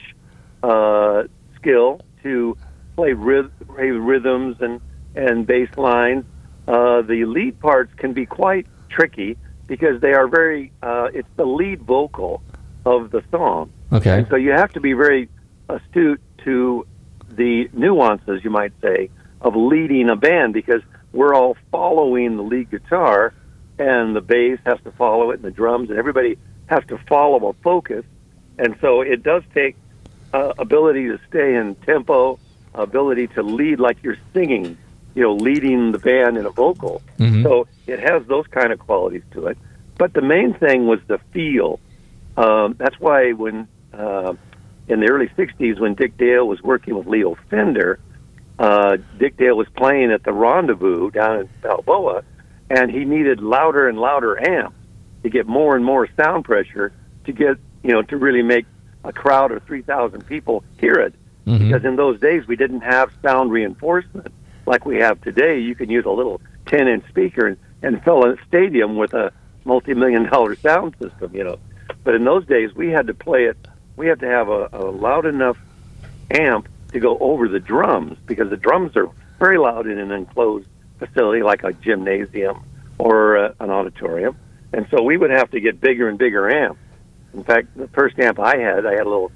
uh, 0.63 1.23
skill 1.55 2.01
to 2.23 2.57
play, 2.95 3.11
ryth- 3.11 3.51
play 3.67 3.91
rhythms 3.91 4.57
and 4.59 4.81
and 5.15 5.47
bass 5.47 5.69
lines. 5.77 6.25
Uh, 6.67 7.01
the 7.03 7.25
lead 7.25 7.59
parts 7.59 7.93
can 7.95 8.13
be 8.13 8.25
quite 8.25 8.65
tricky 8.89 9.37
because 9.67 10.01
they 10.01 10.13
are 10.13 10.27
very. 10.27 10.71
Uh, 10.81 11.09
it's 11.13 11.29
the 11.35 11.45
lead 11.45 11.81
vocal 11.81 12.41
of 12.85 13.11
the 13.11 13.23
song. 13.31 13.71
Okay. 13.91 14.19
And 14.19 14.27
so 14.29 14.35
you 14.35 14.51
have 14.51 14.71
to 14.73 14.79
be 14.79 14.93
very 14.93 15.29
astute 15.69 16.21
to 16.43 16.85
the 17.29 17.69
nuances, 17.73 18.43
you 18.43 18.49
might 18.49 18.73
say, 18.81 19.09
of 19.41 19.55
leading 19.55 20.09
a 20.09 20.15
band 20.15 20.53
because 20.53 20.81
we're 21.11 21.33
all 21.33 21.57
following 21.71 22.37
the 22.37 22.43
lead 22.43 22.69
guitar 22.69 23.33
and 23.77 24.15
the 24.15 24.21
bass 24.21 24.59
has 24.65 24.79
to 24.83 24.91
follow 24.91 25.31
it 25.31 25.35
and 25.35 25.43
the 25.43 25.51
drums 25.51 25.89
and 25.89 25.99
everybody 25.99 26.37
has 26.67 26.83
to 26.87 26.97
follow 27.09 27.49
a 27.49 27.53
focus. 27.53 28.05
And 28.57 28.75
so 28.79 29.01
it 29.01 29.23
does 29.23 29.43
take 29.53 29.75
uh, 30.33 30.53
ability 30.57 31.07
to 31.07 31.19
stay 31.29 31.55
in 31.55 31.75
tempo, 31.75 32.39
ability 32.73 33.27
to 33.27 33.43
lead 33.43 33.79
like 33.79 33.97
you're 34.03 34.17
singing, 34.33 34.77
you 35.15 35.23
know, 35.23 35.33
leading 35.33 35.91
the 35.93 35.97
band 35.97 36.37
in 36.37 36.45
a 36.45 36.49
vocal. 36.49 37.01
Mhm. 37.17 37.43
So 37.43 37.67
it 37.87 37.99
has 37.99 38.25
those 38.27 38.45
kind 38.47 38.71
of 38.71 38.79
qualities 38.79 39.23
to 39.31 39.47
it. 39.47 39.57
But 39.97 40.13
the 40.13 40.21
main 40.21 40.53
thing 40.53 40.87
was 40.87 40.99
the 41.07 41.17
feel. 41.33 41.79
Um, 42.37 42.75
that's 42.77 42.99
why 42.99 43.31
when 43.31 43.67
uh, 43.93 44.33
in 44.87 44.99
the 44.99 45.09
early 45.09 45.29
'60s, 45.37 45.79
when 45.79 45.93
Dick 45.95 46.17
Dale 46.17 46.45
was 46.45 46.61
working 46.61 46.97
with 46.97 47.07
Leo 47.07 47.35
Fender, 47.49 47.97
uh, 48.59 48.97
Dick 49.17 49.37
Dale 49.37 49.55
was 49.55 49.67
playing 49.75 50.11
at 50.11 50.23
the 50.23 50.33
Rendezvous 50.33 51.11
down 51.11 51.39
in 51.39 51.49
Balboa, 51.61 52.23
and 52.69 52.91
he 52.91 53.05
needed 53.05 53.41
louder 53.41 53.87
and 53.87 53.97
louder 53.97 54.37
amps 54.45 54.77
to 55.23 55.29
get 55.29 55.47
more 55.47 55.75
and 55.75 55.85
more 55.85 56.07
sound 56.17 56.43
pressure 56.43 56.91
to 57.25 57.31
get 57.31 57.57
you 57.83 57.93
know 57.93 58.01
to 58.01 58.17
really 58.17 58.43
make 58.43 58.65
a 59.05 59.13
crowd 59.13 59.51
of 59.51 59.61
3,000 59.63 60.25
people 60.27 60.63
hear 60.79 60.95
it. 60.95 61.13
Because 61.59 61.85
in 61.85 61.95
those 61.95 62.19
days 62.19 62.47
we 62.47 62.55
didn't 62.55 62.81
have 62.81 63.11
sound 63.21 63.51
reinforcement 63.51 64.33
like 64.65 64.85
we 64.85 64.97
have 64.97 65.21
today. 65.21 65.59
You 65.59 65.75
can 65.75 65.89
use 65.89 66.05
a 66.05 66.11
little 66.11 66.41
10-inch 66.65 67.07
speaker 67.09 67.47
and, 67.47 67.57
and 67.81 68.03
fill 68.03 68.25
a 68.25 68.35
stadium 68.47 68.95
with 68.95 69.13
a 69.13 69.31
multi-million 69.63 70.29
dollar 70.29 70.55
sound 70.55 70.95
system, 71.01 71.35
you 71.35 71.43
know. 71.43 71.59
But 72.03 72.15
in 72.15 72.23
those 72.23 72.45
days 72.45 72.73
we 72.75 72.89
had 72.89 73.07
to 73.07 73.13
play 73.13 73.45
it. 73.45 73.57
We 73.95 74.07
had 74.07 74.19
to 74.19 74.27
have 74.27 74.49
a, 74.49 74.69
a 74.73 74.91
loud 74.91 75.25
enough 75.25 75.57
amp 76.31 76.67
to 76.91 76.99
go 76.99 77.17
over 77.19 77.47
the 77.47 77.59
drums 77.59 78.17
because 78.25 78.49
the 78.49 78.57
drums 78.57 78.95
are 78.95 79.09
very 79.39 79.57
loud 79.57 79.87
in 79.87 79.99
an 79.99 80.11
enclosed 80.11 80.67
facility 80.99 81.43
like 81.43 81.63
a 81.63 81.73
gymnasium 81.73 82.63
or 82.97 83.37
uh, 83.37 83.53
an 83.59 83.69
auditorium. 83.69 84.37
And 84.73 84.87
so 84.89 85.03
we 85.03 85.17
would 85.17 85.29
have 85.29 85.51
to 85.51 85.59
get 85.59 85.79
bigger 85.79 86.07
and 86.07 86.17
bigger 86.17 86.49
amps. 86.49 86.79
In 87.33 87.43
fact, 87.43 87.75
the 87.75 87.87
first 87.89 88.17
amp 88.19 88.39
I 88.39 88.57
had, 88.57 88.85
I 88.85 88.91
had 88.91 89.01
a 89.01 89.09
little 89.09 89.31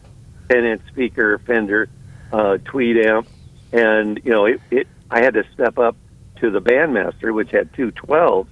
10 0.49 0.65
inch 0.65 0.81
speaker 0.87 1.37
Fender 1.39 1.89
uh, 2.31 2.57
tweed 2.63 2.97
amp. 2.97 3.27
And, 3.71 4.19
you 4.23 4.31
know, 4.31 4.45
it, 4.45 4.61
it, 4.71 4.87
I 5.11 5.21
had 5.21 5.33
to 5.33 5.43
step 5.53 5.77
up 5.77 5.95
to 6.41 6.51
the 6.51 6.61
Bandmaster, 6.61 7.33
which 7.33 7.51
had 7.51 7.73
two 7.73 7.91
12s, 7.91 8.47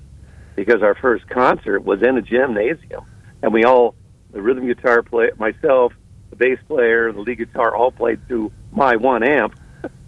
because 0.55 0.81
our 0.81 0.95
first 0.95 1.27
concert 1.29 1.83
was 1.83 2.01
in 2.01 2.17
a 2.17 2.21
gymnasium. 2.21 3.05
And 3.41 3.53
we 3.53 3.63
all, 3.63 3.95
the 4.31 4.41
rhythm 4.41 4.67
guitar 4.67 5.03
player, 5.03 5.31
myself, 5.37 5.93
the 6.29 6.35
bass 6.35 6.59
player, 6.67 7.11
the 7.11 7.21
lead 7.21 7.37
guitar, 7.37 7.75
all 7.75 7.91
played 7.91 8.27
through 8.27 8.51
my 8.71 8.95
one 8.95 9.23
amp. 9.23 9.57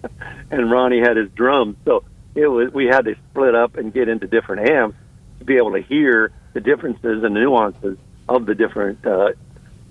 and 0.51 0.71
Ronnie 0.71 0.99
had 0.99 1.17
his 1.17 1.29
drums. 1.31 1.77
So 1.85 2.03
it 2.35 2.47
was, 2.47 2.73
we 2.73 2.85
had 2.85 3.05
to 3.05 3.15
split 3.31 3.55
up 3.55 3.75
and 3.77 3.93
get 3.93 4.09
into 4.09 4.27
different 4.27 4.69
amps 4.69 4.97
to 5.39 5.45
be 5.45 5.57
able 5.57 5.73
to 5.73 5.81
hear 5.81 6.31
the 6.53 6.61
differences 6.61 7.23
and 7.23 7.35
the 7.35 7.39
nuances 7.39 7.97
of 8.27 8.45
the 8.45 8.55
different 8.55 9.05
uh, 9.05 9.29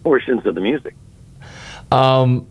portions 0.03 0.45
of 0.47 0.55
the 0.55 0.61
music. 0.61 0.95
Um, 1.91 2.47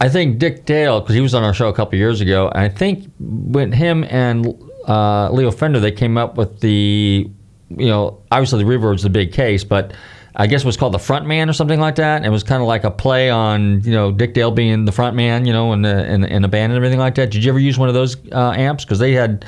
I 0.00 0.08
think 0.08 0.38
Dick 0.38 0.66
Dale, 0.66 1.00
because 1.00 1.14
he 1.14 1.20
was 1.20 1.34
on 1.34 1.42
our 1.42 1.54
show 1.54 1.68
a 1.68 1.72
couple 1.72 1.98
years 1.98 2.20
ago. 2.20 2.50
I 2.54 2.68
think 2.68 3.10
when 3.18 3.72
him 3.72 4.04
and 4.04 4.46
uh, 4.86 5.30
Leo 5.30 5.50
Fender, 5.50 5.80
they 5.80 5.92
came 5.92 6.18
up 6.18 6.36
with 6.36 6.60
the, 6.60 7.30
you 7.70 7.86
know, 7.86 8.22
obviously 8.30 8.58
the 8.58 8.66
reverb's 8.66 9.02
the 9.02 9.10
big 9.10 9.32
case, 9.32 9.64
but 9.64 9.94
I 10.34 10.46
guess 10.46 10.64
it 10.64 10.66
was 10.66 10.76
called 10.76 10.92
the 10.92 10.98
front 10.98 11.26
man 11.26 11.48
or 11.48 11.54
something 11.54 11.80
like 11.80 11.94
that. 11.94 12.24
It 12.26 12.28
was 12.28 12.42
kind 12.42 12.60
of 12.60 12.68
like 12.68 12.84
a 12.84 12.90
play 12.90 13.30
on, 13.30 13.82
you 13.84 13.92
know, 13.92 14.12
Dick 14.12 14.34
Dale 14.34 14.50
being 14.50 14.84
the 14.84 14.92
front 14.92 15.16
man, 15.16 15.46
you 15.46 15.52
know, 15.54 15.72
in 15.72 15.80
the 15.80 16.12
in, 16.12 16.24
in 16.24 16.44
a 16.44 16.48
band 16.48 16.72
and 16.72 16.76
everything 16.76 16.98
like 16.98 17.14
that. 17.14 17.30
Did 17.30 17.42
you 17.42 17.50
ever 17.50 17.58
use 17.58 17.78
one 17.78 17.88
of 17.88 17.94
those 17.94 18.16
uh, 18.32 18.52
amps? 18.54 18.84
Because 18.84 18.98
they 18.98 19.12
had. 19.12 19.46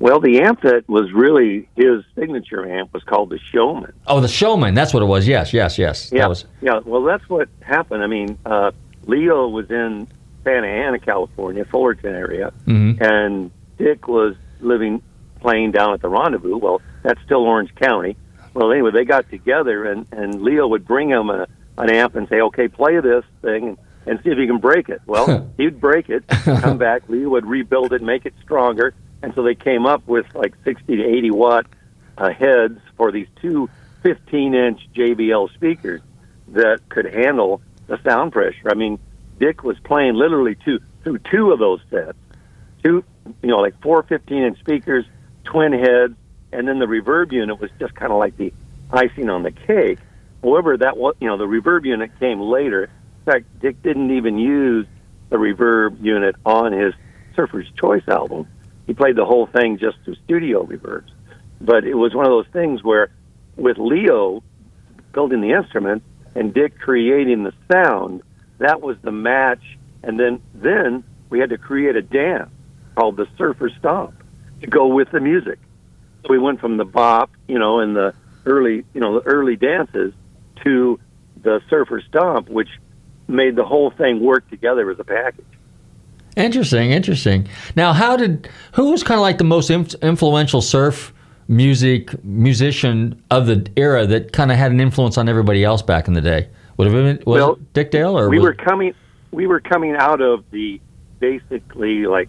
Well, 0.00 0.18
the 0.18 0.40
amp 0.40 0.62
that 0.62 0.88
was 0.88 1.12
really 1.12 1.68
his 1.76 2.02
signature 2.18 2.68
amp 2.68 2.92
was 2.92 3.04
called 3.04 3.30
the 3.30 3.38
Showman. 3.38 3.92
Oh, 4.08 4.20
the 4.20 4.26
Showman. 4.26 4.74
That's 4.74 4.92
what 4.92 5.00
it 5.00 5.06
was. 5.06 5.28
Yes, 5.28 5.52
yes, 5.52 5.78
yes. 5.78 6.10
Yeah, 6.12 6.22
That 6.22 6.28
was. 6.28 6.44
yeah. 6.60 6.80
Well, 6.84 7.04
that's 7.04 7.28
what 7.28 7.48
happened. 7.60 8.02
I 8.02 8.08
mean, 8.08 8.36
uh, 8.44 8.72
Leo 9.06 9.48
was 9.48 9.70
in 9.70 10.06
Santa 10.44 10.66
Ana, 10.66 10.98
California, 10.98 11.64
Fullerton 11.64 12.14
area, 12.14 12.52
Mhm. 12.66 13.00
and 13.00 13.50
Dick 13.78 14.06
was 14.08 14.34
living 14.60 15.02
playing 15.40 15.72
down 15.72 15.92
at 15.94 16.00
the 16.02 16.08
Rendezvous. 16.08 16.56
Well, 16.56 16.80
that's 17.02 17.20
still 17.24 17.42
Orange 17.44 17.74
County. 17.74 18.16
Well, 18.54 18.72
anyway, 18.72 18.90
they 18.90 19.04
got 19.04 19.28
together, 19.30 19.84
and 19.84 20.06
and 20.12 20.40
Leo 20.42 20.66
would 20.66 20.86
bring 20.86 21.08
him 21.10 21.30
a, 21.30 21.46
an 21.78 21.90
amp 21.90 22.16
and 22.16 22.28
say, 22.28 22.40
"Okay, 22.40 22.68
play 22.68 22.98
this 23.00 23.24
thing." 23.42 23.68
And, 23.68 23.78
and 24.08 24.20
see 24.22 24.30
if 24.30 24.38
you 24.38 24.46
can 24.46 24.58
break 24.58 24.88
it. 24.88 25.00
Well, 25.06 25.50
he'd 25.56 25.80
break 25.80 26.08
it, 26.08 26.24
come 26.28 26.78
back. 26.78 27.02
Leo 27.08 27.28
would 27.30 27.44
rebuild 27.44 27.92
it, 27.92 28.02
make 28.02 28.24
it 28.24 28.34
stronger, 28.42 28.94
and 29.20 29.34
so 29.34 29.42
they 29.42 29.56
came 29.56 29.84
up 29.84 30.06
with 30.06 30.26
like 30.34 30.54
60 30.64 30.96
to 30.96 31.02
80 31.04 31.30
watt 31.32 31.66
uh, 32.16 32.30
heads 32.30 32.78
for 32.96 33.10
these 33.10 33.26
two 33.42 33.68
15 34.04 34.54
inch 34.54 34.88
JBL 34.94 35.52
speakers 35.54 36.00
that 36.48 36.88
could 36.88 37.06
handle 37.12 37.60
the 37.86 37.98
sound 38.02 38.32
pressure. 38.32 38.68
I 38.70 38.74
mean, 38.74 38.98
Dick 39.38 39.62
was 39.62 39.78
playing 39.84 40.14
literally 40.14 40.56
two 40.64 40.80
through 41.02 41.18
two 41.30 41.52
of 41.52 41.58
those 41.58 41.80
sets, 41.90 42.18
two 42.82 43.04
you 43.42 43.48
know 43.48 43.58
like 43.58 43.80
four 43.82 44.02
15 44.02 44.42
inch 44.42 44.58
speakers, 44.60 45.04
twin 45.44 45.72
heads, 45.72 46.14
and 46.52 46.66
then 46.66 46.78
the 46.78 46.86
reverb 46.86 47.32
unit 47.32 47.60
was 47.60 47.70
just 47.78 47.94
kind 47.94 48.12
of 48.12 48.18
like 48.18 48.36
the 48.36 48.52
icing 48.90 49.28
on 49.28 49.42
the 49.42 49.52
cake. 49.52 49.98
However, 50.42 50.76
that 50.76 50.96
was 50.96 51.14
you 51.20 51.28
know 51.28 51.36
the 51.36 51.46
reverb 51.46 51.84
unit 51.84 52.10
came 52.18 52.40
later. 52.40 52.84
In 52.84 53.32
fact, 53.32 53.60
Dick 53.60 53.82
didn't 53.82 54.10
even 54.10 54.38
use 54.38 54.86
the 55.30 55.36
reverb 55.36 56.02
unit 56.02 56.36
on 56.44 56.72
his 56.72 56.94
Surfer's 57.34 57.70
Choice 57.80 58.06
album. 58.08 58.46
He 58.86 58.94
played 58.94 59.16
the 59.16 59.24
whole 59.24 59.46
thing 59.46 59.78
just 59.78 59.98
through 60.04 60.14
studio 60.24 60.64
reverbs. 60.64 61.10
But 61.60 61.84
it 61.84 61.94
was 61.94 62.14
one 62.14 62.24
of 62.24 62.30
those 62.30 62.46
things 62.52 62.84
where, 62.84 63.10
with 63.56 63.78
Leo 63.78 64.42
building 65.12 65.40
the 65.40 65.52
instrument 65.52 66.02
and 66.36 66.52
Dick 66.52 66.78
creating 66.78 67.42
the 67.44 67.52
sound, 67.72 68.22
that 68.58 68.82
was 68.82 68.96
the 69.02 69.10
match. 69.10 69.78
And 70.02 70.20
then 70.20 70.40
then 70.54 71.02
we 71.30 71.40
had 71.40 71.50
to 71.50 71.58
create 71.58 71.96
a 71.96 72.02
dance 72.02 72.50
called 72.94 73.16
the 73.16 73.26
Surfer 73.36 73.70
Stomp 73.78 74.14
to 74.60 74.66
go 74.66 74.86
with 74.86 75.10
the 75.10 75.20
music. 75.20 75.58
So 76.22 76.28
we 76.30 76.38
went 76.38 76.60
from 76.60 76.76
the 76.76 76.84
bop, 76.84 77.30
you 77.48 77.58
know, 77.58 77.80
and 77.80 77.96
the 77.96 78.14
early, 78.44 78.84
you 78.94 79.00
know, 79.00 79.20
the 79.20 79.26
early 79.26 79.56
dances 79.56 80.12
to 80.64 81.00
the 81.42 81.60
Surfer 81.68 82.02
Stomp, 82.08 82.48
which 82.48 82.68
made 83.28 83.56
the 83.56 83.64
whole 83.64 83.90
thing 83.90 84.20
work 84.20 84.48
together 84.50 84.90
as 84.90 84.98
a 84.98 85.04
package. 85.04 85.44
Interesting, 86.36 86.90
interesting. 86.90 87.48
Now, 87.74 87.94
how 87.94 88.16
did 88.16 88.48
who 88.72 88.90
was 88.90 89.02
kind 89.02 89.18
of 89.18 89.22
like 89.22 89.38
the 89.38 89.44
most 89.44 89.70
inf- 89.70 89.94
influential 90.02 90.60
surf 90.60 91.14
music 91.48 92.22
musician 92.24 93.22
of 93.30 93.46
the 93.46 93.66
era 93.76 94.06
that 94.06 94.32
kind 94.32 94.50
of 94.50 94.58
had 94.58 94.72
an 94.72 94.80
influence 94.80 95.16
on 95.16 95.28
everybody 95.28 95.64
else 95.64 95.82
back 95.82 96.08
in 96.08 96.14
the 96.14 96.20
day? 96.20 96.48
Would 96.76 96.88
have 96.88 96.94
been 96.94 97.22
was 97.26 97.40
Well, 97.40 97.58
Dick 97.72 97.90
Dale 97.90 98.18
or 98.18 98.28
we 98.28 98.38
were 98.38 98.54
coming 98.54 98.94
we 99.30 99.46
were 99.46 99.60
coming 99.60 99.94
out 99.96 100.20
of 100.20 100.44
the 100.50 100.80
basically 101.18 102.06
like 102.06 102.28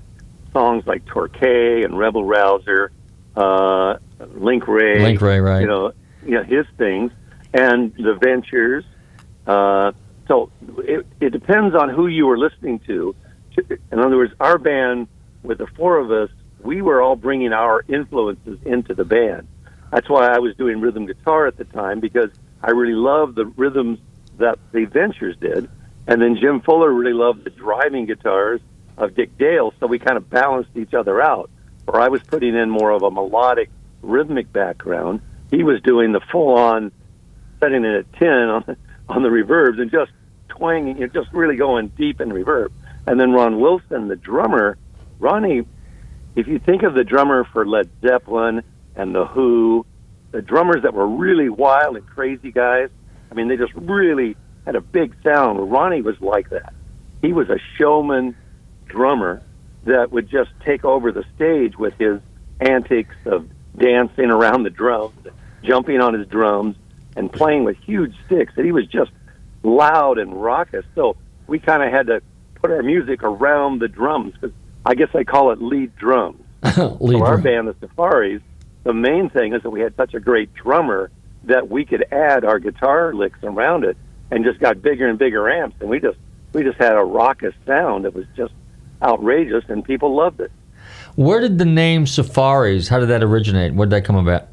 songs 0.54 0.86
like 0.88 1.06
Torquay 1.06 1.84
and 1.84 1.98
Rebel 1.98 2.24
Rouser, 2.24 2.92
uh, 3.36 3.98
Link 4.36 4.68
Wray, 4.68 5.02
Link 5.02 5.22
Wray, 5.22 5.40
right. 5.40 5.62
You 5.62 5.68
know, 5.68 5.92
you 6.24 6.32
know 6.32 6.44
his 6.44 6.66
things 6.78 7.12
and 7.54 7.94
the 7.96 8.18
Ventures. 8.22 8.86
Uh, 9.46 9.92
so 10.28 10.52
it, 10.80 11.06
it 11.22 11.30
depends 11.30 11.74
on 11.76 11.90
who 11.90 12.08
you 12.08 12.26
were 12.26 12.38
listening 12.38 12.80
to 12.80 13.16
in 13.92 14.00
other 14.00 14.18
words, 14.18 14.34
our 14.40 14.58
band 14.58 15.08
with 15.44 15.58
the 15.58 15.68
four 15.68 15.98
of 15.98 16.12
us, 16.12 16.30
we 16.62 16.82
were 16.82 17.02
all 17.02 17.16
bringing 17.16 17.54
our 17.54 17.84
influences 17.88 18.60
into 18.66 18.94
the 18.94 19.06
band. 19.06 19.48
That's 19.92 20.10
why 20.10 20.28
I 20.28 20.40
was 20.40 20.56
doing 20.56 20.82
rhythm 20.82 21.06
guitar 21.06 21.48
at 21.48 21.58
the 21.58 21.64
time 21.66 22.00
because 22.00 22.30
I 22.62 22.72
really 22.72 22.94
loved 22.94 23.36
the 23.36 23.46
rhythms 23.46 24.00
that 24.38 24.60
the 24.72 24.86
Ventures 24.86 25.38
did, 25.38 25.70
and 26.08 26.22
then 26.22 26.38
Jim 26.40 26.62
Fuller 26.62 26.92
really 26.92 27.14
loved 27.14 27.44
the 27.44 27.50
driving 27.50 28.06
guitars 28.06 28.62
of 28.98 29.16
Dick 29.16 29.38
Dale, 29.38 29.74
so 29.80 29.88
we 29.88 30.00
kind 30.00 30.18
of 30.18 30.30
balanced 30.30 30.76
each 30.76 30.94
other 30.94 31.22
out. 31.22 31.50
Where 31.86 32.02
I 32.02 32.10
was 32.10 32.22
putting 32.24 32.56
in 32.56 32.70
more 32.70 32.92
of 32.92 33.04
a 33.04 33.12
melodic, 33.12 33.70
rhythmic 34.02 34.52
background, 34.52 35.22
he 35.52 35.64
was 35.64 35.82
doing 35.82 36.12
the 36.12 36.20
full-on 36.32 36.92
setting 37.60 37.86
it 37.86 37.96
at 37.96 38.14
ten 38.14 38.28
on 38.28 38.64
the, 38.68 38.78
on 39.08 39.24
the 39.24 39.30
reverbs 39.30 39.80
and 39.80 39.90
just 39.90 40.12
twanging, 40.50 40.98
you 40.98 41.08
know, 41.08 41.14
just 41.14 41.32
really 41.34 41.56
going 41.56 41.88
deep 41.90 42.20
in 42.20 42.30
reverb. 42.30 42.72
And 43.06 43.20
then 43.20 43.32
Ron 43.32 43.60
Wilson, 43.60 44.10
the 44.10 44.16
drummer, 44.16 44.78
Ronnie, 45.20 45.66
if 46.38 46.48
you 46.48 46.60
think 46.60 46.84
of 46.84 46.94
the 46.94 47.04
drummer 47.04 47.44
for 47.52 47.66
Led 47.66 47.90
Zeppelin 48.00 48.62
and 48.96 49.14
The 49.14 49.26
Who, 49.26 49.88
the 50.32 50.42
drummers 50.44 50.84
that 50.84 50.94
were 50.94 51.08
really 51.08 51.50
wild 51.50 51.98
and 51.98 52.06
crazy 52.06 52.52
guys, 52.52 52.90
I 53.32 53.34
mean, 53.34 53.48
they 53.48 53.58
just 53.58 53.74
really 53.74 54.38
had 54.64 54.76
a 54.76 54.82
big 54.82 55.16
sound. 55.24 55.72
Ronnie 55.72 56.04
was 56.04 56.16
like 56.22 56.52
that. 56.52 56.76
He 57.24 57.34
was 57.34 57.50
a 57.50 57.58
showman 57.76 58.36
drummer 58.86 59.42
that 59.86 60.12
would 60.12 60.30
just 60.30 60.52
take 60.64 60.86
over 60.86 61.12
the 61.12 61.26
stage 61.36 61.76
with 61.76 61.96
his 61.98 62.20
antics 62.62 63.16
of 63.26 63.50
dancing 63.76 64.30
around 64.30 64.62
the 64.62 64.70
drums, 64.70 65.18
jumping 65.64 66.02
on 66.02 66.14
his 66.14 66.28
drums, 66.28 66.76
and 67.16 67.34
playing 67.34 67.64
with 67.64 67.78
huge 67.78 68.14
sticks. 68.28 68.54
And 68.58 68.66
he 68.66 68.72
was 68.72 68.86
just 68.86 69.10
loud 69.64 70.20
and 70.20 70.40
raucous. 70.40 70.86
So 70.94 71.18
we 71.48 71.58
kind 71.58 71.82
of 71.82 71.92
had 71.92 72.06
to 72.08 72.22
put 72.54 72.70
our 72.70 72.84
music 72.84 73.24
around 73.24 73.80
the 73.80 73.88
drums 73.88 74.34
because 74.34 74.52
I 74.88 74.96
guess 74.96 75.10
I 75.14 75.26
call 75.26 75.52
it 75.52 75.62
lead 75.62 75.98
drums. 75.98 76.42
Lead 76.64 77.20
so 77.20 77.26
our 77.26 77.38
band, 77.38 77.68
the 77.68 77.74
Surfaris, 77.74 78.42
the 78.84 78.94
main 78.94 79.30
thing 79.30 79.54
is 79.54 79.62
that 79.64 79.70
we 79.70 79.82
had 79.82 79.94
such 79.98 80.14
a 80.14 80.20
great 80.20 80.54
drummer 80.54 81.12
that 81.44 81.70
we 81.70 81.84
could 81.84 82.06
add 82.12 82.46
our 82.46 82.58
guitar 82.58 83.14
licks 83.14 83.40
around 83.44 83.84
it 83.84 83.98
and 84.32 84.46
just 84.46 84.62
got 84.62 84.82
bigger 84.82 85.08
and 85.10 85.20
bigger 85.20 85.50
amps 85.50 85.76
and 85.82 85.90
we 85.90 86.00
just 86.00 86.18
we 86.54 86.64
just 86.64 86.78
had 86.78 86.94
a 86.94 87.04
raucous 87.04 87.54
sound 87.66 88.06
that 88.06 88.14
was 88.14 88.26
just 88.36 88.54
outrageous 89.04 89.66
and 89.68 89.84
people 89.84 90.16
loved 90.16 90.40
it. 90.40 90.52
Where 91.16 91.42
did 91.42 91.58
the 91.58 91.66
name 91.66 92.06
Surfaris? 92.06 92.88
How 92.88 93.00
did 93.00 93.10
that 93.10 93.24
originate? 93.24 93.74
Where 93.74 93.88
did 93.88 93.92
that 93.92 94.06
come 94.06 94.16
about? 94.16 94.48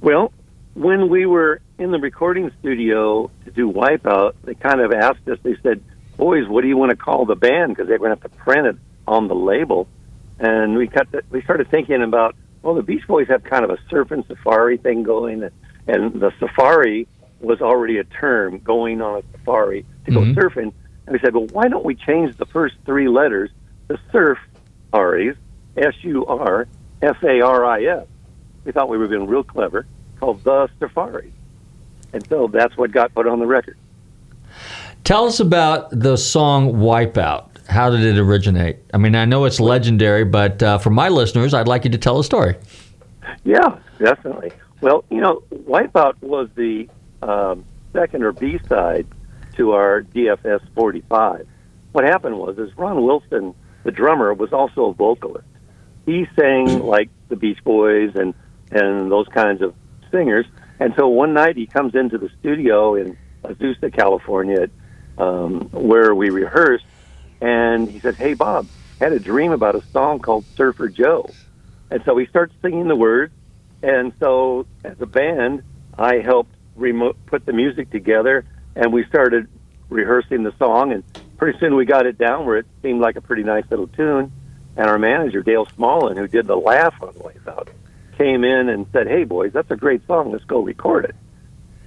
Well, 0.00 0.32
when 0.74 1.10
we 1.10 1.26
were 1.26 1.60
in 1.78 1.90
the 1.90 1.98
recording 1.98 2.50
studio 2.60 3.30
to 3.44 3.50
do 3.50 3.70
Wipeout, 3.70 4.32
they 4.44 4.54
kind 4.54 4.80
of 4.80 4.92
asked 4.92 5.28
us. 5.28 5.38
They 5.42 5.56
said, 5.62 5.82
"Boys, 6.16 6.48
what 6.48 6.62
do 6.62 6.68
you 6.68 6.76
want 6.76 6.90
to 6.90 6.96
call 6.96 7.26
the 7.26 7.36
band?" 7.36 7.76
Because 7.76 7.86
they 7.86 7.92
were 7.92 7.98
going 7.98 8.16
to 8.16 8.22
have 8.22 8.30
to 8.30 8.36
print 8.38 8.66
it 8.66 8.76
on 9.08 9.28
the 9.28 9.34
label. 9.34 9.88
And 10.38 10.76
we 10.76 10.86
cut. 10.86 11.10
The, 11.10 11.22
we 11.30 11.42
started 11.42 11.68
thinking 11.70 12.02
about, 12.02 12.36
well, 12.62 12.74
the 12.74 12.82
Beach 12.82 13.06
Boys 13.08 13.26
have 13.28 13.42
kind 13.42 13.64
of 13.64 13.70
a 13.70 13.78
surf 13.90 14.10
and 14.12 14.24
safari 14.26 14.76
thing 14.76 15.02
going, 15.02 15.48
and 15.88 16.20
the 16.20 16.32
safari 16.38 17.08
was 17.40 17.60
already 17.60 17.98
a 17.98 18.04
term 18.04 18.58
going 18.58 19.00
on 19.00 19.18
a 19.18 19.22
safari 19.32 19.84
to 20.04 20.10
go 20.12 20.20
Mhm. 20.20 20.34
surfing. 20.34 20.72
And 21.06 21.12
we 21.12 21.18
said, 21.20 21.34
well, 21.34 21.46
why 21.52 21.68
don't 21.68 21.84
we 21.84 21.94
change 21.94 22.36
the 22.36 22.46
first 22.46 22.76
three 22.84 23.08
letters 23.08 23.50
to 23.88 23.98
surf 24.12 24.38
Aries, 24.92 25.36
S 25.76 25.94
U 26.02 26.26
R 26.26 26.66
F 27.02 27.16
A 27.22 27.40
R 27.40 27.64
I 27.64 27.84
S. 27.84 28.06
We 28.64 28.72
thought 28.72 28.88
we 28.88 28.98
were 28.98 29.08
being 29.08 29.26
real 29.26 29.44
clever, 29.44 29.86
called 30.20 30.44
the 30.44 30.68
Surfari. 30.80 31.30
And 32.12 32.26
so 32.28 32.48
that's 32.48 32.76
what 32.76 32.90
got 32.92 33.14
put 33.14 33.26
on 33.26 33.38
the 33.38 33.46
record. 33.46 33.76
Tell 35.04 35.24
us 35.26 35.40
about 35.40 35.88
the 35.90 36.16
song 36.16 36.74
Wipeout. 36.74 37.46
How 37.68 37.90
did 37.90 38.00
it 38.00 38.18
originate? 38.18 38.78
I 38.94 38.98
mean, 38.98 39.14
I 39.14 39.26
know 39.26 39.44
it's 39.44 39.60
legendary, 39.60 40.24
but 40.24 40.62
uh, 40.62 40.78
for 40.78 40.90
my 40.90 41.08
listeners, 41.08 41.52
I'd 41.52 41.68
like 41.68 41.84
you 41.84 41.90
to 41.90 41.98
tell 41.98 42.18
a 42.18 42.24
story. 42.24 42.56
Yeah, 43.44 43.78
definitely. 43.98 44.52
Well, 44.80 45.04
you 45.10 45.20
know, 45.20 45.42
Wipeout 45.52 46.20
was 46.22 46.48
the 46.54 46.88
um, 47.22 47.64
second 47.92 48.22
or 48.22 48.32
B 48.32 48.58
side 48.68 49.06
to 49.56 49.72
our 49.72 50.02
DFS 50.02 50.60
45. 50.74 51.46
What 51.92 52.04
happened 52.04 52.38
was, 52.38 52.58
is 52.58 52.76
Ron 52.78 53.02
Wilson, 53.02 53.54
the 53.84 53.90
drummer, 53.90 54.32
was 54.32 54.52
also 54.52 54.86
a 54.86 54.94
vocalist. 54.94 55.46
He 56.06 56.26
sang 56.38 56.78
like 56.86 57.10
the 57.28 57.36
Beach 57.36 57.62
Boys 57.64 58.12
and 58.14 58.34
and 58.70 59.10
those 59.10 59.26
kinds 59.28 59.62
of 59.62 59.74
singers. 60.10 60.46
And 60.78 60.94
so 60.96 61.08
one 61.08 61.32
night 61.32 61.56
he 61.56 61.66
comes 61.66 61.94
into 61.94 62.18
the 62.18 62.30
studio 62.40 62.94
in 62.94 63.16
Azusa, 63.44 63.92
California, 63.92 64.68
um, 65.16 65.62
where 65.72 66.14
we 66.14 66.30
rehearsed, 66.30 66.84
and 67.40 67.88
he 67.88 68.00
said, 68.00 68.16
"Hey, 68.16 68.34
Bob, 68.34 68.66
I 69.00 69.04
had 69.04 69.12
a 69.12 69.18
dream 69.18 69.52
about 69.52 69.74
a 69.74 69.82
song 69.92 70.20
called 70.20 70.44
Surfer 70.56 70.88
Joe." 70.88 71.30
And 71.90 72.02
so 72.04 72.14
we 72.14 72.26
start 72.26 72.52
singing 72.62 72.88
the 72.88 72.96
words. 72.96 73.32
And 73.82 74.12
so 74.20 74.66
as 74.84 75.00
a 75.00 75.06
band, 75.06 75.62
I 75.96 76.18
helped 76.18 76.54
remo- 76.76 77.16
put 77.26 77.46
the 77.46 77.52
music 77.52 77.90
together, 77.90 78.44
and 78.74 78.92
we 78.92 79.04
started 79.04 79.48
rehearsing 79.88 80.42
the 80.42 80.52
song. 80.58 80.92
And 80.92 81.04
pretty 81.36 81.58
soon 81.58 81.76
we 81.76 81.84
got 81.84 82.06
it 82.06 82.18
down 82.18 82.44
where 82.44 82.58
it 82.58 82.66
seemed 82.82 83.00
like 83.00 83.16
a 83.16 83.20
pretty 83.20 83.44
nice 83.44 83.64
little 83.70 83.86
tune. 83.88 84.32
And 84.76 84.86
our 84.86 84.98
manager, 84.98 85.42
Dale 85.42 85.66
Smallin, 85.66 86.16
who 86.16 86.28
did 86.28 86.46
the 86.46 86.56
laugh 86.56 86.94
on 87.02 87.12
Wipeout, 87.14 87.68
came 88.16 88.44
in 88.44 88.68
and 88.68 88.86
said, 88.92 89.06
"Hey, 89.06 89.24
boys, 89.24 89.52
that's 89.52 89.70
a 89.70 89.76
great 89.76 90.06
song. 90.06 90.32
Let's 90.32 90.44
go 90.44 90.60
record 90.60 91.04
it." 91.04 91.16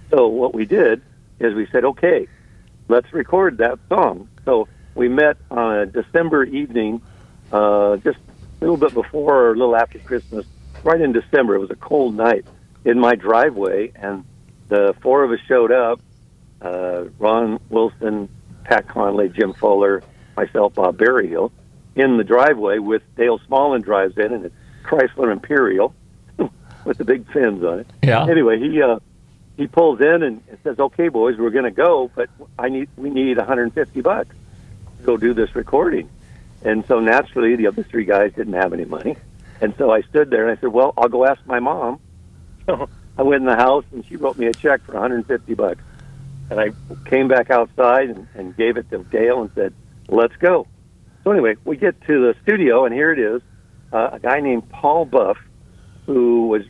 So 0.10 0.28
what 0.28 0.54
we 0.54 0.66
did 0.66 1.02
is 1.40 1.54
we 1.54 1.68
said, 1.68 1.86
"Okay, 1.86 2.28
let's 2.88 3.12
record 3.14 3.58
that 3.58 3.80
song." 3.90 4.28
So 4.46 4.68
we 4.96 5.08
met 5.08 5.38
on 5.50 5.76
a 5.78 5.86
December 5.86 6.44
evening, 6.44 7.02
uh, 7.52 7.98
just 7.98 8.18
a 8.18 8.62
little 8.62 8.78
bit 8.78 8.94
before 8.94 9.36
or 9.36 9.54
a 9.54 9.56
little 9.56 9.76
after 9.76 10.00
Christmas, 10.00 10.46
right 10.84 11.00
in 11.00 11.12
December. 11.12 11.56
It 11.56 11.60
was 11.60 11.72
a 11.72 11.76
cold 11.76 12.16
night 12.16 12.46
in 12.86 13.00
my 13.00 13.16
driveway, 13.16 13.92
and 13.96 14.26
the 14.70 14.96
four 15.02 15.24
of 15.24 15.32
us 15.32 15.40
showed 15.48 15.72
up 15.72 16.02
uh, 16.62 17.06
Ron 17.20 17.60
Wilson, 17.70 18.30
Pat 18.64 18.88
Connolly, 18.88 19.30
Jim 19.30 19.54
Fuller, 19.54 20.04
myself, 20.36 20.76
Bob 20.76 20.98
Berryhill, 20.98 21.52
in 21.96 22.18
the 22.18 22.24
driveway 22.24 22.80
with 22.80 23.02
Dale 23.16 23.40
Smallin 23.48 23.82
drives 23.82 24.18
in 24.18 24.32
and 24.32 24.46
it's 24.46 24.56
Chrysler 24.84 25.32
Imperial 25.32 25.94
with 26.86 26.98
the 26.98 27.04
big 27.04 27.32
fins 27.32 27.64
on 27.64 27.80
it. 27.80 27.88
Yeah. 28.02 28.26
Anyway, 28.26 28.60
he 28.60 28.82
uh, 28.82 29.00
he 29.58 29.68
pulls 29.68 30.00
in 30.00 30.24
and, 30.24 30.42
says, 30.64 30.80
"Okay, 30.80 31.10
boys, 31.10 31.38
we're 31.38 31.50
going 31.50 31.66
to 31.66 31.72
go, 31.72 32.10
but 32.16 32.30
I 32.58 32.70
need 32.70 32.90
we 32.96 33.10
need 33.10 33.38
150 33.38 34.02
bucks 34.02 34.36
go 35.04 35.18
do 35.18 35.34
this 35.34 35.56
recording." 35.56 36.10
And 36.64 36.86
so 36.88 37.00
naturally, 37.00 37.56
the 37.56 37.68
other 37.68 37.84
three 37.84 38.06
guys 38.06 38.34
didn't 38.34 38.54
have 38.54 38.74
any 38.74 38.86
money, 38.86 39.18
and 39.60 39.74
so 39.78 39.92
I 39.92 40.02
stood 40.02 40.30
there 40.30 40.48
and 40.48 40.58
I 40.58 40.62
said, 40.62 40.72
"Well, 40.72 40.94
I'll 40.98 41.10
go 41.10 41.26
ask 41.26 41.46
my 41.46 41.60
mom." 41.60 42.00
So 42.68 42.88
I 43.18 43.24
went 43.24 43.42
in 43.42 43.48
the 43.48 43.56
house 43.56 43.86
and 43.92 44.06
she 44.06 44.16
wrote 44.18 44.38
me 44.38 44.46
a 44.46 44.54
check 44.54 44.82
for 44.84 44.94
150 44.94 45.56
bucks, 45.56 45.82
and 46.52 46.60
I 46.60 46.70
came 47.10 47.28
back 47.28 47.50
outside 47.50 48.10
and, 48.10 48.28
and 48.36 48.56
gave 48.56 48.78
it 48.78 48.90
to 48.92 49.00
Dale 49.00 49.42
and 49.42 49.50
said, 49.56 49.74
"Let's 50.08 50.36
go." 50.38 50.68
So 51.24 51.32
anyway, 51.32 51.56
we 51.66 51.78
get 51.78 52.00
to 52.02 52.34
the 52.34 52.36
studio 52.44 52.86
and 52.86 52.94
here 52.94 53.12
it 53.12 53.20
is, 53.20 53.42
uh, 53.94 54.10
a 54.14 54.20
guy 54.20 54.40
named 54.40 54.70
Paul 54.70 55.06
Buff, 55.06 55.38
who 56.06 56.48
was 56.48 56.64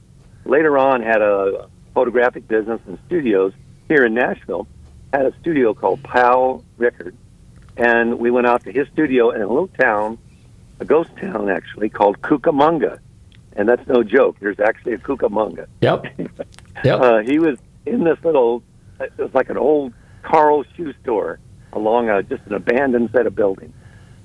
later 0.46 0.78
on 0.78 1.02
had 1.02 1.22
a 1.22 1.70
photographic 1.94 2.48
business 2.48 2.82
and 2.88 2.98
studios 3.08 3.54
here 3.88 4.06
in 4.06 4.14
Nashville, 4.14 4.68
had 5.14 5.26
a 5.26 5.34
studio 5.40 5.74
called 5.74 6.04
Pal 6.04 6.64
Records, 6.78 7.18
and 7.78 8.20
we 8.20 8.32
went 8.32 8.48
out 8.48 8.64
to 8.66 8.72
his 8.72 8.88
studio 8.90 9.32
in 9.32 9.42
a 9.42 9.48
little 9.48 9.68
town, 9.68 10.18
a 10.80 10.86
ghost 10.86 11.16
town 11.18 11.50
actually 11.50 11.90
called 11.90 12.22
Cucamonga, 12.22 13.00
and 13.54 13.68
that's 13.68 13.86
no 13.88 14.04
joke. 14.04 14.38
There's 14.40 14.60
actually 14.60 14.94
a 14.94 14.98
Cucamonga. 14.98 15.68
Yep. 15.82 16.06
Yep. 16.86 17.02
Uh, 17.02 17.20
he 17.20 17.38
was 17.38 17.60
in 17.86 18.06
this 18.06 18.18
little, 18.24 18.64
it 19.00 19.16
was 19.18 19.34
like 19.34 19.50
an 19.50 19.58
old 19.58 19.94
Carl 20.24 20.64
shoe 20.76 20.94
store 21.04 21.40
along 21.74 22.10
a, 22.10 22.24
just 22.24 22.44
an 22.46 22.54
abandoned 22.54 23.10
set 23.12 23.28
of 23.28 23.36
buildings. 23.36 23.74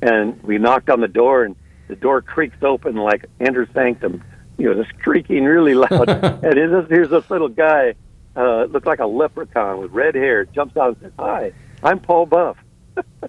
And 0.01 0.41
we 0.43 0.57
knocked 0.59 0.89
on 0.89 1.01
the 1.01 1.09
door, 1.09 1.45
and 1.45 1.57
the 1.89 1.97
door 1.97 2.23
creaks 2.23 2.57
open 2.63 2.97
like 2.97 3.27
Inner 3.41 3.69
Sanctum, 3.73 4.23
you 4.59 4.73
know, 4.73 4.83
just 4.83 4.97
creaking 4.99 5.45
really 5.45 5.75
loud. 5.75 6.09
and 6.09 6.55
here's 6.55 6.71
this, 6.71 6.87
here's 6.89 7.11
this 7.11 7.29
little 7.31 7.49
guy, 7.49 7.95
uh, 8.37 8.65
looked 8.65 8.87
like 8.87 9.01
a 9.01 9.07
leprechaun 9.07 9.79
with 9.79 9.91
red 9.91 10.15
hair, 10.15 10.45
jumps 10.45 10.77
out 10.77 10.89
and 10.89 10.97
says, 11.01 11.13
Hi, 11.19 11.53
I'm 11.83 11.99
Paul 12.01 12.27
Buff. 12.27 12.57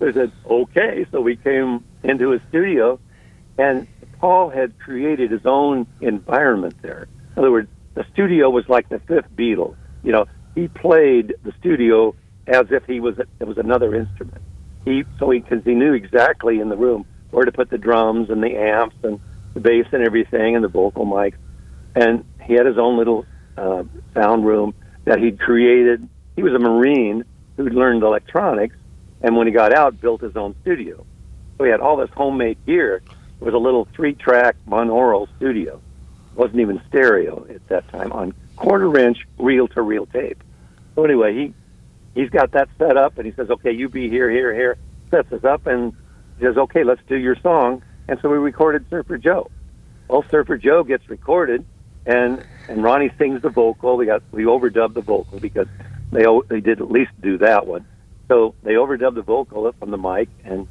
I 0.00 0.12
said, 0.12 0.32
Okay. 0.44 1.06
So 1.10 1.20
we 1.20 1.36
came 1.36 1.84
into 2.02 2.30
his 2.30 2.40
studio, 2.48 2.98
and 3.58 3.86
Paul 4.18 4.50
had 4.50 4.78
created 4.78 5.30
his 5.30 5.46
own 5.46 5.86
environment 6.00 6.74
there. 6.82 7.08
In 7.36 7.38
other 7.38 7.50
words, 7.50 7.68
the 7.94 8.04
studio 8.12 8.50
was 8.50 8.68
like 8.68 8.88
the 8.88 8.98
fifth 9.00 9.30
Beatle. 9.36 9.76
You 10.02 10.12
know, 10.12 10.26
he 10.54 10.68
played 10.68 11.34
the 11.42 11.52
studio 11.60 12.14
as 12.46 12.66
if 12.70 12.84
he 12.86 13.00
was 13.00 13.18
it 13.18 13.44
was 13.44 13.58
another 13.58 13.94
instrument. 13.94 14.42
He 14.84 15.04
so 15.18 15.30
he 15.30 15.40
because 15.40 15.64
he 15.64 15.74
knew 15.74 15.92
exactly 15.92 16.60
in 16.60 16.68
the 16.68 16.76
room 16.76 17.06
where 17.30 17.44
to 17.44 17.52
put 17.52 17.70
the 17.70 17.78
drums 17.78 18.30
and 18.30 18.42
the 18.42 18.56
amps 18.56 18.96
and 19.02 19.20
the 19.54 19.60
bass 19.60 19.86
and 19.92 20.02
everything 20.02 20.54
and 20.54 20.64
the 20.64 20.68
vocal 20.68 21.06
mics, 21.06 21.36
and 21.94 22.24
he 22.42 22.54
had 22.54 22.66
his 22.66 22.78
own 22.78 22.96
little 22.96 23.24
uh, 23.56 23.84
sound 24.14 24.44
room 24.44 24.74
that 25.04 25.18
he'd 25.18 25.38
created. 25.38 26.08
He 26.36 26.42
was 26.42 26.52
a 26.54 26.58
Marine 26.58 27.24
who'd 27.56 27.74
learned 27.74 28.02
electronics, 28.02 28.76
and 29.22 29.36
when 29.36 29.46
he 29.46 29.52
got 29.52 29.72
out, 29.72 30.00
built 30.00 30.20
his 30.20 30.36
own 30.36 30.54
studio. 30.62 31.04
So 31.56 31.64
we 31.64 31.70
had 31.70 31.80
all 31.80 31.96
this 31.96 32.10
homemade 32.10 32.58
gear. 32.66 33.02
It 33.40 33.44
was 33.44 33.54
a 33.54 33.58
little 33.58 33.86
three-track 33.94 34.56
monaural 34.68 35.28
studio. 35.36 35.80
It 36.32 36.38
wasn't 36.38 36.60
even 36.60 36.80
stereo 36.88 37.46
at 37.48 37.66
that 37.68 37.88
time 37.88 38.12
on 38.12 38.34
quarter-inch 38.56 39.18
reel-to-reel 39.38 40.06
tape. 40.06 40.42
So 40.94 41.04
anyway, 41.04 41.34
he 41.34 41.54
he's 42.14 42.30
got 42.30 42.52
that 42.52 42.68
set 42.78 42.96
up, 42.96 43.18
and 43.18 43.26
he 43.26 43.32
says, 43.32 43.50
"Okay, 43.50 43.72
you 43.72 43.88
be 43.88 44.08
here, 44.08 44.30
here, 44.30 44.54
here." 44.54 44.76
Sets 45.10 45.32
us 45.32 45.44
up, 45.44 45.66
and 45.66 45.92
says, 46.40 46.56
"Okay, 46.56 46.84
let's 46.84 47.00
do 47.08 47.16
your 47.16 47.36
song." 47.36 47.82
And 48.08 48.18
so 48.20 48.28
we 48.28 48.36
recorded 48.36 48.84
Surfer 48.90 49.18
Joe. 49.18 49.50
Well, 50.08 50.24
Surfer 50.30 50.58
Joe 50.58 50.84
gets 50.84 51.08
recorded, 51.08 51.64
and 52.06 52.44
and 52.68 52.82
Ronnie 52.82 53.10
sings 53.18 53.42
the 53.42 53.48
vocal. 53.48 53.96
We 53.96 54.06
got 54.06 54.22
we 54.32 54.44
overdubbed 54.44 54.94
the 54.94 55.00
vocal 55.00 55.38
because 55.38 55.68
they 56.10 56.24
they 56.48 56.60
did 56.60 56.80
at 56.80 56.90
least 56.90 57.12
do 57.20 57.38
that 57.38 57.66
one. 57.66 57.86
So 58.28 58.54
they 58.62 58.74
overdub 58.74 59.14
the 59.14 59.22
vocal 59.22 59.66
up 59.66 59.78
from 59.78 59.90
the 59.90 59.98
mic, 59.98 60.28
and 60.44 60.66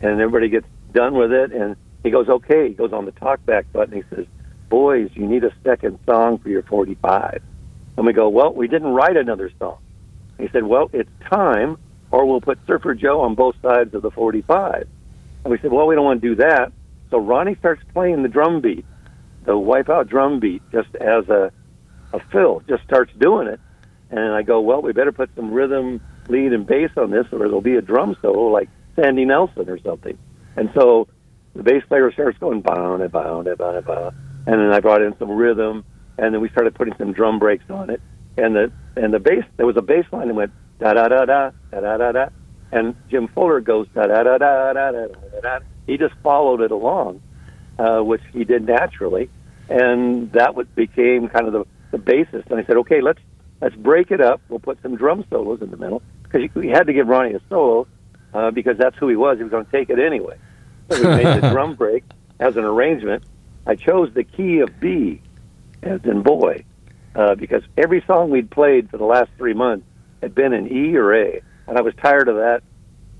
and 0.00 0.20
everybody 0.20 0.48
gets 0.48 0.66
done 0.92 1.14
with 1.14 1.32
it, 1.32 1.52
and 1.52 1.76
he 2.02 2.10
goes, 2.10 2.28
"Okay." 2.28 2.68
He 2.68 2.74
goes 2.74 2.92
on 2.92 3.04
the 3.04 3.12
talkback 3.12 3.64
button. 3.72 3.94
He 3.94 4.04
says, 4.14 4.26
"Boys, 4.68 5.10
you 5.14 5.26
need 5.26 5.44
a 5.44 5.52
second 5.64 5.98
song 6.06 6.38
for 6.38 6.48
your 6.48 6.62
45." 6.62 7.42
And 7.96 8.06
we 8.06 8.12
go, 8.12 8.28
"Well, 8.28 8.52
we 8.52 8.68
didn't 8.68 8.92
write 8.92 9.16
another 9.16 9.50
song." 9.58 9.78
He 10.38 10.48
said, 10.48 10.64
"Well, 10.64 10.90
it's 10.92 11.10
time, 11.28 11.76
or 12.10 12.24
we'll 12.24 12.40
put 12.40 12.58
Surfer 12.66 12.94
Joe 12.94 13.20
on 13.20 13.34
both 13.34 13.54
sides 13.62 13.94
of 13.94 14.02
the 14.02 14.10
45." 14.10 14.88
And 15.44 15.50
we 15.50 15.58
said, 15.58 15.72
"Well, 15.72 15.86
we 15.86 15.94
don't 15.94 16.04
want 16.04 16.22
to 16.22 16.28
do 16.28 16.34
that." 16.36 16.72
So 17.10 17.18
Ronnie 17.18 17.56
starts 17.56 17.82
playing 17.92 18.22
the 18.22 18.28
drum 18.28 18.60
beat, 18.60 18.86
the 19.44 19.52
Wipeout 19.52 20.08
drum 20.08 20.40
beat, 20.40 20.62
just 20.72 20.94
as 20.96 21.28
a 21.28 21.52
a 22.14 22.20
fill, 22.30 22.62
just 22.68 22.84
starts 22.84 23.12
doing 23.18 23.48
it. 23.48 23.60
And 24.12 24.34
I 24.34 24.42
go, 24.42 24.60
"Well, 24.60 24.82
we 24.82 24.92
better 24.92 25.10
put 25.10 25.30
some 25.34 25.52
rhythm, 25.52 26.00
lead, 26.28 26.52
and 26.52 26.66
bass 26.66 26.90
on 26.96 27.10
this, 27.10 27.26
or 27.32 27.38
there'll 27.40 27.62
be 27.62 27.76
a 27.76 27.82
drum 27.82 28.14
solo 28.20 28.48
like 28.48 28.68
Sandy 28.94 29.24
Nelson 29.24 29.68
or 29.68 29.78
something." 29.80 30.16
And 30.56 30.70
so 30.74 31.08
the 31.54 31.62
bass 31.62 31.82
player 31.88 32.12
starts 32.12 32.38
going 32.38 32.60
bound 32.60 33.02
and 33.02 33.10
bound 33.10 33.48
and 33.48 33.56
bound 33.56 33.76
and 33.78 33.86
bound, 33.86 34.14
and 34.46 34.60
then 34.60 34.70
I 34.70 34.80
brought 34.80 35.02
in 35.02 35.16
some 35.18 35.30
rhythm, 35.30 35.84
and 36.18 36.34
then 36.34 36.42
we 36.42 36.50
started 36.50 36.74
putting 36.74 36.94
some 36.98 37.12
drum 37.12 37.38
breaks 37.38 37.64
on 37.70 37.88
it, 37.88 38.02
and 38.36 38.54
the 38.54 38.70
and 38.96 39.14
the 39.14 39.18
bass 39.18 39.44
there 39.56 39.66
was 39.66 39.78
a 39.78 39.82
bass 39.82 40.04
line 40.12 40.28
that 40.28 40.34
went 40.34 40.52
da 40.78 40.92
da 40.92 41.08
da 41.08 41.24
da 41.24 41.50
da 41.70 41.80
da 41.80 41.96
da 41.96 42.12
da, 42.12 42.26
and 42.70 42.94
Jim 43.10 43.28
Fuller 43.28 43.60
goes 43.60 43.88
da 43.94 44.06
da 44.06 44.22
da 44.22 44.36
da 44.36 44.72
da 44.74 44.90
da 44.90 45.06
da. 45.40 45.58
He 45.86 45.96
just 45.96 46.14
followed 46.22 46.60
it 46.60 46.70
along, 46.70 47.22
uh, 47.78 48.00
which 48.00 48.22
he 48.32 48.44
did 48.44 48.66
naturally, 48.66 49.30
and 49.70 50.30
that 50.32 50.54
would 50.54 50.74
became 50.74 51.28
kind 51.28 51.46
of 51.46 51.52
the 51.54 51.64
the 51.92 51.98
basis. 51.98 52.44
And 52.50 52.58
I 52.58 52.64
said, 52.64 52.76
okay, 52.78 53.00
let's 53.00 53.20
let's 53.62 53.76
break 53.76 54.10
it 54.10 54.20
up. 54.20 54.42
We'll 54.48 54.58
put 54.58 54.82
some 54.82 54.96
drum 54.96 55.24
solos 55.30 55.62
in 55.62 55.70
the 55.70 55.76
middle 55.76 56.02
because 56.24 56.54
we 56.54 56.68
had 56.68 56.88
to 56.88 56.92
give 56.92 57.06
Ronnie 57.06 57.34
a 57.34 57.40
solo 57.48 57.86
uh, 58.34 58.50
because 58.50 58.76
that's 58.76 58.96
who 58.98 59.08
he 59.08 59.16
was. 59.16 59.38
He 59.38 59.44
was 59.44 59.50
going 59.50 59.64
to 59.64 59.70
take 59.70 59.88
it 59.88 59.98
anyway. 59.98 60.36
So 60.90 60.98
we 60.98 61.24
made 61.24 61.42
the 61.42 61.50
drum 61.52 61.76
break 61.76 62.04
as 62.40 62.56
an 62.56 62.64
arrangement. 62.64 63.24
I 63.66 63.76
chose 63.76 64.12
the 64.12 64.24
key 64.24 64.58
of 64.58 64.80
B, 64.80 65.22
as 65.82 66.00
in 66.04 66.22
boy, 66.22 66.64
uh, 67.14 67.36
because 67.36 67.62
every 67.78 68.02
song 68.06 68.30
we'd 68.30 68.50
played 68.50 68.90
for 68.90 68.98
the 68.98 69.04
last 69.04 69.30
three 69.38 69.54
months 69.54 69.86
had 70.20 70.34
been 70.34 70.52
in 70.52 70.70
E 70.70 70.96
or 70.96 71.14
A, 71.14 71.40
and 71.68 71.78
I 71.78 71.80
was 71.82 71.94
tired 71.94 72.28
of 72.28 72.36
that 72.36 72.62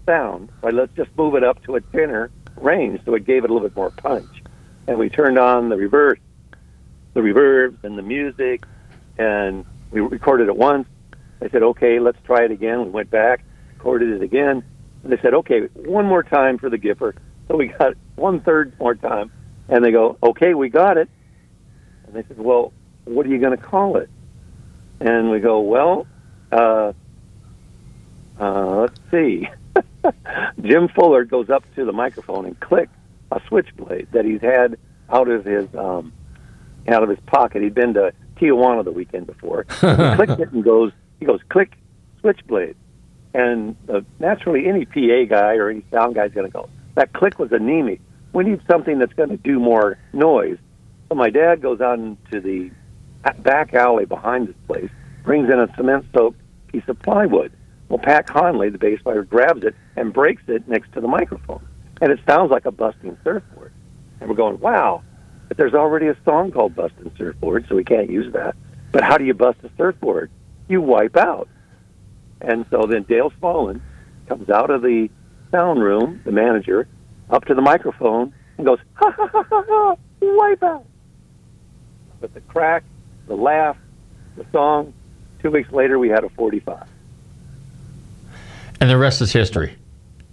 sound. 0.07 0.51
So 0.61 0.69
I 0.69 0.71
let's 0.71 0.93
just 0.95 1.17
move 1.17 1.37
it 1.37 1.45
up 1.45 1.63
to 1.65 1.77
a 1.77 1.81
tenor 1.81 2.31
range, 2.57 3.01
so 3.05 3.15
it 3.15 3.25
gave 3.25 3.45
it 3.45 3.51
a 3.51 3.53
little 3.53 3.69
bit 3.69 3.77
more 3.77 3.91
punch. 3.91 4.43
And 4.89 4.99
we 4.99 5.09
turned 5.09 5.39
on 5.39 5.69
the 5.69 5.77
reverse, 5.77 6.19
the 7.15 7.21
reverbs 7.21 7.85
and 7.85 7.97
the 7.97 8.03
music, 8.03 8.65
and 9.17 9.65
we 9.93 10.01
recorded 10.01 10.49
it 10.49 10.57
once. 10.57 10.89
I 11.41 11.49
said, 11.49 11.63
okay, 11.63 12.01
let's 12.01 12.19
try 12.25 12.45
it 12.45 12.51
again. 12.51 12.85
We 12.85 12.91
went 12.91 13.11
back, 13.11 13.45
recorded 13.77 14.11
it 14.11 14.23
again, 14.23 14.65
and 15.03 15.13
they 15.13 15.19
said, 15.21 15.35
okay, 15.35 15.69
one 15.75 16.07
more 16.07 16.23
time 16.23 16.59
for 16.59 16.71
the 16.71 16.79
Gipper. 16.79 17.15
So 17.49 17.57
we 17.57 17.69
got 17.69 17.95
one 18.17 18.41
third 18.41 18.79
more 18.79 18.95
time, 18.95 19.31
and 19.69 19.85
they 19.85 19.91
go, 19.91 20.17
okay, 20.23 20.55
we 20.55 20.69
got 20.69 20.97
it. 20.97 21.09
And 22.07 22.15
they 22.15 22.23
said, 22.29 22.39
well, 22.39 22.73
what 23.05 23.27
are 23.27 23.29
you 23.29 23.39
going 23.39 23.57
to 23.57 23.63
call 23.63 23.97
it? 23.97 24.09
And 25.01 25.31
we 25.31 25.41
go, 25.41 25.61
well, 25.61 26.07
uh, 26.53 26.93
uh, 28.41 28.77
let's 28.77 29.01
see. 29.11 29.49
Jim 30.63 30.89
Fuller 30.89 31.25
goes 31.25 31.51
up 31.51 31.65
to 31.75 31.85
the 31.85 31.93
microphone 31.93 32.47
and 32.47 32.59
clicks 32.61 32.93
a 33.31 33.41
switchblade 33.49 34.09
that 34.13 34.25
he's 34.25 34.41
had 34.41 34.79
out 35.11 35.29
of 35.29 35.45
his 35.45 35.75
um, 35.75 36.13
out 36.89 37.03
of 37.03 37.09
his 37.09 37.19
pocket. 37.27 37.63
He'd 37.63 37.75
been 37.75 37.95
to 37.95 38.13
Tijuana 38.37 38.85
the 38.85 38.93
weekend 38.93 39.27
before. 39.27 39.67
he 39.81 40.17
clicks 40.17 40.39
it 40.39 40.53
and 40.53 40.65
goes. 40.65 40.93
He 41.21 41.27
goes 41.27 41.41
click 41.49 41.77
switchblade, 42.21 42.77
and 43.35 43.77
uh, 43.89 44.01
naturally 44.19 44.67
any 44.67 44.85
PA 44.85 45.25
guy 45.29 45.55
or 45.57 45.69
any 45.69 45.85
sound 45.93 46.15
guy's 46.15 46.33
going 46.33 46.47
to 46.47 46.53
go. 46.53 46.69
That 46.95 47.13
click 47.13 47.39
was 47.39 47.53
anemic. 47.53 48.01
We 48.33 48.45
need 48.45 48.61
something 48.71 48.99
that's 48.99 49.13
going 49.13 49.31
to 49.31 49.37
do 49.37 49.59
more 49.59 49.99
noise. 50.13 50.59
So 51.09 51.17
my 51.17 51.31
dad 51.31 51.61
goes 51.61 51.81
out 51.81 51.99
into 51.99 52.41
the 52.41 52.71
back 53.43 53.75
alley 53.75 54.07
behind 54.07 54.49
this 54.49 54.57
place, 54.67 54.91
brings 55.23 55.51
in 55.51 55.59
a 55.59 55.73
cement-soaked 55.77 56.41
piece 56.69 56.85
of 56.89 56.99
plywood. 57.01 57.53
Well, 57.89 57.99
Pat 57.99 58.27
Connolly, 58.27 58.71
the 58.71 58.79
bass 58.79 59.01
player, 59.03 59.23
grabs 59.23 59.65
it 59.65 59.75
and 59.97 60.13
breaks 60.13 60.43
it 60.49 60.67
next 60.67 60.93
to 60.95 61.01
the 61.01 61.09
microphone, 61.09 61.67
and 62.01 62.11
it 62.11 62.21
sounds 62.27 62.51
like 62.51 62.65
a 62.65 62.71
busting 62.71 63.19
surfboard. 63.23 63.73
And 64.21 64.31
we're 64.31 64.37
going, 64.37 64.59
wow! 64.61 65.03
But 65.49 65.57
there's 65.57 65.75
already 65.75 66.09
a 66.09 66.17
song 66.25 66.51
called 66.51 66.75
"Busting 66.75 67.13
Surfboard," 67.17 67.67
so 67.69 67.75
we 67.75 67.85
can't 67.85 68.11
use 68.11 68.33
that. 68.33 68.55
But 68.91 69.05
how 69.05 69.19
do 69.19 69.25
you 69.25 69.35
bust 69.35 69.59
a 69.65 69.71
surfboard? 69.77 70.31
You 70.69 70.81
wipe 70.81 71.17
out. 71.17 71.49
And 72.41 72.67
so 72.71 72.87
then 72.87 73.05
Dale 73.05 73.33
Smallin 73.39 73.81
comes 74.29 74.51
out 74.51 74.71
of 74.71 74.83
the 74.83 75.09
sound 75.51 75.83
room, 75.83 76.21
the 76.25 76.33
manager, 76.33 76.89
up 77.31 77.45
to 77.47 77.55
the 77.55 77.63
microphone 77.63 78.35
and 78.57 78.67
goes, 78.67 78.79
ha 78.95 79.11
ha 79.11 79.27
ha 79.27 79.43
ha 79.49 79.65
ha, 79.69 79.97
wipe 80.21 80.63
out. 80.63 80.87
But 82.21 82.35
the 82.35 82.41
crack, 82.41 82.85
the 83.27 83.37
laugh, 83.37 83.77
the 84.37 84.45
song, 84.53 84.93
two 85.41 85.51
weeks 85.51 85.71
later 85.73 85.99
we 85.99 86.09
had 86.09 86.25
a 86.25 86.29
45. 86.31 86.87
And 88.81 88.91
the 88.91 88.97
rest 88.97 89.21
is 89.21 89.33
history. 89.33 89.77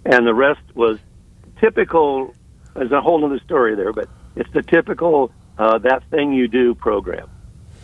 And 0.04 0.26
the 0.26 0.34
rest 0.34 0.62
was 0.74 0.98
typical, 1.60 2.34
there's 2.74 2.92
a 2.92 3.00
whole 3.00 3.24
other 3.24 3.40
story 3.40 3.74
there, 3.74 3.92
but 3.92 4.08
it's 4.36 4.50
the 4.52 4.62
typical 4.62 5.30
uh, 5.58 5.78
that 5.78 6.02
thing 6.10 6.32
you 6.32 6.48
do 6.48 6.74
program. 6.74 7.28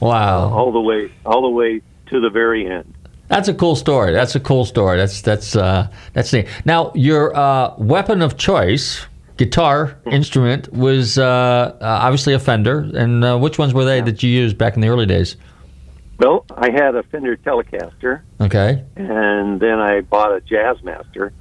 Wow. 0.00 0.50
all 0.52 0.72
the 0.72 0.80
way, 0.80 1.10
all 1.24 1.42
the 1.42 1.48
way 1.50 1.80
to 2.06 2.20
the 2.20 2.28
very 2.30 2.66
end. 2.70 2.92
That's 3.28 3.48
a 3.48 3.54
cool 3.54 3.74
story. 3.76 4.12
That's 4.12 4.34
a 4.34 4.40
cool 4.40 4.64
story. 4.64 4.96
That's 4.98 5.20
that's 5.22 5.56
uh, 5.56 5.88
that's 6.12 6.32
neat. 6.32 6.46
Now, 6.64 6.92
your 6.94 7.34
uh, 7.36 7.74
weapon 7.76 8.22
of 8.22 8.36
choice, 8.36 9.04
guitar 9.36 9.98
instrument, 10.06 10.72
was 10.72 11.18
uh, 11.18 11.24
uh, 11.24 11.76
obviously 11.80 12.34
a 12.34 12.38
Fender. 12.38 12.78
And 12.94 13.24
uh, 13.24 13.38
which 13.38 13.58
ones 13.58 13.74
were 13.74 13.84
they 13.84 14.00
that 14.02 14.22
you 14.22 14.30
used 14.30 14.56
back 14.58 14.74
in 14.76 14.80
the 14.80 14.88
early 14.88 15.06
days? 15.06 15.36
Well, 16.20 16.44
I 16.56 16.70
had 16.70 16.94
a 16.94 17.02
Fender 17.02 17.36
Telecaster, 17.36 18.22
Okay. 18.40 18.84
and 18.96 19.60
then 19.60 19.78
I 19.80 20.00
bought 20.02 20.34
a 20.36 20.40
Jazzmaster. 20.40 21.32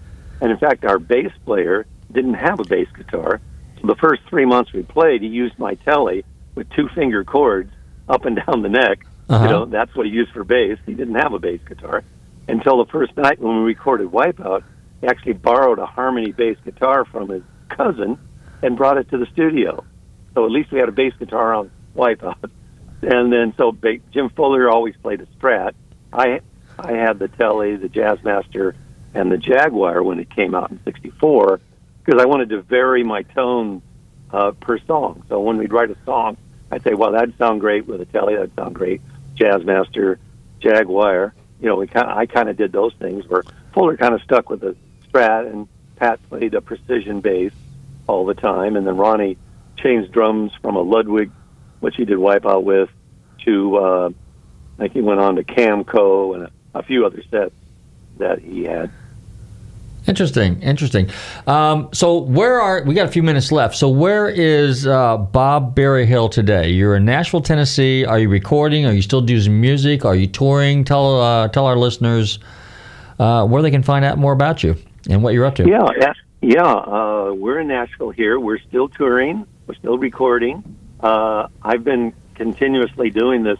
And 0.41 0.51
in 0.51 0.57
fact, 0.57 0.83
our 0.85 0.97
bass 0.99 1.31
player 1.45 1.85
didn't 2.11 2.33
have 2.33 2.59
a 2.59 2.63
bass 2.63 2.87
guitar. 2.97 3.39
The 3.85 3.95
first 3.95 4.23
three 4.29 4.45
months 4.45 4.73
we 4.73 4.83
played, 4.83 5.21
he 5.21 5.27
used 5.27 5.59
my 5.59 5.75
Telly 5.75 6.25
with 6.55 6.69
two 6.71 6.89
finger 6.89 7.23
chords 7.23 7.71
up 8.09 8.25
and 8.25 8.39
down 8.45 8.61
the 8.61 8.69
neck. 8.69 9.05
Uh-huh. 9.29 9.43
You 9.43 9.49
know, 9.49 9.65
that's 9.65 9.95
what 9.95 10.05
he 10.05 10.11
used 10.11 10.31
for 10.31 10.43
bass. 10.43 10.77
He 10.85 10.93
didn't 10.93 11.15
have 11.15 11.33
a 11.33 11.39
bass 11.39 11.59
guitar 11.67 12.03
until 12.47 12.83
the 12.83 12.91
first 12.91 13.15
night 13.17 13.39
when 13.39 13.57
we 13.57 13.63
recorded 13.63 14.09
Wipeout. 14.11 14.63
He 15.01 15.07
actually 15.07 15.33
borrowed 15.33 15.79
a 15.79 15.85
harmony 15.85 16.31
bass 16.31 16.57
guitar 16.63 17.05
from 17.05 17.29
his 17.29 17.43
cousin 17.69 18.17
and 18.61 18.77
brought 18.77 18.97
it 18.97 19.09
to 19.09 19.17
the 19.17 19.25
studio. 19.27 19.83
So 20.33 20.45
at 20.45 20.51
least 20.51 20.71
we 20.71 20.79
had 20.79 20.89
a 20.89 20.93
bass 20.93 21.13
guitar 21.19 21.53
on 21.53 21.71
Wipeout. 21.95 22.49
And 23.01 23.31
then 23.31 23.53
so 23.57 23.71
ba- 23.71 23.99
Jim 24.11 24.29
Fuller 24.29 24.69
always 24.69 24.95
played 24.97 25.21
a 25.21 25.25
Strat. 25.37 25.73
I 26.11 26.39
I 26.79 26.93
had 26.93 27.19
the 27.19 27.27
Telly, 27.27 27.75
the 27.75 27.89
Jazzmaster, 27.89 28.73
and 29.13 29.31
the 29.31 29.37
Jaguar 29.37 30.01
when 30.01 30.19
it 30.19 30.29
came 30.29 30.55
out 30.55 30.71
in 30.71 30.79
'64 30.85 31.59
because 32.05 32.21
I 32.21 32.25
wanted 32.25 32.49
to 32.49 32.61
vary 32.61 33.03
my 33.03 33.23
tone 33.23 33.81
uh, 34.31 34.51
per 34.51 34.77
song. 34.79 35.23
So 35.27 35.39
when 35.39 35.57
we'd 35.57 35.73
write 35.73 35.89
a 35.89 35.97
song, 36.05 36.37
I'd 36.71 36.83
say, 36.83 36.93
"Well, 36.93 37.11
that'd 37.11 37.37
sound 37.37 37.61
great 37.61 37.87
with 37.87 38.01
a 38.01 38.05
Telly. 38.05 38.35
That'd 38.35 38.55
sound 38.55 38.75
great, 38.75 39.01
Jazzmaster, 39.35 40.17
Jaguar." 40.59 41.33
You 41.61 41.69
know, 41.69 41.75
we 41.75 41.87
kind 41.87 42.09
I 42.09 42.25
kind 42.25 42.49
of 42.49 42.57
did 42.57 42.71
those 42.71 42.93
things. 42.99 43.27
Where 43.27 43.43
Fuller 43.73 43.97
kind 43.97 44.13
of 44.13 44.21
stuck 44.21 44.49
with 44.49 44.61
the 44.61 44.75
Strat, 45.07 45.51
and 45.51 45.67
Pat 45.95 46.19
played 46.29 46.53
a 46.53 46.61
precision 46.61 47.21
bass 47.21 47.53
all 48.07 48.25
the 48.25 48.33
time, 48.33 48.75
and 48.75 48.85
then 48.85 48.97
Ronnie 48.97 49.37
changed 49.77 50.11
drums 50.11 50.51
from 50.61 50.75
a 50.75 50.81
Ludwig, 50.81 51.31
which 51.79 51.95
he 51.95 52.05
did 52.05 52.17
Wipeout 52.17 52.63
with, 52.63 52.89
to 53.45 53.77
uh, 53.77 54.09
think 54.77 54.93
he 54.93 55.01
went 55.01 55.19
on 55.19 55.35
to 55.35 55.43
Camco 55.43 56.35
and 56.35 56.43
a, 56.43 56.51
a 56.79 56.83
few 56.83 57.05
other 57.05 57.23
sets 57.31 57.55
that 58.17 58.39
he 58.39 58.63
had. 58.63 58.91
Interesting, 60.07 60.61
interesting. 60.61 61.09
Um, 61.47 61.89
so 61.91 62.19
where 62.19 62.61
are 62.61 62.83
we 62.83 62.93
got 62.93 63.07
a 63.07 63.11
few 63.11 63.23
minutes 63.23 63.51
left? 63.51 63.75
So 63.75 63.89
where 63.89 64.29
is 64.29 64.85
uh, 64.85 65.17
Bob 65.17 65.73
Berryhill 65.73 66.29
today? 66.29 66.69
You're 66.69 66.95
in 66.95 67.05
Nashville, 67.05 67.41
Tennessee. 67.41 68.05
Are 68.05 68.19
you 68.19 68.29
recording? 68.29 68.85
Are 68.85 68.93
you 68.93 69.01
still 69.01 69.21
doing 69.21 69.59
music? 69.59 70.05
Are 70.05 70.15
you 70.15 70.27
touring? 70.27 70.83
Tell 70.83 71.19
uh, 71.19 71.47
tell 71.47 71.65
our 71.65 71.75
listeners 71.75 72.37
uh, 73.17 73.47
where 73.47 73.63
they 73.63 73.71
can 73.71 73.81
find 73.81 74.05
out 74.05 74.19
more 74.19 74.33
about 74.33 74.63
you 74.63 74.75
and 75.09 75.23
what 75.23 75.33
you're 75.33 75.45
up 75.45 75.55
to. 75.55 75.67
Yeah, 75.67 75.87
Yeah, 76.41 76.61
uh, 76.61 77.33
we're 77.35 77.59
in 77.59 77.67
Nashville 77.67 78.11
here. 78.11 78.39
We're 78.39 78.59
still 78.59 78.87
touring. 78.87 79.47
We're 79.65 79.75
still 79.75 79.97
recording. 79.97 80.77
Uh, 80.99 81.47
I've 81.63 81.83
been 81.83 82.13
continuously 82.35 83.09
doing 83.09 83.41
this 83.41 83.57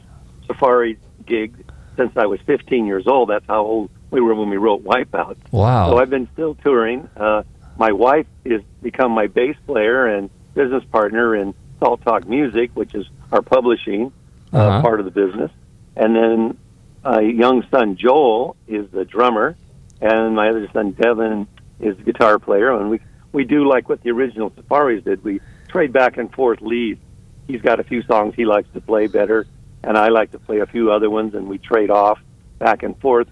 Surfari 0.47 0.97
gig 1.25 1.55
since 1.97 2.15
I 2.15 2.27
was 2.27 2.39
15 2.41 2.85
years 2.85 3.07
old. 3.07 3.29
That's 3.29 3.45
how 3.47 3.63
old 3.63 3.89
we 4.11 4.21
were 4.21 4.35
when 4.35 4.49
we 4.49 4.57
wrote 4.57 4.83
Wipeout. 4.83 5.37
Wow. 5.51 5.89
So 5.89 5.97
I've 5.97 6.09
been 6.09 6.27
still 6.33 6.55
touring. 6.55 7.09
Uh, 7.17 7.43
my 7.77 7.91
wife 7.91 8.27
has 8.45 8.61
become 8.81 9.11
my 9.11 9.27
bass 9.27 9.55
player 9.65 10.05
and 10.07 10.29
business 10.53 10.83
partner 10.91 11.35
in 11.35 11.53
Salt 11.79 12.01
Talk 12.03 12.27
Music, 12.27 12.71
which 12.73 12.95
is 12.95 13.05
our 13.31 13.41
publishing 13.41 14.11
uh, 14.53 14.57
Uh-huh. 14.57 14.81
part 14.81 14.99
of 14.99 15.05
the 15.05 15.11
business. 15.11 15.51
And 15.97 16.15
then 16.15 16.57
my 17.03 17.19
young 17.21 17.65
son 17.69 17.97
Joel 17.97 18.55
is 18.67 18.89
the 18.91 19.03
drummer, 19.05 19.55
and 20.01 20.35
my 20.35 20.49
other 20.49 20.67
son 20.71 20.91
Devin 20.91 21.47
is 21.79 21.97
the 21.97 22.03
guitar 22.03 22.39
player. 22.39 22.71
And 22.71 22.89
we 22.89 22.99
we 23.33 23.43
do 23.43 23.67
like 23.67 23.89
what 23.89 24.01
the 24.01 24.11
original 24.11 24.49
Surfaris 24.51 25.03
did. 25.03 25.21
We 25.23 25.41
trade 25.67 25.91
back 25.91 26.17
and 26.17 26.31
forth 26.33 26.61
leads. 26.61 27.01
He's 27.47 27.61
got 27.61 27.79
a 27.81 27.83
few 27.83 28.01
songs 28.03 28.33
he 28.35 28.45
likes 28.45 28.69
to 28.73 28.81
play 28.81 29.07
better, 29.07 29.45
and 29.83 29.97
I 29.97 30.07
like 30.07 30.31
to 30.31 30.39
play 30.39 30.59
a 30.59 30.65
few 30.65 30.91
other 30.91 31.09
ones, 31.09 31.35
and 31.35 31.47
we 31.47 31.57
trade 31.57 31.89
off 31.91 32.17
back 32.59 32.81
and 32.83 32.97
forth. 33.01 33.27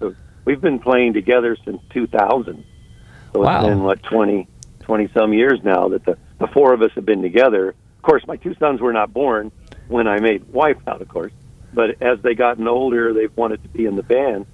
We've 0.46 0.62
been 0.62 0.80
playing 0.80 1.14
together 1.14 1.58
since 1.64 1.82
2000. 1.92 2.64
So 3.34 3.40
Wow. 3.42 3.60
it's 3.62 3.68
been, 3.70 3.84
what, 3.84 4.04
20, 4.04 4.48
20 4.82 5.10
some 5.14 5.34
years 5.34 5.60
now 5.64 5.90
that 5.90 6.06
the, 6.06 6.18
the 6.40 6.48
four 6.48 6.74
of 6.74 6.82
us 6.82 6.92
have 6.96 7.06
been 7.06 7.22
together. 7.22 7.70
Of 7.70 8.02
course, 8.02 8.24
my 8.28 8.36
two 8.36 8.54
sons 8.56 8.82
were 8.82 8.94
not 8.94 9.14
born 9.14 9.52
when 9.88 10.08
I 10.08 10.20
made 10.20 10.44
Wipeout, 10.52 11.02
of 11.02 11.08
course. 11.08 11.32
But 11.74 12.02
as 12.02 12.20
they 12.22 12.36
gotten 12.36 12.68
older, 12.68 13.14
they've 13.14 13.36
wanted 13.36 13.64
to 13.64 13.70
be 13.70 13.86
in 13.86 13.96
the 13.96 14.04
band. 14.04 14.46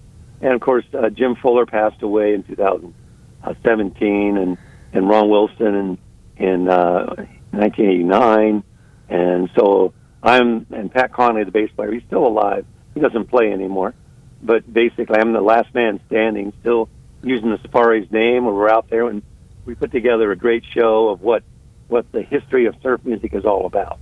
And 0.42 0.54
of 0.54 0.62
course, 0.62 0.86
uh, 0.94 1.10
Jim 1.10 1.36
Fuller 1.36 1.66
passed 1.66 2.02
away 2.02 2.34
in 2.34 2.44
2017, 2.44 4.38
and, 4.38 4.58
and 4.94 5.10
Ron 5.10 5.30
Wilson 5.30 5.76
in, 5.76 5.98
in 6.38 6.70
uh, 6.70 7.16
1989. 7.52 8.64
And 9.10 9.50
so 9.58 9.94
I'm, 10.24 10.66
and 10.72 10.92
Pat 10.92 11.12
Connolly, 11.12 11.44
the 11.44 11.52
bass 11.52 11.70
player, 11.76 11.92
he's 11.92 12.04
still 12.08 12.26
alive. 12.26 12.66
He 12.94 13.02
doesn't 13.02 13.26
play 13.26 13.52
anymore. 13.52 13.96
But 14.42 14.72
basically, 14.72 15.18
I'm 15.20 15.34
the 15.34 15.42
last 15.42 15.74
man 15.76 16.00
standing, 16.08 16.54
still 16.62 16.90
using 17.24 17.50
the 17.52 17.58
Surfari's 17.58 18.10
name. 18.12 18.46
We're 18.46 18.70
out 18.70 18.90
there, 18.90 19.08
and 19.08 19.22
we 19.66 19.76
put 19.76 19.92
together 19.92 20.32
a 20.32 20.36
great 20.36 20.64
show 20.74 21.10
of 21.10 21.22
what 21.22 21.44
what 21.88 22.12
the 22.12 22.22
history 22.22 22.66
of 22.68 22.76
surf 22.84 23.02
music 23.04 23.34
is 23.34 23.46
all 23.46 23.66
about. 23.66 24.00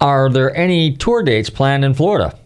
Are 0.00 0.28
there 0.30 0.54
any 0.56 0.96
tour 0.96 1.22
dates 1.22 1.50
planned 1.50 1.84
in 1.84 1.94
Florida? 1.94 2.36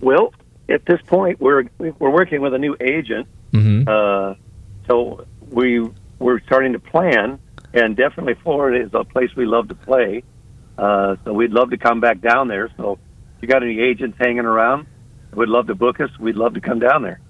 Well, 0.00 0.32
at 0.68 0.84
this 0.86 1.00
point, 1.02 1.40
we're 1.40 1.64
we're 1.78 2.10
working 2.10 2.40
with 2.40 2.54
a 2.54 2.58
new 2.58 2.76
agent, 2.80 3.26
Mm-hmm. 3.52 3.86
uh, 3.86 4.34
so 4.88 5.26
we 5.50 5.86
we're 6.18 6.40
starting 6.46 6.72
to 6.72 6.78
plan, 6.78 7.38
and 7.74 7.94
definitely 7.96 8.34
Florida 8.42 8.82
is 8.84 8.90
a 8.94 9.04
place 9.04 9.28
we 9.36 9.44
love 9.44 9.68
to 9.68 9.74
play. 9.74 10.22
Uh, 10.78 11.16
so 11.24 11.34
we'd 11.34 11.50
love 11.52 11.70
to 11.70 11.76
come 11.76 12.00
back 12.00 12.22
down 12.22 12.48
there. 12.48 12.70
So 12.78 12.92
if 13.36 13.42
you 13.42 13.48
got 13.48 13.62
any 13.62 13.78
agents 13.80 14.16
hanging 14.18 14.46
around, 14.46 14.86
would 15.34 15.48
love 15.48 15.66
to 15.68 15.74
book 15.74 16.00
us. 16.00 16.10
We'd 16.18 16.36
love 16.36 16.54
to 16.54 16.60
come 16.60 16.78
down 16.78 17.02
there. 17.02 17.20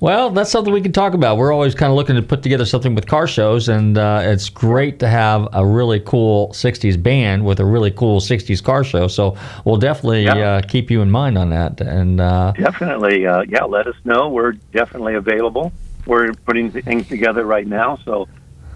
Well, 0.00 0.30
that's 0.30 0.50
something 0.50 0.72
we 0.72 0.80
can 0.80 0.92
talk 0.92 1.12
about. 1.12 1.36
We're 1.36 1.52
always 1.52 1.74
kind 1.74 1.90
of 1.90 1.96
looking 1.96 2.16
to 2.16 2.22
put 2.22 2.42
together 2.42 2.64
something 2.64 2.94
with 2.94 3.06
car 3.06 3.26
shows, 3.26 3.68
and 3.68 3.98
uh, 3.98 4.22
it's 4.24 4.48
great 4.48 4.98
to 5.00 5.08
have 5.08 5.46
a 5.52 5.64
really 5.66 6.00
cool 6.00 6.48
60s 6.52 7.00
band 7.02 7.44
with 7.44 7.60
a 7.60 7.66
really 7.66 7.90
cool 7.90 8.18
60s 8.18 8.64
car 8.64 8.82
show. 8.82 9.08
So 9.08 9.36
we'll 9.66 9.76
definitely 9.76 10.24
Yeah. 10.24 10.36
uh, 10.36 10.62
keep 10.62 10.90
you 10.90 11.02
in 11.02 11.10
mind 11.10 11.36
on 11.36 11.50
that. 11.50 11.82
And 11.82 12.18
uh, 12.18 12.52
Definitely, 12.52 13.26
uh, 13.26 13.42
yeah. 13.46 13.64
Let 13.64 13.86
us 13.88 13.96
know. 14.04 14.30
We're 14.30 14.52
definitely 14.72 15.16
available. 15.16 15.70
We're 16.06 16.32
putting 16.32 16.70
things 16.70 17.06
together 17.06 17.44
right 17.44 17.66
now. 17.66 17.98
So, 18.06 18.26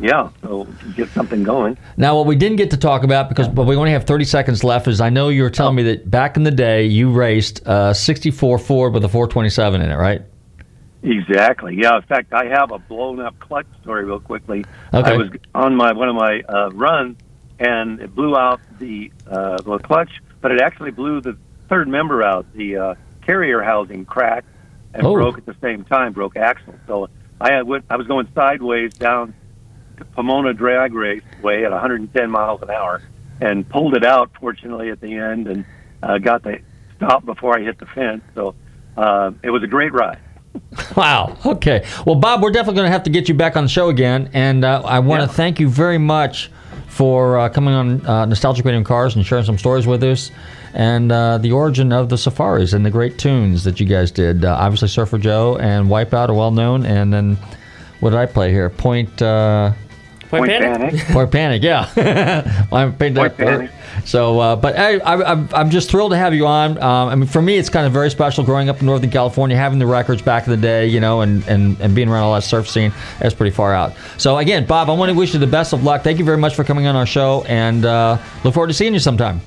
yeah. 0.00 0.30
So 0.42 0.66
get 0.96 1.08
something 1.10 1.42
going. 1.42 1.76
now, 1.96 2.16
what 2.16 2.26
we 2.26 2.36
didn't 2.36 2.56
get 2.56 2.70
to 2.70 2.76
talk 2.76 3.04
about 3.04 3.28
because 3.28 3.48
but 3.48 3.64
we 3.64 3.76
only 3.76 3.92
have 3.92 4.04
30 4.04 4.24
seconds 4.24 4.64
left 4.64 4.88
is 4.88 5.00
I 5.00 5.10
know 5.10 5.28
you 5.28 5.42
were 5.42 5.50
telling 5.50 5.76
me 5.76 5.82
that 5.84 6.10
back 6.10 6.36
in 6.36 6.42
the 6.42 6.50
day 6.50 6.84
you 6.86 7.10
raced 7.10 7.62
a 7.66 7.94
64 7.94 8.58
Ford 8.58 8.92
with 8.92 9.04
a 9.04 9.08
427 9.08 9.80
in 9.80 9.90
it, 9.90 9.94
right? 9.96 10.22
Exactly. 11.02 11.76
Yeah. 11.80 11.96
In 11.96 12.02
fact, 12.02 12.32
I 12.32 12.46
have 12.46 12.72
a 12.72 12.78
blown 12.78 13.20
up 13.20 13.38
clutch 13.38 13.66
story 13.82 14.04
real 14.04 14.20
quickly. 14.20 14.64
Okay. 14.92 15.12
I 15.12 15.16
was 15.16 15.28
on 15.54 15.76
my 15.76 15.92
one 15.92 16.08
of 16.08 16.14
my 16.16 16.40
uh, 16.48 16.70
runs, 16.70 17.18
and 17.58 18.00
it 18.00 18.14
blew 18.14 18.36
out 18.36 18.60
the 18.78 19.12
uh, 19.26 19.60
the 19.62 19.78
clutch, 19.78 20.10
but 20.40 20.50
it 20.50 20.60
actually 20.62 20.92
blew 20.92 21.20
the 21.20 21.36
third 21.68 21.88
member 21.88 22.22
out. 22.22 22.46
The 22.54 22.76
uh, 22.76 22.94
carrier 23.22 23.62
housing 23.62 24.04
cracked 24.06 24.48
and 24.94 25.06
Oh. 25.06 25.12
broke 25.12 25.36
at 25.38 25.44
the 25.46 25.56
same 25.60 25.84
time. 25.84 26.12
Broke 26.14 26.36
axle. 26.36 26.74
So 26.86 27.08
I 27.40 27.52
had 27.52 27.66
went, 27.66 27.84
I 27.90 27.96
was 27.96 28.06
going 28.06 28.28
sideways 28.34 28.94
down 28.94 29.34
Pomona 30.14 30.52
Drag 30.52 30.92
Raceway 30.94 31.64
at 31.64 31.70
110 31.70 32.30
miles 32.30 32.62
an 32.62 32.70
hour, 32.70 33.02
and 33.40 33.68
pulled 33.68 33.94
it 33.96 34.04
out. 34.04 34.30
Fortunately, 34.40 34.90
at 34.90 35.00
the 35.00 35.14
end, 35.14 35.46
and 35.48 35.64
uh, 36.02 36.18
got 36.18 36.42
the 36.42 36.60
stop 36.96 37.24
before 37.24 37.58
I 37.58 37.62
hit 37.62 37.78
the 37.78 37.86
fence. 37.86 38.22
So 38.34 38.54
uh, 38.96 39.32
it 39.42 39.50
was 39.50 39.62
a 39.62 39.68
great 39.68 39.92
ride. 39.92 40.18
Wow. 40.96 41.36
Okay. 41.44 41.84
Well, 42.06 42.14
Bob, 42.14 42.40
we're 42.42 42.52
definitely 42.52 42.76
going 42.76 42.86
to 42.86 42.92
have 42.92 43.02
to 43.04 43.10
get 43.10 43.28
you 43.28 43.34
back 43.34 43.56
on 43.56 43.64
the 43.64 43.68
show 43.68 43.88
again, 43.88 44.30
and 44.32 44.64
uh, 44.64 44.82
I 44.84 45.00
want 45.00 45.22
to 45.22 45.28
thank 45.28 45.58
you 45.58 45.68
very 45.68 45.98
much 45.98 46.50
for 46.86 47.38
uh, 47.38 47.48
coming 47.48 47.74
on 47.74 48.06
uh, 48.06 48.24
Nostalgic 48.26 48.64
Radio 48.64 48.82
Cars 48.84 49.16
and 49.16 49.26
sharing 49.26 49.44
some 49.44 49.58
stories 49.58 49.86
with 49.86 50.04
us, 50.04 50.30
and 50.72 51.10
uh, 51.10 51.38
the 51.38 51.50
origin 51.50 51.92
of 51.92 52.08
the 52.08 52.16
Surfaris 52.16 52.72
and 52.74 52.86
the 52.86 52.90
great 52.90 53.18
tunes 53.18 53.64
that 53.64 53.80
you 53.80 53.86
guys 53.86 54.12
did. 54.12 54.44
Uh, 54.44 54.54
obviously, 54.54 54.86
Surfer 54.86 55.18
Joe 55.18 55.56
and 55.56 55.88
Wipeout 55.88 56.28
are 56.28 56.34
well 56.34 56.52
known, 56.52 56.86
and 56.86 57.12
then 57.12 57.36
what 57.98 58.10
did 58.10 58.18
I 58.18 58.26
play 58.26 58.52
here? 58.52 58.70
Point. 58.70 59.20
Point 60.38 60.50
Panic? 60.50 60.78
Panic. 60.78 61.06
Point 61.12 61.30
Panic. 61.30 61.62
Yeah. 61.62 62.66
I'm 62.72 62.94
Point 62.94 63.36
Panic. 63.36 63.70
So, 64.04 64.40
uh, 64.40 64.56
but 64.56 64.76
I, 64.78 64.98
I, 64.98 65.32
I'm, 65.32 65.48
I'm 65.54 65.70
just 65.70 65.90
thrilled 65.90 66.12
to 66.12 66.16
have 66.16 66.34
you 66.34 66.46
on. 66.46 66.78
Um, 66.78 67.08
I 67.08 67.14
mean, 67.14 67.28
for 67.28 67.40
me, 67.40 67.56
it's 67.56 67.68
kind 67.68 67.86
of 67.86 67.92
very 67.92 68.10
special 68.10 68.44
growing 68.44 68.68
up 68.68 68.80
in 68.80 68.86
Northern 68.86 69.10
California, 69.10 69.56
having 69.56 69.78
the 69.78 69.86
records 69.86 70.22
back 70.22 70.46
in 70.46 70.50
the 70.50 70.56
day, 70.56 70.86
you 70.86 71.00
know, 71.00 71.20
and, 71.20 71.46
and, 71.48 71.80
and 71.80 71.94
being 71.94 72.08
around 72.08 72.24
all 72.24 72.34
that 72.34 72.42
surf 72.42 72.68
scene. 72.68 72.92
That's 73.20 73.34
pretty 73.34 73.54
far 73.54 73.72
out. 73.72 73.94
So, 74.18 74.38
again, 74.38 74.66
Bob, 74.66 74.90
I 74.90 74.92
want 74.92 75.10
to 75.10 75.16
wish 75.16 75.32
you 75.32 75.40
the 75.40 75.46
best 75.46 75.72
of 75.72 75.84
luck. 75.84 76.02
Thank 76.02 76.18
you 76.18 76.24
very 76.24 76.38
much 76.38 76.54
for 76.54 76.64
coming 76.64 76.86
on 76.86 76.96
our 76.96 77.06
show, 77.06 77.44
and 77.48 77.84
uh, 77.84 78.18
look 78.42 78.54
forward 78.54 78.68
to 78.68 78.74
seeing 78.74 78.94
you 78.94 79.00
sometime. 79.00 79.40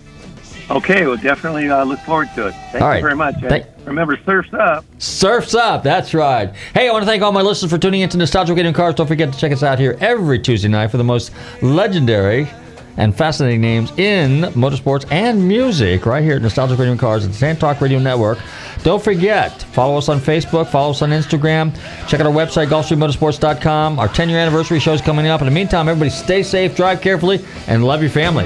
Okay, 0.70 1.08
well, 1.08 1.16
definitely 1.18 1.70
uh, 1.70 1.84
look 1.86 2.00
forward 2.00 2.30
to 2.36 2.48
it. 2.48 2.52
Thank 2.72 2.76
All 2.76 2.80
you 2.82 2.86
right. 2.96 3.02
very 3.02 3.16
much. 3.16 3.36
Thank- 3.42 3.66
remember, 3.86 4.20
surf's 4.26 4.54
up. 4.54 4.84
Surf's 4.98 5.56
up. 5.56 5.82
That's 5.84 6.14
right. 6.14 6.54
Hey, 6.74 6.90
I 6.90 6.92
want 6.92 7.04
to 7.04 7.06
thank 7.08 7.24
all 7.24 7.32
my 7.32 7.42
listeners 7.42 7.72
for 7.72 7.78
tuning 7.78 8.02
into 8.02 8.18
Nostalgic 8.18 8.56
Radio 8.56 8.68
and 8.68 8.76
Cars. 8.76 8.96
Don't 8.96 9.08
forget 9.08 9.32
to 9.32 9.40
check 9.40 9.54
us 9.54 9.64
out 9.64 9.80
here 9.80 9.96
every 10.02 10.40
Tuesday 10.40 10.68
night 10.68 10.92
for 10.92 10.98
the 10.98 11.06
most 11.06 11.32
legendary 11.62 12.50
and 12.98 13.16
fascinating 13.16 13.62
names 13.62 13.92
in 13.98 14.42
motorsports 14.56 15.10
and 15.12 15.48
music 15.48 16.06
right 16.06 16.24
here 16.24 16.36
at 16.36 16.42
Nostalgic 16.42 16.80
Radio 16.80 16.98
Cars 16.98 17.24
at 17.24 17.32
the 17.32 17.38
Sand 17.38 17.60
Talk 17.62 17.80
Radio 17.80 18.00
Network. 18.00 18.40
Don't 18.84 19.02
forget, 19.02 19.62
follow 19.62 19.98
us 19.98 20.10
on 20.10 20.20
Facebook, 20.20 20.68
follow 20.68 20.90
us 20.90 21.02
on 21.02 21.12
Instagram, 21.12 21.74
check 22.10 22.20
out 22.20 22.26
our 22.26 22.34
website, 22.34 22.68
GulfstreamMotorsports.com. 22.68 24.00
Our 24.00 24.08
10 24.08 24.30
year 24.30 24.40
anniversary 24.40 24.80
show 24.80 24.94
is 24.94 25.02
coming 25.02 25.28
up. 25.28 25.42
In 25.42 25.46
the 25.46 25.52
meantime, 25.52 25.88
everybody 25.88 26.10
stay 26.10 26.44
safe, 26.44 26.76
drive 26.76 27.00
carefully, 27.00 27.46
and 27.68 27.86
love 27.86 28.02
your 28.02 28.12
family. 28.12 28.46